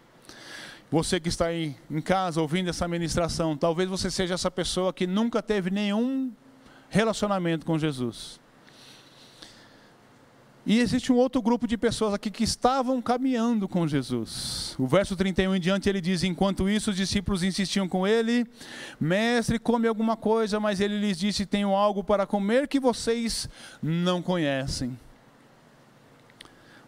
Você 0.90 1.20
que 1.20 1.28
está 1.28 1.48
aí 1.48 1.76
em 1.92 2.00
casa 2.00 2.40
ouvindo 2.40 2.70
essa 2.70 2.88
ministração, 2.88 3.58
talvez 3.58 3.90
você 3.90 4.10
seja 4.10 4.36
essa 4.36 4.50
pessoa 4.50 4.94
que 4.94 5.06
nunca 5.06 5.42
teve 5.42 5.70
nenhum 5.70 6.32
relacionamento 6.90 7.66
com 7.66 7.78
Jesus. 7.78 8.40
E 10.70 10.82
existe 10.82 11.14
um 11.14 11.16
outro 11.16 11.42
grupo 11.42 11.66
de 11.66 11.78
pessoas 11.78 12.14
aqui 12.14 12.30
que 12.30 12.44
estavam 12.44 13.02
caminhando 13.02 13.70
com 13.70 13.88
Jesus. 13.88 14.76
O 14.78 14.86
verso 14.86 15.16
31 15.16 15.56
em 15.56 15.62
diante 15.62 15.88
ele 15.88 16.02
diz: 16.02 16.26
Enquanto 16.26 16.68
isso, 16.68 16.90
os 16.90 16.98
discípulos 16.98 17.42
insistiam 17.42 17.88
com 17.88 18.06
ele: 18.06 18.46
Mestre, 19.00 19.60
come 19.60 19.88
alguma 19.88 20.18
coisa, 20.18 20.60
mas 20.60 20.82
ele 20.82 21.00
lhes 21.00 21.18
disse: 21.18 21.46
Tenho 21.46 21.70
algo 21.70 22.04
para 22.04 22.28
comer 22.28 22.68
que 22.68 22.82
vocês 22.82 23.48
não 23.82 24.22
conhecem. 24.22 25.00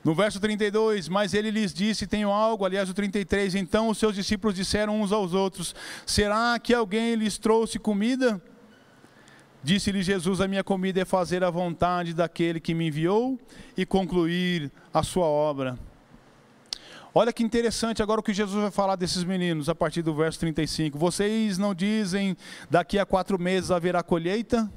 No 0.03 0.13
verso 0.13 0.41
32, 0.41 1.07
mas 1.07 1.34
ele 1.34 1.49
lhes 1.49 1.73
disse: 1.73 2.05
Tenho 2.05 2.32
algo, 2.32 2.65
aliás, 2.65 2.89
o 2.89 2.93
33. 2.93 3.55
Então 3.55 3.88
os 3.88 3.97
seus 3.97 4.13
discípulos 4.13 4.57
disseram 4.57 4.99
uns 4.99 5.13
aos 5.13 5.34
outros: 5.34 5.73
Será 6.05 6.59
que 6.59 6.73
alguém 6.73 7.15
lhes 7.15 7.38
trouxe 7.38 7.80
comida? 7.80 8.41
Disse-lhe 9.64 10.01
Jesus: 10.01 10.39
A 10.39 10.47
minha 10.47 10.64
comida 10.64 11.01
é 11.01 11.05
fazer 11.05 11.43
a 11.43 11.49
vontade 11.49 12.14
daquele 12.14 12.60
que 12.60 12.74
me 12.74 12.88
enviou 12.88 13.39
e 13.76 13.86
concluir 13.86 14.72
a 14.93 15.03
sua 15.03 15.26
obra. 15.26 15.78
Olha 17.14 17.34
que 17.34 17.43
interessante 17.43 18.03
agora 18.03 18.20
o 18.20 18.24
que 18.24 18.34
Jesus 18.34 18.62
vai 18.62 18.72
falar 18.72 18.95
desses 18.95 19.24
meninos 19.24 19.68
a 19.68 19.76
partir 19.76 20.01
do 20.01 20.14
verso 20.14 20.39
35. 20.39 20.97
Vocês 20.97 21.57
não 21.57 21.74
dizem 21.74 22.38
daqui 22.70 22.99
a 22.99 23.05
quatro 23.05 23.39
meses 23.39 23.72
haverá 23.72 24.03
colheita? 24.03 24.72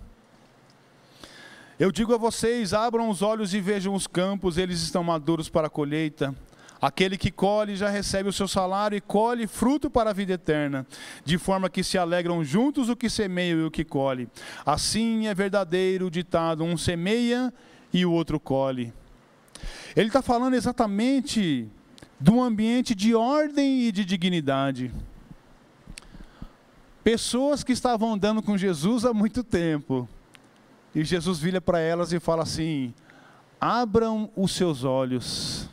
Eu 1.78 1.92
digo 1.92 2.14
a 2.14 2.18
vocês: 2.18 2.72
abram 2.72 3.08
os 3.08 3.22
olhos 3.22 3.54
e 3.54 3.60
vejam 3.60 3.94
os 3.94 4.06
campos, 4.06 4.56
eles 4.56 4.80
estão 4.82 5.04
maduros 5.04 5.48
para 5.48 5.66
a 5.66 5.70
colheita. 5.70 6.34
Aquele 6.82 7.16
que 7.16 7.30
colhe 7.30 7.76
já 7.76 7.88
recebe 7.88 8.28
o 8.28 8.32
seu 8.32 8.48
salário 8.48 8.96
e 8.96 9.00
colhe 9.00 9.46
fruto 9.46 9.88
para 9.88 10.10
a 10.10 10.12
vida 10.12 10.32
eterna, 10.32 10.84
de 11.24 11.38
forma 11.38 11.70
que 11.70 11.84
se 11.84 11.96
alegram 11.96 12.42
juntos 12.42 12.88
o 12.88 12.96
que 12.96 13.08
semeia 13.08 13.52
e 13.52 13.64
o 13.64 13.70
que 13.70 13.84
colhe. 13.84 14.28
Assim 14.66 15.28
é 15.28 15.34
verdadeiro 15.34 16.06
o 16.06 16.10
ditado: 16.10 16.64
um 16.64 16.76
semeia 16.76 17.54
e 17.92 18.04
o 18.04 18.10
outro 18.10 18.40
colhe. 18.40 18.92
Ele 19.94 20.08
está 20.08 20.20
falando 20.20 20.54
exatamente 20.54 21.68
de 22.20 22.30
um 22.32 22.42
ambiente 22.42 22.96
de 22.96 23.14
ordem 23.14 23.82
e 23.82 23.92
de 23.92 24.04
dignidade. 24.04 24.92
Pessoas 27.04 27.62
que 27.62 27.72
estavam 27.72 28.14
andando 28.14 28.42
com 28.42 28.58
Jesus 28.58 29.04
há 29.04 29.14
muito 29.14 29.44
tempo 29.44 30.08
e 30.92 31.04
Jesus 31.04 31.38
vira 31.38 31.60
para 31.60 31.78
elas 31.78 32.12
e 32.12 32.18
fala 32.18 32.42
assim: 32.42 32.92
abram 33.60 34.28
os 34.34 34.50
seus 34.50 34.82
olhos. 34.82 35.70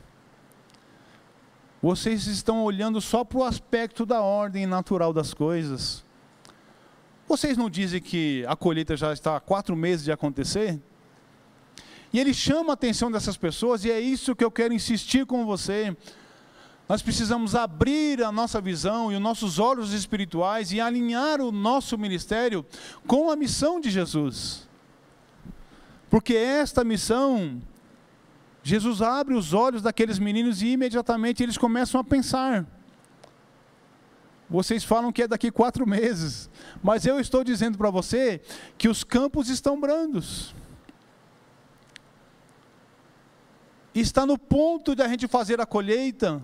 Vocês 1.82 2.28
estão 2.28 2.64
olhando 2.64 3.00
só 3.00 3.24
para 3.24 3.38
o 3.38 3.44
aspecto 3.44 4.06
da 4.06 4.22
ordem 4.22 4.66
natural 4.66 5.14
das 5.14 5.34
coisas. 5.34 6.04
Vocês 7.28 7.56
não 7.56 7.70
dizem 7.70 8.02
que 8.02 8.44
a 8.48 8.56
colheita 8.56 8.98
já 8.98 9.14
está 9.14 9.38
há 9.38 9.40
quatro 9.40 9.76
meses 9.76 10.04
de 10.04 10.12
acontecer? 10.12 10.80
E 12.12 12.20
ele 12.20 12.34
chama 12.34 12.72
a 12.72 12.74
atenção 12.74 13.12
dessas 13.12 13.38
pessoas, 13.38 13.86
e 13.86 13.92
é 13.92 14.00
isso 14.00 14.36
que 14.36 14.44
eu 14.44 14.52
quero 14.52 14.74
insistir 14.74 15.26
com 15.26 15.46
você. 15.46 15.96
Nós 16.90 17.04
precisamos 17.04 17.54
abrir 17.54 18.24
a 18.24 18.32
nossa 18.32 18.60
visão 18.60 19.12
e 19.12 19.16
os 19.16 19.22
nossos 19.22 19.60
olhos 19.60 19.94
espirituais 19.94 20.72
e 20.72 20.82
alinhar 20.82 21.40
o 21.40 21.52
nosso 21.52 21.98
ministério 21.98 22.66
com 23.06 23.30
a 23.30 23.36
missão 23.36 23.80
de 23.80 23.92
Jesus. 23.92 24.68
Porque 26.10 26.34
esta 26.34 26.84
missão, 26.84 27.62
Jesus 28.64 29.02
abre 29.02 29.34
os 29.34 29.54
olhos 29.54 29.82
daqueles 29.82 30.20
meninos 30.20 30.62
e 30.62 30.68
imediatamente 30.68 31.42
eles 31.42 31.58
começam 31.58 32.00
a 32.00 32.04
pensar. 32.04 32.66
Vocês 34.50 34.84
falam 34.84 35.12
que 35.12 35.24
é 35.24 35.28
daqui 35.28 35.52
quatro 35.52 35.86
meses, 35.86 36.50
mas 36.82 37.06
eu 37.06 37.20
estou 37.20 37.44
dizendo 37.44 37.78
para 37.78 37.92
você 37.92 38.42
que 38.78 38.90
os 38.90 39.04
campos 39.04 39.48
estão 39.48 39.80
brandos. 39.80 40.56
Está 43.94 44.26
no 44.26 44.38
ponto 44.38 44.96
de 44.96 45.04
a 45.04 45.08
gente 45.08 45.28
fazer 45.28 45.62
a 45.62 45.66
colheita. 45.66 46.42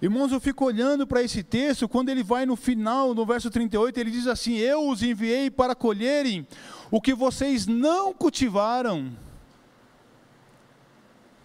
Irmãos, 0.00 0.30
eu 0.30 0.40
fico 0.40 0.66
olhando 0.66 1.06
para 1.06 1.22
esse 1.22 1.42
texto, 1.42 1.88
quando 1.88 2.10
ele 2.10 2.22
vai 2.22 2.44
no 2.44 2.56
final, 2.56 3.14
no 3.14 3.24
verso 3.24 3.50
38, 3.50 3.98
ele 3.98 4.10
diz 4.10 4.26
assim: 4.26 4.56
Eu 4.56 4.88
os 4.88 5.02
enviei 5.02 5.50
para 5.50 5.74
colherem 5.74 6.46
o 6.90 7.00
que 7.00 7.14
vocês 7.14 7.66
não 7.66 8.12
cultivaram. 8.12 9.16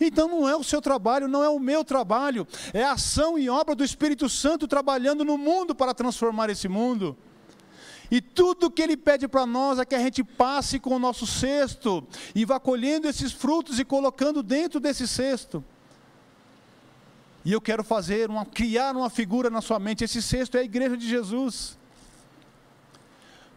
Então 0.02 0.28
não 0.28 0.49
é 0.49 0.56
o 0.56 0.64
seu 0.64 0.82
trabalho, 0.82 1.28
não 1.28 1.43
é 1.43 1.49
o 1.49 1.60
meu 1.60 1.84
trabalho, 1.84 2.47
é 2.74 2.84
a 2.84 2.93
ação 2.93 3.38
e 3.38 3.47
obra 3.49 3.76
do 3.76 3.84
Espírito 3.84 4.28
Santo 4.28 4.68
trabalhando 4.68 5.24
no 5.24 5.38
mundo 5.38 5.76
para 5.76 5.93
transformar 5.93 6.49
esse 6.49 6.68
mundo. 6.68 7.16
E 8.10 8.20
tudo 8.20 8.70
que 8.70 8.82
ele 8.82 8.97
pede 8.97 9.28
para 9.28 9.45
nós 9.45 9.80
é 9.80 9.86
que 9.86 9.95
a 9.95 9.99
gente 9.99 10.24
passe 10.24 10.80
com 10.80 10.95
o 10.95 10.99
nosso 10.99 11.26
cesto 11.26 12.06
e 12.36 12.43
vá 12.43 12.60
colhendo 12.60 13.08
esses 13.08 13.32
frutos 13.32 13.80
e 13.80 13.86
colocando 13.86 14.43
dentro 14.43 14.80
desse 14.80 15.08
cesto. 15.08 15.64
E 17.45 17.54
eu 17.54 17.62
quero 17.62 17.84
fazer 17.84 18.30
uma, 18.30 18.45
criar 18.45 18.95
uma 18.95 19.10
figura 19.10 19.49
na 19.49 19.62
sua 19.62 19.80
mente. 19.80 20.04
Esse 20.04 20.22
cesto 20.22 20.58
é 20.58 20.62
a 20.62 20.64
igreja 20.64 20.97
de 20.97 21.08
Jesus. 21.08 21.80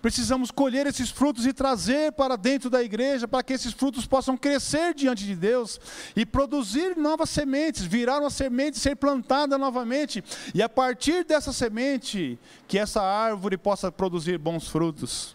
Precisamos 0.05 0.51
colher 0.51 0.87
esses 0.87 1.09
frutos 1.09 1.47
e 1.47 1.53
trazer 1.55 2.13
para 2.13 2.37
dentro 2.37 2.69
da 2.69 2.83
igreja, 2.83 3.27
para 3.27 3.43
que 3.43 3.55
esses 3.55 3.73
frutos 3.73 4.05
possam 4.05 4.37
crescer 4.37 4.93
diante 4.93 5.25
de 5.25 5.35
Deus 5.35 5.81
e 6.15 6.27
produzir 6.27 6.95
novas 6.95 7.31
sementes, 7.31 7.85
virar 7.85 8.21
uma 8.21 8.29
semente, 8.29 8.79
ser 8.79 8.97
plantada 8.97 9.57
novamente, 9.57 10.23
e 10.55 10.63
a 10.63 10.69
partir 10.69 11.25
dessa 11.25 11.55
semente, 11.55 12.39
que 12.69 12.79
essa 12.79 13.01
árvore 13.01 13.57
possa 13.57 13.91
produzir 13.91 14.37
bons 14.37 14.69
frutos. 14.69 15.35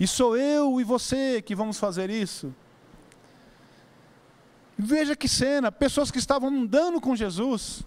E 0.00 0.06
sou 0.06 0.38
eu 0.38 0.80
e 0.80 0.84
você 0.84 1.42
que 1.42 1.54
vamos 1.54 1.78
fazer 1.78 2.08
isso. 2.08 2.50
Veja 4.78 5.14
que 5.14 5.28
cena, 5.28 5.70
pessoas 5.70 6.10
que 6.10 6.18
estavam 6.18 6.48
andando 6.48 6.98
com 6.98 7.14
Jesus. 7.14 7.82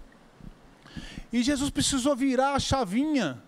E 1.34 1.41
Jesus 1.41 1.72
precisou 1.72 2.16
virar 2.16 2.53
a 2.53 2.60
chavinha. 2.60 3.41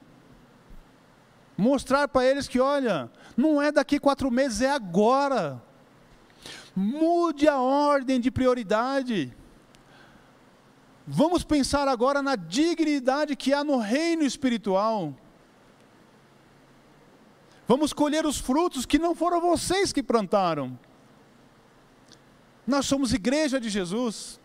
Mostrar 1.59 2.07
para 2.07 2.25
eles 2.25 2.47
que, 2.47 2.57
olha, 2.57 3.11
não 3.35 3.61
é 3.61 3.69
daqui 3.69 3.99
quatro 3.99 4.31
meses, 4.31 4.61
é 4.61 4.71
agora. 4.71 5.61
Mude 6.73 7.49
a 7.49 7.59
ordem 7.59 8.17
de 8.17 8.31
prioridade. 8.31 9.35
Vamos 11.05 11.43
pensar 11.43 11.85
agora 11.89 12.21
na 12.21 12.37
dignidade 12.37 13.35
que 13.35 13.51
há 13.51 13.61
no 13.61 13.77
reino 13.77 14.23
espiritual. 14.23 15.13
Vamos 17.67 17.91
colher 17.91 18.25
os 18.25 18.37
frutos 18.37 18.85
que 18.85 18.97
não 18.97 19.13
foram 19.13 19.41
vocês 19.41 19.91
que 19.91 20.01
plantaram. 20.01 20.79
Nós 22.65 22.85
somos 22.85 23.13
igreja 23.13 23.59
de 23.59 23.69
Jesus. 23.69 24.38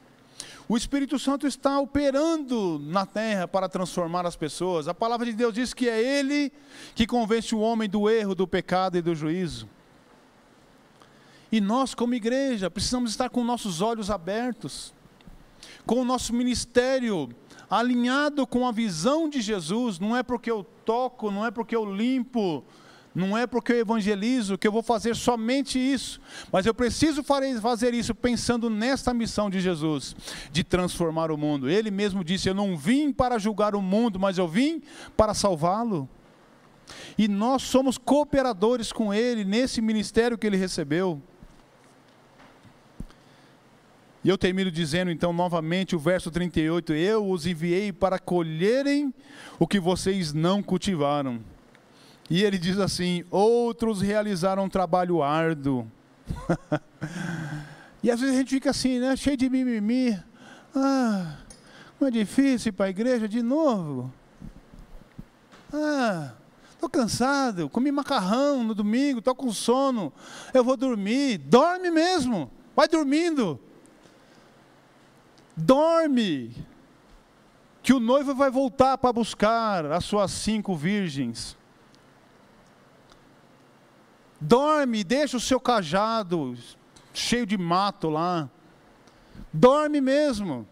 O 0.67 0.77
Espírito 0.77 1.19
Santo 1.19 1.47
está 1.47 1.79
operando 1.79 2.81
na 2.87 3.05
terra 3.05 3.47
para 3.47 3.69
transformar 3.69 4.25
as 4.25 4.35
pessoas. 4.35 4.89
A 4.89 4.95
palavra 4.95 5.27
de 5.27 5.33
Deus 5.33 5.53
diz 5.53 5.75
que 5.75 5.89
é 5.89 6.01
Ele 6.01 6.51
que 6.95 7.07
convence 7.07 7.55
o 7.55 7.61
homem 7.61 7.89
do 7.89 8.09
erro, 8.09 8.35
do 8.35 8.49
pecado 8.49 8.97
e 8.97 9.03
do 9.03 9.15
juízo. 9.15 9.69
E 11.53 11.61
nós, 11.61 11.95
como 11.95 12.15
igreja, 12.15 12.71
precisamos 12.71 13.11
estar 13.11 13.29
com 13.29 13.45
nossos 13.45 13.83
olhos 13.83 14.11
abertos, 14.11 14.95
com 15.85 16.01
o 16.01 16.05
nosso 16.05 16.33
ministério 16.33 17.29
alinhado 17.69 18.47
com 18.47 18.67
a 18.67 18.73
visão 18.73 19.29
de 19.29 19.41
Jesus. 19.41 19.99
Não 19.99 20.17
é 20.17 20.23
porque 20.23 20.51
eu 20.51 20.65
toco, 20.85 21.31
não 21.31 21.45
é 21.45 21.51
porque 21.51 21.77
eu 21.77 21.85
limpo, 21.85 22.65
não 23.15 23.39
é 23.39 23.47
porque 23.47 23.73
eu 23.73 23.79
evangelizo 23.79 24.59
que 24.59 24.67
eu 24.67 24.73
vou 24.73 24.83
fazer 24.83 25.15
somente 25.15 25.79
isso, 25.79 26.21
mas 26.51 26.67
eu 26.67 26.75
preciso 26.75 27.23
fazer 27.23 27.95
isso 27.95 28.12
pensando 28.12 28.69
nesta 28.69 29.15
missão 29.15 29.49
de 29.49 29.61
Jesus, 29.61 30.17
de 30.51 30.65
transformar 30.65 31.31
o 31.31 31.39
mundo. 31.39 31.71
Ele 31.71 31.93
mesmo 31.93 32.25
disse: 32.25 32.49
Eu 32.49 32.55
não 32.55 32.77
vim 32.77 33.12
para 33.12 33.39
julgar 33.39 33.77
o 33.77 33.81
mundo, 33.81 34.19
mas 34.19 34.37
eu 34.37 34.49
vim 34.49 34.83
para 35.17 35.33
salvá-lo. 35.33 36.09
E 37.17 37.29
nós 37.29 37.62
somos 37.62 37.97
cooperadores 37.97 38.93
com 38.93 39.15
Ele 39.15 39.45
nesse 39.45 39.81
ministério 39.81 40.37
que 40.37 40.47
Ele 40.47 40.57
recebeu. 40.57 41.23
E 44.25 44.29
eu 44.29 44.37
termino 44.37 44.71
dizendo 44.71 45.11
então 45.11 45.33
novamente 45.33 45.95
o 45.95 46.01
verso 46.01 46.33
38: 46.33 46.93
Eu 46.95 47.31
os 47.31 47.47
enviei 47.47 47.93
para 47.93 48.19
colherem 48.19 49.15
o 49.57 49.69
que 49.69 49.79
vocês 49.79 50.33
não 50.33 50.61
cultivaram. 50.61 51.54
E 52.29 52.43
ele 52.43 52.59
diz 52.59 52.79
assim: 52.79 53.25
outros 53.31 54.01
realizaram 54.01 54.64
um 54.64 54.68
trabalho 54.68 55.22
árduo. 55.22 55.87
e 58.03 58.11
às 58.11 58.20
vezes 58.20 58.35
a 58.35 58.39
gente 58.39 58.51
fica 58.51 58.70
assim, 58.70 58.99
né? 58.99 59.16
Cheio 59.16 59.37
de 59.37 59.49
mimimi. 59.51 60.18
Ah, 60.75 61.37
não 62.01 62.09
é 62.09 62.11
difícil 62.11 62.70
ir 62.70 62.72
para 62.72 62.87
a 62.87 62.91
igreja 62.91 63.29
de 63.29 63.43
novo. 63.43 64.12
Ah, 65.72 66.33
estou 66.72 66.89
cansado, 66.89 67.68
comi 67.68 67.91
macarrão 67.91 68.62
no 68.62 68.75
domingo, 68.75 69.18
estou 69.18 69.35
com 69.35 69.53
sono, 69.53 70.12
eu 70.53 70.64
vou 70.64 70.77
dormir. 70.77 71.39
Dorme 71.39 71.91
mesmo, 71.91 72.51
vai 72.75 72.89
dormindo. 72.89 73.61
Dorme, 75.57 76.55
que 77.83 77.93
o 77.93 78.01
noivo 78.01 78.35
vai 78.35 78.51
voltar 78.51 78.99
para 78.99 79.12
buscar 79.12 79.87
as 79.87 80.05
suas 80.05 80.31
cinco 80.31 80.75
virgens. 80.75 81.57
Dorme, 84.47 85.03
deixa 85.03 85.39
o 85.39 85.41
seu 85.41 85.59
cajado 85.59 86.55
cheio 87.15 87.47
de 87.47 87.57
mato 87.57 88.11
lá. 88.11 88.47
Dorme 89.51 90.03
mesmo. 90.03 90.69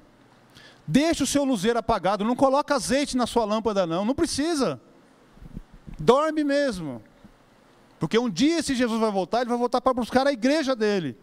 Deixa 0.87 1.25
o 1.25 1.27
seu 1.27 1.43
luzeiro 1.43 1.79
apagado, 1.79 2.23
não 2.23 2.37
coloca 2.37 2.75
azeite 2.75 3.17
na 3.17 3.27
sua 3.27 3.47
lâmpada 3.47 3.87
não, 3.87 4.05
não 4.05 4.15
precisa. 4.15 4.79
Dorme 5.99 6.45
mesmo. 6.45 7.03
Porque 7.99 8.19
um 8.19 8.29
dia 8.29 8.59
esse 8.59 8.75
Jesus 8.75 9.01
vai 9.01 9.11
voltar, 9.11 9.41
ele 9.41 9.49
vai 9.49 9.59
voltar 9.59 9.81
para 9.81 9.95
buscar 9.95 10.27
a 10.27 10.33
igreja 10.33 10.77
dele. 10.77 11.17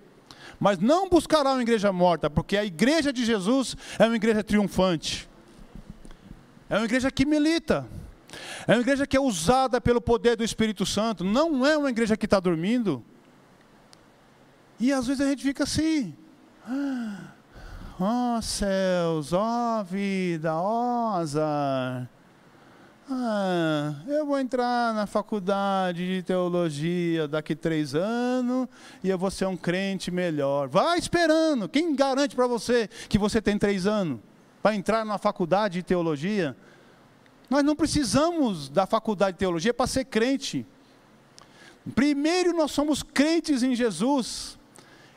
mas 0.59 0.79
não 0.79 1.07
buscará 1.07 1.51
uma 1.51 1.61
igreja 1.61 1.93
morta, 1.93 2.31
porque 2.31 2.57
a 2.57 2.65
igreja 2.65 3.13
de 3.13 3.23
Jesus 3.23 3.77
é 3.99 4.05
uma 4.05 4.15
igreja 4.15 4.43
triunfante. 4.43 5.29
É 6.67 6.77
uma 6.77 6.85
igreja 6.85 7.11
que 7.11 7.25
milita. 7.25 7.87
É 8.69 8.73
uma 8.73 8.81
igreja 8.81 9.07
que 9.07 9.17
é 9.17 9.19
usada 9.19 9.81
pelo 9.81 9.99
poder 9.99 10.35
do 10.35 10.43
Espírito 10.43 10.85
Santo. 10.85 11.23
Não 11.23 11.65
é 11.65 11.75
uma 11.75 11.89
igreja 11.89 12.15
que 12.15 12.25
está 12.27 12.39
dormindo. 12.39 13.03
E 14.79 14.93
às 14.93 15.07
vezes 15.07 15.25
a 15.25 15.27
gente 15.27 15.41
fica 15.41 15.63
assim. 15.63 16.15
Ó 17.99 18.37
oh, 18.37 18.41
céus, 18.43 19.33
ó 19.33 19.79
oh, 19.79 19.83
vida, 19.83 20.53
ó 20.53 21.13
oh, 21.13 21.15
azar. 21.15 22.07
Ah, 23.09 23.95
eu 24.07 24.23
vou 24.23 24.39
entrar 24.39 24.93
na 24.93 25.07
faculdade 25.07 26.05
de 26.05 26.21
teologia 26.21 27.27
daqui 27.27 27.55
três 27.55 27.95
anos 27.95 28.67
e 29.03 29.09
eu 29.09 29.17
vou 29.17 29.31
ser 29.31 29.47
um 29.47 29.57
crente 29.57 30.11
melhor. 30.11 30.67
Vai 30.67 30.99
esperando. 30.99 31.67
Quem 31.67 31.95
garante 31.95 32.35
para 32.35 32.45
você 32.45 32.87
que 33.09 33.17
você 33.17 33.41
tem 33.41 33.57
três 33.57 33.87
anos 33.87 34.19
para 34.61 34.75
entrar 34.75 35.03
na 35.03 35.17
faculdade 35.17 35.79
de 35.79 35.83
teologia? 35.83 36.55
Nós 37.49 37.63
não 37.63 37.75
precisamos 37.75 38.69
da 38.69 38.85
faculdade 38.85 39.33
de 39.33 39.39
teologia 39.39 39.73
para 39.73 39.87
ser 39.87 40.05
crente. 40.05 40.65
Primeiro 41.95 42.55
nós 42.55 42.71
somos 42.71 43.01
crentes 43.01 43.63
em 43.63 43.75
Jesus 43.75 44.57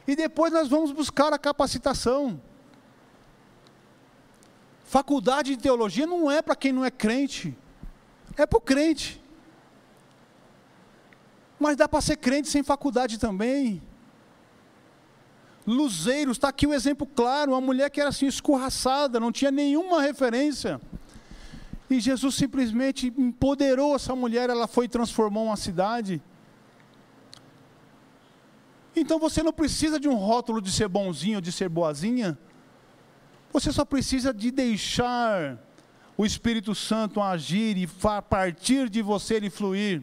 e 0.06 0.16
depois 0.16 0.52
nós 0.52 0.68
vamos 0.68 0.92
buscar 0.92 1.32
a 1.32 1.38
capacitação. 1.38 2.40
Faculdade 4.84 5.56
de 5.56 5.62
teologia 5.62 6.06
não 6.06 6.30
é 6.30 6.40
para 6.40 6.56
quem 6.56 6.72
não 6.72 6.84
é 6.84 6.90
crente. 6.90 7.56
É 8.36 8.46
para 8.46 8.58
o 8.58 8.60
crente. 8.60 9.22
Mas 11.58 11.76
dá 11.76 11.88
para 11.88 12.00
ser 12.00 12.16
crente 12.16 12.48
sem 12.48 12.62
faculdade 12.62 13.18
também. 13.18 13.82
Luzeiros, 15.66 16.36
está 16.36 16.48
aqui 16.48 16.66
o 16.66 16.70
um 16.70 16.74
exemplo 16.74 17.06
claro: 17.06 17.52
uma 17.52 17.60
mulher 17.60 17.88
que 17.90 18.00
era 18.00 18.10
assim 18.10 18.26
escorraçada, 18.26 19.20
não 19.20 19.30
tinha 19.30 19.50
nenhuma 19.50 20.00
referência. 20.00 20.80
E 21.92 22.00
Jesus 22.00 22.36
simplesmente 22.36 23.12
empoderou 23.18 23.94
essa 23.94 24.16
mulher, 24.16 24.48
ela 24.48 24.66
foi 24.66 24.86
e 24.86 24.88
transformou 24.88 25.44
uma 25.44 25.58
cidade. 25.58 26.22
Então 28.96 29.18
você 29.18 29.42
não 29.42 29.52
precisa 29.52 30.00
de 30.00 30.08
um 30.08 30.14
rótulo 30.14 30.62
de 30.62 30.72
ser 30.72 30.88
bonzinho, 30.88 31.38
de 31.38 31.52
ser 31.52 31.68
boazinha. 31.68 32.38
Você 33.52 33.70
só 33.70 33.84
precisa 33.84 34.32
de 34.32 34.50
deixar 34.50 35.58
o 36.16 36.24
Espírito 36.24 36.74
Santo 36.74 37.20
agir 37.20 37.76
e 37.76 37.86
a 38.04 38.22
partir 38.22 38.88
de 38.88 39.02
você 39.02 39.34
ele 39.34 39.50
fluir. 39.50 40.02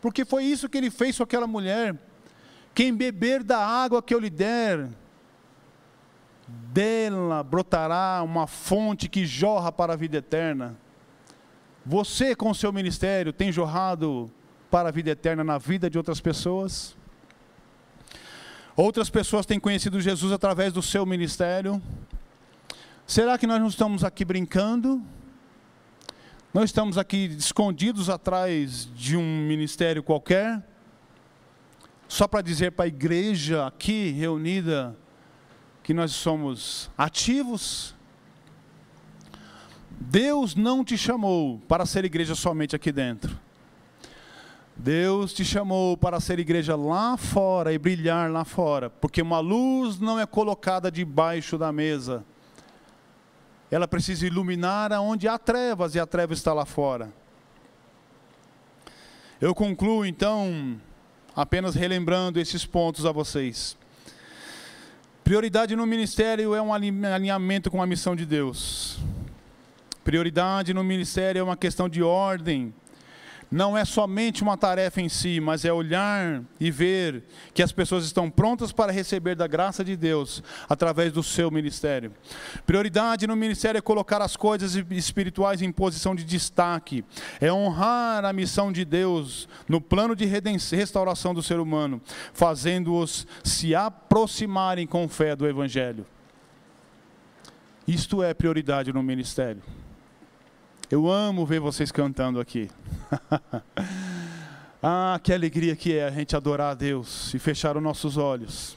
Porque 0.00 0.24
foi 0.24 0.42
isso 0.42 0.68
que 0.68 0.76
ele 0.76 0.90
fez 0.90 1.16
com 1.16 1.22
aquela 1.22 1.46
mulher. 1.46 1.96
Quem 2.74 2.92
beber 2.92 3.44
da 3.44 3.64
água 3.64 4.02
que 4.02 4.12
eu 4.12 4.18
lhe 4.18 4.30
der, 4.30 4.88
dela 6.48 7.44
brotará 7.44 8.20
uma 8.24 8.48
fonte 8.48 9.08
que 9.08 9.24
jorra 9.24 9.70
para 9.70 9.92
a 9.92 9.96
vida 9.96 10.16
eterna. 10.16 10.82
Você, 11.86 12.34
com 12.34 12.50
o 12.50 12.54
seu 12.54 12.72
ministério, 12.72 13.32
tem 13.32 13.52
jorrado 13.52 14.30
para 14.70 14.88
a 14.88 14.92
vida 14.92 15.10
eterna 15.10 15.44
na 15.44 15.58
vida 15.58 15.90
de 15.90 15.98
outras 15.98 16.20
pessoas? 16.20 16.96
Outras 18.74 19.10
pessoas 19.10 19.44
têm 19.44 19.60
conhecido 19.60 20.00
Jesus 20.00 20.32
através 20.32 20.72
do 20.72 20.80
seu 20.80 21.04
ministério? 21.04 21.80
Será 23.06 23.36
que 23.36 23.46
nós 23.46 23.60
não 23.60 23.68
estamos 23.68 24.02
aqui 24.02 24.24
brincando? 24.24 25.02
Não 26.54 26.64
estamos 26.64 26.96
aqui 26.96 27.26
escondidos 27.38 28.08
atrás 28.08 28.88
de 28.94 29.16
um 29.16 29.46
ministério 29.46 30.02
qualquer, 30.02 30.66
só 32.08 32.26
para 32.26 32.40
dizer 32.40 32.72
para 32.72 32.86
a 32.86 32.88
igreja 32.88 33.66
aqui 33.66 34.10
reunida 34.10 34.96
que 35.82 35.92
nós 35.92 36.12
somos 36.12 36.90
ativos. 36.96 37.94
Deus 39.98 40.54
não 40.54 40.84
te 40.84 40.96
chamou 40.96 41.60
para 41.68 41.86
ser 41.86 42.04
igreja 42.04 42.34
somente 42.34 42.76
aqui 42.76 42.92
dentro. 42.92 43.38
Deus 44.76 45.32
te 45.32 45.44
chamou 45.44 45.96
para 45.96 46.20
ser 46.20 46.38
igreja 46.38 46.74
lá 46.76 47.16
fora 47.16 47.72
e 47.72 47.78
brilhar 47.78 48.30
lá 48.30 48.44
fora, 48.44 48.90
porque 48.90 49.22
uma 49.22 49.38
luz 49.38 50.00
não 50.00 50.18
é 50.18 50.26
colocada 50.26 50.90
debaixo 50.90 51.56
da 51.56 51.72
mesa 51.72 52.24
ela 53.74 53.88
precisa 53.88 54.26
iluminar 54.26 54.92
aonde 54.92 55.26
há 55.26 55.36
trevas 55.36 55.94
e 55.94 56.00
a 56.00 56.06
treva 56.06 56.32
está 56.32 56.52
lá 56.52 56.64
fora. 56.64 57.12
Eu 59.40 59.54
concluo 59.54 60.06
então, 60.06 60.80
apenas 61.34 61.74
relembrando 61.74 62.38
esses 62.38 62.64
pontos 62.64 63.04
a 63.04 63.10
vocês. 63.10 63.76
Prioridade 65.24 65.74
no 65.74 65.86
ministério 65.86 66.54
é 66.54 66.62
um 66.62 66.72
alinhamento 66.72 67.68
com 67.70 67.82
a 67.82 67.86
missão 67.86 68.14
de 68.14 68.24
Deus. 68.24 68.98
Prioridade 70.04 70.74
no 70.74 70.84
ministério 70.84 71.40
é 71.40 71.42
uma 71.42 71.56
questão 71.56 71.88
de 71.88 72.02
ordem, 72.02 72.74
não 73.50 73.78
é 73.78 73.84
somente 73.84 74.42
uma 74.42 74.56
tarefa 74.56 75.00
em 75.00 75.08
si, 75.08 75.38
mas 75.40 75.64
é 75.64 75.72
olhar 75.72 76.42
e 76.58 76.70
ver 76.72 77.22
que 77.52 77.62
as 77.62 77.70
pessoas 77.70 78.04
estão 78.04 78.28
prontas 78.28 78.72
para 78.72 78.92
receber 78.92 79.36
da 79.36 79.46
graça 79.46 79.84
de 79.84 79.96
Deus 79.96 80.42
através 80.68 81.12
do 81.12 81.22
seu 81.22 81.50
ministério. 81.50 82.12
Prioridade 82.66 83.26
no 83.26 83.36
ministério 83.36 83.78
é 83.78 83.80
colocar 83.80 84.20
as 84.20 84.36
coisas 84.36 84.74
espirituais 84.74 85.62
em 85.62 85.70
posição 85.70 86.14
de 86.14 86.24
destaque, 86.24 87.04
é 87.40 87.52
honrar 87.52 88.24
a 88.24 88.32
missão 88.32 88.72
de 88.72 88.84
Deus 88.84 89.48
no 89.68 89.80
plano 89.80 90.16
de 90.16 90.24
restauração 90.26 91.32
do 91.32 91.42
ser 91.42 91.60
humano, 91.60 92.02
fazendo-os 92.32 93.26
se 93.44 93.74
aproximarem 93.74 94.86
com 94.86 95.08
fé 95.08 95.36
do 95.36 95.46
Evangelho. 95.46 96.04
Isto 97.86 98.22
é 98.22 98.34
prioridade 98.34 98.92
no 98.92 99.02
ministério. 99.02 99.62
Eu 100.90 101.10
amo 101.10 101.46
ver 101.46 101.60
vocês 101.60 101.90
cantando 101.90 102.38
aqui. 102.38 102.70
ah, 104.82 105.18
que 105.22 105.32
alegria 105.32 105.74
que 105.74 105.96
é 105.96 106.04
a 106.04 106.10
gente 106.10 106.36
adorar 106.36 106.72
a 106.72 106.74
Deus 106.74 107.32
e 107.32 107.38
fechar 107.38 107.76
os 107.76 107.82
nossos 107.82 108.18
olhos 108.18 108.76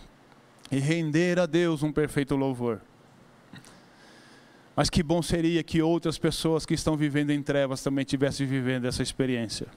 e 0.72 0.80
render 0.80 1.38
a 1.38 1.46
Deus 1.46 1.84
um 1.84 1.92
perfeito 1.92 2.36
louvor. 2.36 2.80
Mas 4.76 4.90
que 4.90 5.04
bom 5.04 5.22
seria 5.22 5.62
que 5.64 5.82
outras 5.82 6.18
pessoas 6.18 6.66
que 6.66 6.74
estão 6.74 6.96
vivendo 6.96 7.32
em 7.32 7.42
trevas 7.42 7.84
também 7.84 8.04
estivessem 8.04 8.48
vivendo 8.48 8.86
essa 8.86 9.04
experiência. 9.04 9.68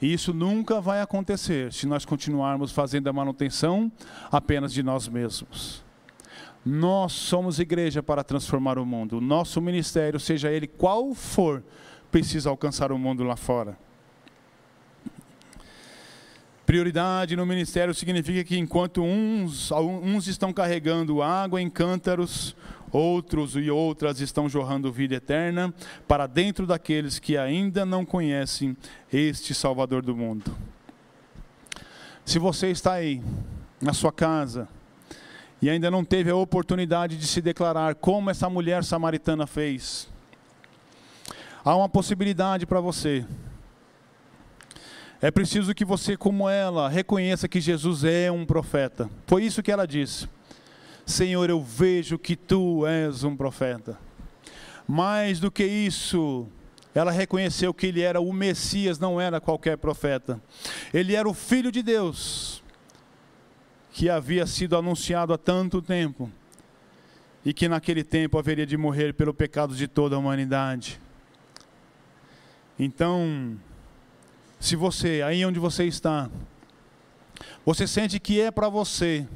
E 0.00 0.12
isso 0.12 0.34
nunca 0.34 0.80
vai 0.80 1.00
acontecer 1.00 1.72
se 1.72 1.86
nós 1.86 2.04
continuarmos 2.04 2.72
fazendo 2.72 3.08
a 3.08 3.12
manutenção 3.12 3.90
apenas 4.30 4.72
de 4.72 4.82
nós 4.82 5.06
mesmos. 5.06 5.84
Nós 6.64 7.12
somos 7.12 7.58
igreja 7.58 8.02
para 8.02 8.22
transformar 8.22 8.78
o 8.78 8.86
mundo. 8.86 9.18
O 9.18 9.20
nosso 9.20 9.60
ministério, 9.60 10.20
seja 10.20 10.50
ele 10.50 10.66
qual 10.66 11.12
for, 11.14 11.62
precisa 12.10 12.50
alcançar 12.50 12.92
o 12.92 12.98
mundo 12.98 13.24
lá 13.24 13.36
fora. 13.36 13.76
Prioridade 16.64 17.34
no 17.34 17.44
ministério 17.44 17.92
significa 17.92 18.44
que 18.44 18.56
enquanto 18.56 19.02
uns, 19.02 19.72
uns 19.72 20.28
estão 20.28 20.52
carregando 20.52 21.20
água 21.20 21.60
em 21.60 21.68
cântaros, 21.68 22.54
outros 22.92 23.56
e 23.56 23.68
outras 23.70 24.20
estão 24.20 24.48
jorrando 24.48 24.92
vida 24.92 25.16
eterna 25.16 25.74
para 26.06 26.26
dentro 26.26 26.66
daqueles 26.66 27.18
que 27.18 27.36
ainda 27.36 27.84
não 27.84 28.04
conhecem 28.04 28.76
este 29.12 29.52
Salvador 29.54 30.02
do 30.02 30.16
mundo. 30.16 30.54
Se 32.24 32.38
você 32.38 32.68
está 32.68 32.92
aí, 32.92 33.20
na 33.80 33.92
sua 33.92 34.12
casa, 34.12 34.68
e 35.62 35.70
ainda 35.70 35.88
não 35.88 36.04
teve 36.04 36.28
a 36.28 36.34
oportunidade 36.34 37.16
de 37.16 37.24
se 37.24 37.40
declarar 37.40 37.94
como 37.94 38.28
essa 38.28 38.50
mulher 38.50 38.82
samaritana 38.82 39.46
fez. 39.46 40.08
Há 41.64 41.76
uma 41.76 41.88
possibilidade 41.88 42.66
para 42.66 42.80
você. 42.80 43.24
É 45.20 45.30
preciso 45.30 45.72
que 45.72 45.84
você, 45.84 46.16
como 46.16 46.48
ela, 46.48 46.88
reconheça 46.88 47.46
que 47.46 47.60
Jesus 47.60 48.02
é 48.02 48.28
um 48.28 48.44
profeta. 48.44 49.08
Foi 49.24 49.44
isso 49.44 49.62
que 49.62 49.70
ela 49.70 49.86
disse. 49.86 50.28
Senhor, 51.06 51.48
eu 51.48 51.62
vejo 51.62 52.18
que 52.18 52.34
tu 52.34 52.84
és 52.84 53.22
um 53.22 53.36
profeta. 53.36 53.96
Mais 54.88 55.38
do 55.38 55.48
que 55.48 55.64
isso, 55.64 56.48
ela 56.92 57.12
reconheceu 57.12 57.72
que 57.72 57.86
ele 57.86 58.00
era 58.00 58.20
o 58.20 58.32
Messias, 58.32 58.98
não 58.98 59.20
era 59.20 59.40
qualquer 59.40 59.78
profeta. 59.78 60.42
Ele 60.92 61.14
era 61.14 61.28
o 61.28 61.32
Filho 61.32 61.70
de 61.70 61.84
Deus 61.84 62.61
que 63.92 64.08
havia 64.08 64.46
sido 64.46 64.76
anunciado 64.76 65.34
há 65.34 65.38
tanto 65.38 65.82
tempo 65.82 66.30
e 67.44 67.52
que 67.52 67.68
naquele 67.68 68.02
tempo 68.02 68.38
haveria 68.38 68.64
de 68.64 68.76
morrer 68.76 69.12
pelo 69.12 69.34
pecado 69.34 69.74
de 69.74 69.86
toda 69.86 70.16
a 70.16 70.18
humanidade. 70.18 71.00
Então, 72.78 73.58
se 74.58 74.76
você, 74.76 75.22
aí 75.22 75.44
onde 75.44 75.58
você 75.58 75.84
está, 75.84 76.30
você 77.66 77.86
sente 77.86 78.18
que 78.18 78.40
é 78.40 78.50
para 78.50 78.68
você, 78.68 79.28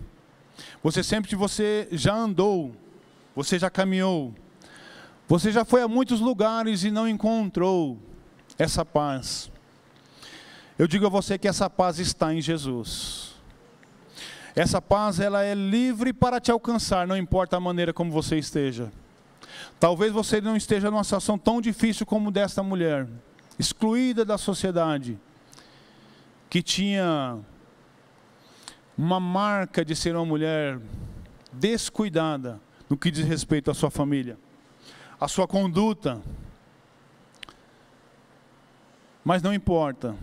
você 0.83 1.03
sente 1.03 1.29
que 1.29 1.37
você 1.37 1.87
já 1.93 2.15
andou, 2.15 2.75
você 3.35 3.59
já 3.59 3.69
caminhou, 3.69 4.35
você 5.29 5.53
já 5.53 5.65
foi 5.65 5.83
a 5.83 5.89
muitos 5.89 6.21
lugares 6.21 6.83
e 6.83 6.91
não 6.91 7.07
encontrou 7.07 7.99
essa 8.59 8.85
paz. 8.85 9.51
Eu 10.79 10.87
digo 10.87 11.07
a 11.07 11.11
você 11.11 11.37
que 11.37 11.49
essa 11.49 11.69
paz 11.69 11.99
está 11.99 12.33
em 12.33 12.41
Jesus. 12.41 13.26
Essa 14.57 14.81
paz 14.81 15.21
ela 15.21 15.45
é 15.45 15.55
livre 15.55 16.15
para 16.15 16.41
te 16.41 16.51
alcançar, 16.51 17.07
não 17.07 17.15
importa 17.15 17.59
a 17.59 17.61
maneira 17.61 17.93
como 17.93 18.11
você 18.11 18.39
esteja. 18.39 18.91
Talvez 19.79 20.11
você 20.11 20.41
não 20.41 20.57
esteja 20.57 20.91
numa 20.91 21.05
situação 21.05 21.39
tão 21.39 21.61
difícil 21.61 22.07
como 22.07 22.31
desta 22.31 22.63
mulher, 22.63 23.07
excluída 23.59 24.25
da 24.25 24.39
sociedade, 24.39 25.19
que 26.49 26.63
tinha 26.63 27.39
uma 28.97 29.21
marca 29.21 29.85
de 29.85 29.95
ser 29.95 30.17
uma 30.17 30.25
mulher 30.25 30.81
descuidada 31.53 32.59
no 32.89 32.97
que 32.97 33.11
diz 33.11 33.27
respeito 33.27 33.71
à 33.71 33.75
sua 33.75 33.91
família, 33.91 34.39
à 35.21 35.29
sua 35.29 35.47
conduta. 35.47 36.19
Mas 39.23 39.43
não 39.43 39.53
importa, 39.53 40.17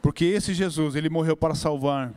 porque 0.00 0.24
esse 0.26 0.54
Jesus, 0.54 0.94
ele 0.94 1.10
morreu 1.10 1.36
para 1.36 1.56
salvar 1.56 2.12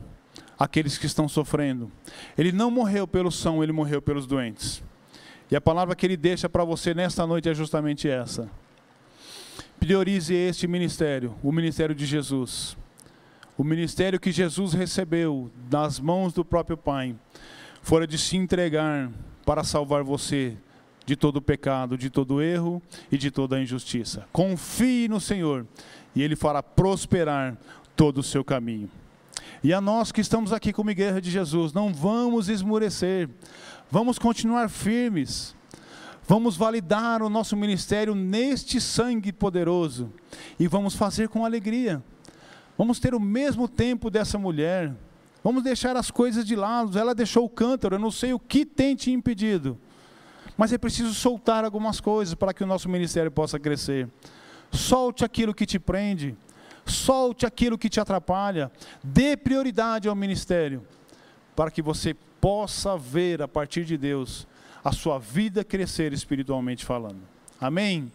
aqueles 0.58 0.98
que 0.98 1.06
estão 1.06 1.28
sofrendo. 1.28 1.90
Ele 2.36 2.52
não 2.52 2.70
morreu 2.70 3.06
pelos 3.06 3.36
são, 3.36 3.62
ele 3.62 3.72
morreu 3.72 4.00
pelos 4.00 4.26
doentes. 4.26 4.82
E 5.50 5.56
a 5.56 5.60
palavra 5.60 5.94
que 5.94 6.06
ele 6.06 6.16
deixa 6.16 6.48
para 6.48 6.64
você 6.64 6.94
nesta 6.94 7.26
noite 7.26 7.48
é 7.48 7.54
justamente 7.54 8.08
essa. 8.08 8.48
Priorize 9.78 10.34
este 10.34 10.66
ministério, 10.66 11.34
o 11.42 11.52
ministério 11.52 11.94
de 11.94 12.06
Jesus. 12.06 12.76
O 13.56 13.62
ministério 13.62 14.18
que 14.18 14.32
Jesus 14.32 14.72
recebeu 14.72 15.50
das 15.68 16.00
mãos 16.00 16.32
do 16.32 16.44
próprio 16.44 16.76
Pai, 16.76 17.14
fora 17.82 18.06
de 18.06 18.18
se 18.18 18.36
entregar 18.36 19.10
para 19.44 19.62
salvar 19.62 20.02
você 20.02 20.56
de 21.06 21.14
todo 21.14 21.42
pecado, 21.42 21.98
de 21.98 22.08
todo 22.08 22.42
erro 22.42 22.82
e 23.12 23.18
de 23.18 23.30
toda 23.30 23.60
injustiça. 23.60 24.26
Confie 24.32 25.06
no 25.06 25.20
Senhor 25.20 25.66
e 26.16 26.22
Ele 26.22 26.34
fará 26.34 26.62
prosperar 26.62 27.56
todo 27.94 28.18
o 28.18 28.22
seu 28.22 28.42
caminho. 28.42 28.90
E 29.64 29.72
a 29.72 29.80
nós 29.80 30.12
que 30.12 30.20
estamos 30.20 30.52
aqui 30.52 30.74
como 30.74 30.90
igreja 30.90 31.22
de 31.22 31.30
Jesus, 31.30 31.72
não 31.72 31.90
vamos 31.90 32.50
esmurecer, 32.50 33.30
vamos 33.90 34.18
continuar 34.18 34.68
firmes, 34.68 35.56
vamos 36.28 36.54
validar 36.54 37.22
o 37.22 37.30
nosso 37.30 37.56
ministério 37.56 38.14
neste 38.14 38.78
sangue 38.78 39.32
poderoso. 39.32 40.12
E 40.60 40.68
vamos 40.68 40.94
fazer 40.94 41.30
com 41.30 41.46
alegria. 41.46 42.04
Vamos 42.76 43.00
ter 43.00 43.14
o 43.14 43.20
mesmo 43.20 43.66
tempo 43.66 44.10
dessa 44.10 44.36
mulher, 44.36 44.94
vamos 45.42 45.62
deixar 45.62 45.96
as 45.96 46.10
coisas 46.10 46.44
de 46.44 46.54
lado. 46.54 46.98
Ela 46.98 47.14
deixou 47.14 47.46
o 47.46 47.48
cântaro, 47.48 47.94
eu 47.94 48.00
não 48.00 48.10
sei 48.10 48.34
o 48.34 48.38
que 48.38 48.66
tem 48.66 48.94
te 48.94 49.10
impedido, 49.12 49.78
mas 50.58 50.74
é 50.74 50.76
preciso 50.76 51.14
soltar 51.14 51.64
algumas 51.64 52.00
coisas 52.00 52.34
para 52.34 52.52
que 52.52 52.62
o 52.62 52.66
nosso 52.66 52.86
ministério 52.86 53.30
possa 53.30 53.58
crescer. 53.58 54.10
Solte 54.70 55.24
aquilo 55.24 55.54
que 55.54 55.64
te 55.64 55.78
prende, 55.78 56.36
solte 56.86 57.46
aquilo 57.46 57.78
que 57.78 57.88
te 57.88 58.00
atrapalha, 58.00 58.70
dê 59.02 59.36
prioridade 59.36 60.08
ao 60.08 60.14
ministério, 60.14 60.86
para 61.56 61.70
que 61.70 61.82
você 61.82 62.14
possa 62.40 62.96
ver 62.96 63.40
a 63.40 63.48
partir 63.48 63.84
de 63.84 63.96
Deus 63.96 64.46
a 64.84 64.92
sua 64.92 65.18
vida 65.18 65.64
crescer 65.64 66.12
espiritualmente 66.12 66.84
falando. 66.84 67.20
Amém? 67.60 68.12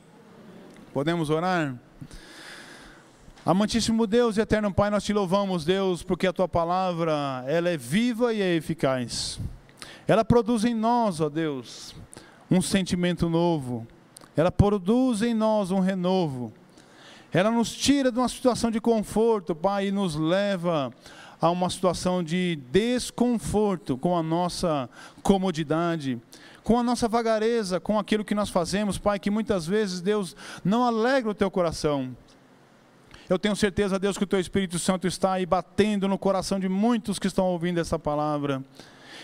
Podemos 0.94 1.30
orar? 1.30 1.76
Amantíssimo 3.46 4.06
Deus 4.06 4.38
e 4.38 4.42
eterno 4.42 4.72
Pai, 4.72 4.90
nós 4.92 5.04
te 5.04 5.14
louvamos, 5.14 5.66
Deus, 5.66 6.04
porque 6.04 6.28
a 6.28 6.34
tua 6.34 6.48
palavra, 6.48 7.44
ela 7.48 7.70
é 7.70 7.78
viva 7.78 8.34
e 8.34 8.42
é 8.42 8.56
eficaz. 8.56 9.40
Ela 10.08 10.26
produz 10.26 10.66
em 10.66 10.76
nós, 10.76 11.22
ó 11.22 11.30
Deus, 11.30 11.96
um 12.52 12.62
sentimento 12.62 13.30
novo. 13.30 13.88
Ela 14.36 14.52
produz 14.52 15.22
em 15.22 15.34
nós 15.34 15.72
um 15.72 15.80
renovo. 15.80 16.54
Ela 17.32 17.52
nos 17.52 17.72
tira 17.72 18.12
de 18.12 18.18
uma 18.18 18.28
situação 18.28 18.72
de 18.72 18.82
conforto, 18.82 19.54
Pai, 19.54 19.88
e 19.88 19.92
nos 19.92 20.16
leva 20.16 20.92
a 21.40 21.50
uma 21.52 21.70
situação 21.70 22.24
de 22.24 22.58
desconforto 22.72 23.96
com 23.98 24.18
a 24.18 24.24
nossa 24.24 24.90
comodidade, 25.22 26.20
com 26.64 26.78
a 26.80 26.84
nossa 26.84 27.08
vagareza, 27.08 27.80
com 27.80 28.00
aquilo 28.00 28.26
que 28.26 28.34
nós 28.34 28.50
fazemos, 28.50 28.98
Pai, 28.98 29.20
que 29.20 29.30
muitas 29.30 29.68
vezes, 29.68 30.02
Deus, 30.02 30.36
não 30.64 30.84
alegra 30.84 31.30
o 31.30 31.36
teu 31.36 31.52
coração. 31.52 32.16
Eu 33.30 33.38
tenho 33.38 33.56
certeza, 33.56 34.00
Deus, 34.00 34.18
que 34.18 34.24
o 34.24 34.28
teu 34.28 34.40
Espírito 34.40 34.80
Santo 34.80 35.08
está 35.08 35.34
aí 35.34 35.46
batendo 35.46 36.08
no 36.08 36.18
coração 36.18 36.60
de 36.60 36.68
muitos 36.68 37.20
que 37.20 37.28
estão 37.28 37.46
ouvindo 37.46 37.80
essa 37.80 38.00
palavra, 38.00 38.64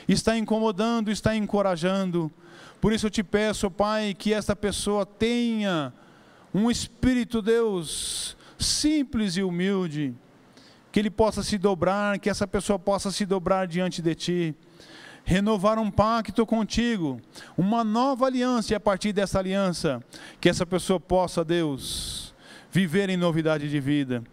está 0.07 0.37
incomodando, 0.37 1.09
está 1.09 1.35
encorajando. 1.35 2.31
Por 2.79 2.93
isso 2.93 3.07
eu 3.07 3.11
te 3.11 3.23
peço, 3.23 3.71
Pai, 3.71 4.13
que 4.13 4.31
esta 4.31 4.55
pessoa 4.55 5.07
tenha 5.07 5.91
um 6.55 6.71
espírito, 6.71 7.41
Deus, 7.41 8.37
simples 8.57 9.35
e 9.35 9.43
humilde, 9.43 10.15
que 10.89 10.97
ele 11.01 11.09
possa 11.09 11.43
se 11.43 11.57
dobrar, 11.57 12.17
que 12.17 12.29
essa 12.29 12.47
pessoa 12.47 12.79
possa 12.79 13.11
se 13.11 13.25
dobrar 13.25 13.67
diante 13.67 14.01
de 14.01 14.15
ti, 14.15 14.55
renovar 15.25 15.77
um 15.77 15.91
pacto 15.91 16.45
contigo, 16.45 17.19
uma 17.57 17.83
nova 17.83 18.27
aliança, 18.27 18.71
e 18.71 18.75
a 18.75 18.79
partir 18.79 19.11
dessa 19.11 19.37
aliança, 19.37 20.01
que 20.39 20.47
essa 20.47 20.65
pessoa 20.65 20.97
possa, 20.97 21.43
Deus, 21.43 22.33
viver 22.71 23.09
em 23.09 23.17
novidade 23.17 23.69
de 23.69 23.79
vida. 23.81 24.23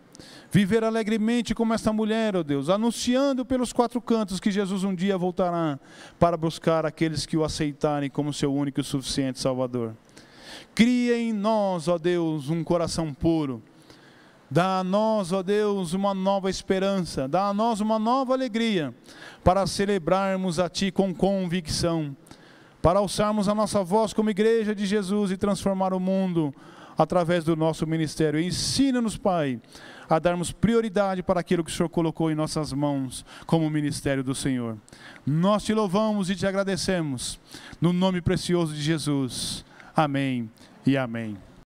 Viver 0.48 0.84
alegremente 0.84 1.56
como 1.56 1.74
esta 1.74 1.92
mulher, 1.92 2.36
ó 2.36 2.40
oh 2.40 2.44
Deus, 2.44 2.68
anunciando 2.68 3.44
pelos 3.44 3.72
quatro 3.72 4.00
cantos 4.00 4.38
que 4.38 4.50
Jesus 4.52 4.84
um 4.84 4.94
dia 4.94 5.18
voltará 5.18 5.76
para 6.20 6.36
buscar 6.36 6.86
aqueles 6.86 7.26
que 7.26 7.36
o 7.36 7.42
aceitarem 7.42 8.08
como 8.08 8.32
seu 8.32 8.54
único 8.54 8.80
e 8.80 8.84
suficiente 8.84 9.40
Salvador. 9.40 9.96
Cria 10.74 11.18
em 11.18 11.32
nós, 11.32 11.86
ó 11.86 11.98
Deus, 11.98 12.48
um 12.48 12.64
coração 12.64 13.12
puro. 13.12 13.62
Dá 14.50 14.80
a 14.80 14.84
nós, 14.84 15.32
ó 15.32 15.42
Deus, 15.42 15.92
uma 15.92 16.12
nova 16.12 16.50
esperança. 16.50 17.26
Dá 17.26 17.48
a 17.48 17.54
nós 17.54 17.80
uma 17.80 17.98
nova 17.98 18.34
alegria 18.34 18.94
para 19.42 19.66
celebrarmos 19.66 20.58
a 20.58 20.68
Ti 20.68 20.90
com 20.90 21.14
convicção. 21.14 22.14
Para 22.82 22.98
alçarmos 22.98 23.48
a 23.48 23.54
nossa 23.54 23.82
voz 23.82 24.12
como 24.12 24.28
igreja 24.28 24.74
de 24.74 24.84
Jesus 24.84 25.30
e 25.30 25.36
transformar 25.36 25.94
o 25.94 26.00
mundo 26.00 26.54
através 26.98 27.44
do 27.44 27.56
nosso 27.56 27.86
ministério. 27.86 28.40
Ensina-nos, 28.40 29.16
Pai, 29.16 29.60
a 30.08 30.18
darmos 30.18 30.52
prioridade 30.52 31.22
para 31.22 31.40
aquilo 31.40 31.64
que 31.64 31.70
o 31.70 31.74
Senhor 31.74 31.88
colocou 31.88 32.30
em 32.30 32.34
nossas 32.34 32.72
mãos 32.72 33.24
como 33.46 33.70
ministério 33.70 34.22
do 34.22 34.34
Senhor. 34.34 34.76
Nós 35.24 35.64
te 35.64 35.72
louvamos 35.72 36.28
e 36.28 36.36
te 36.36 36.46
agradecemos. 36.46 37.38
No 37.80 37.92
nome 37.92 38.20
precioso 38.20 38.74
de 38.74 38.82
Jesus. 38.82 39.64
Amém 39.96 40.50
e 40.86 40.96
amém. 40.96 41.51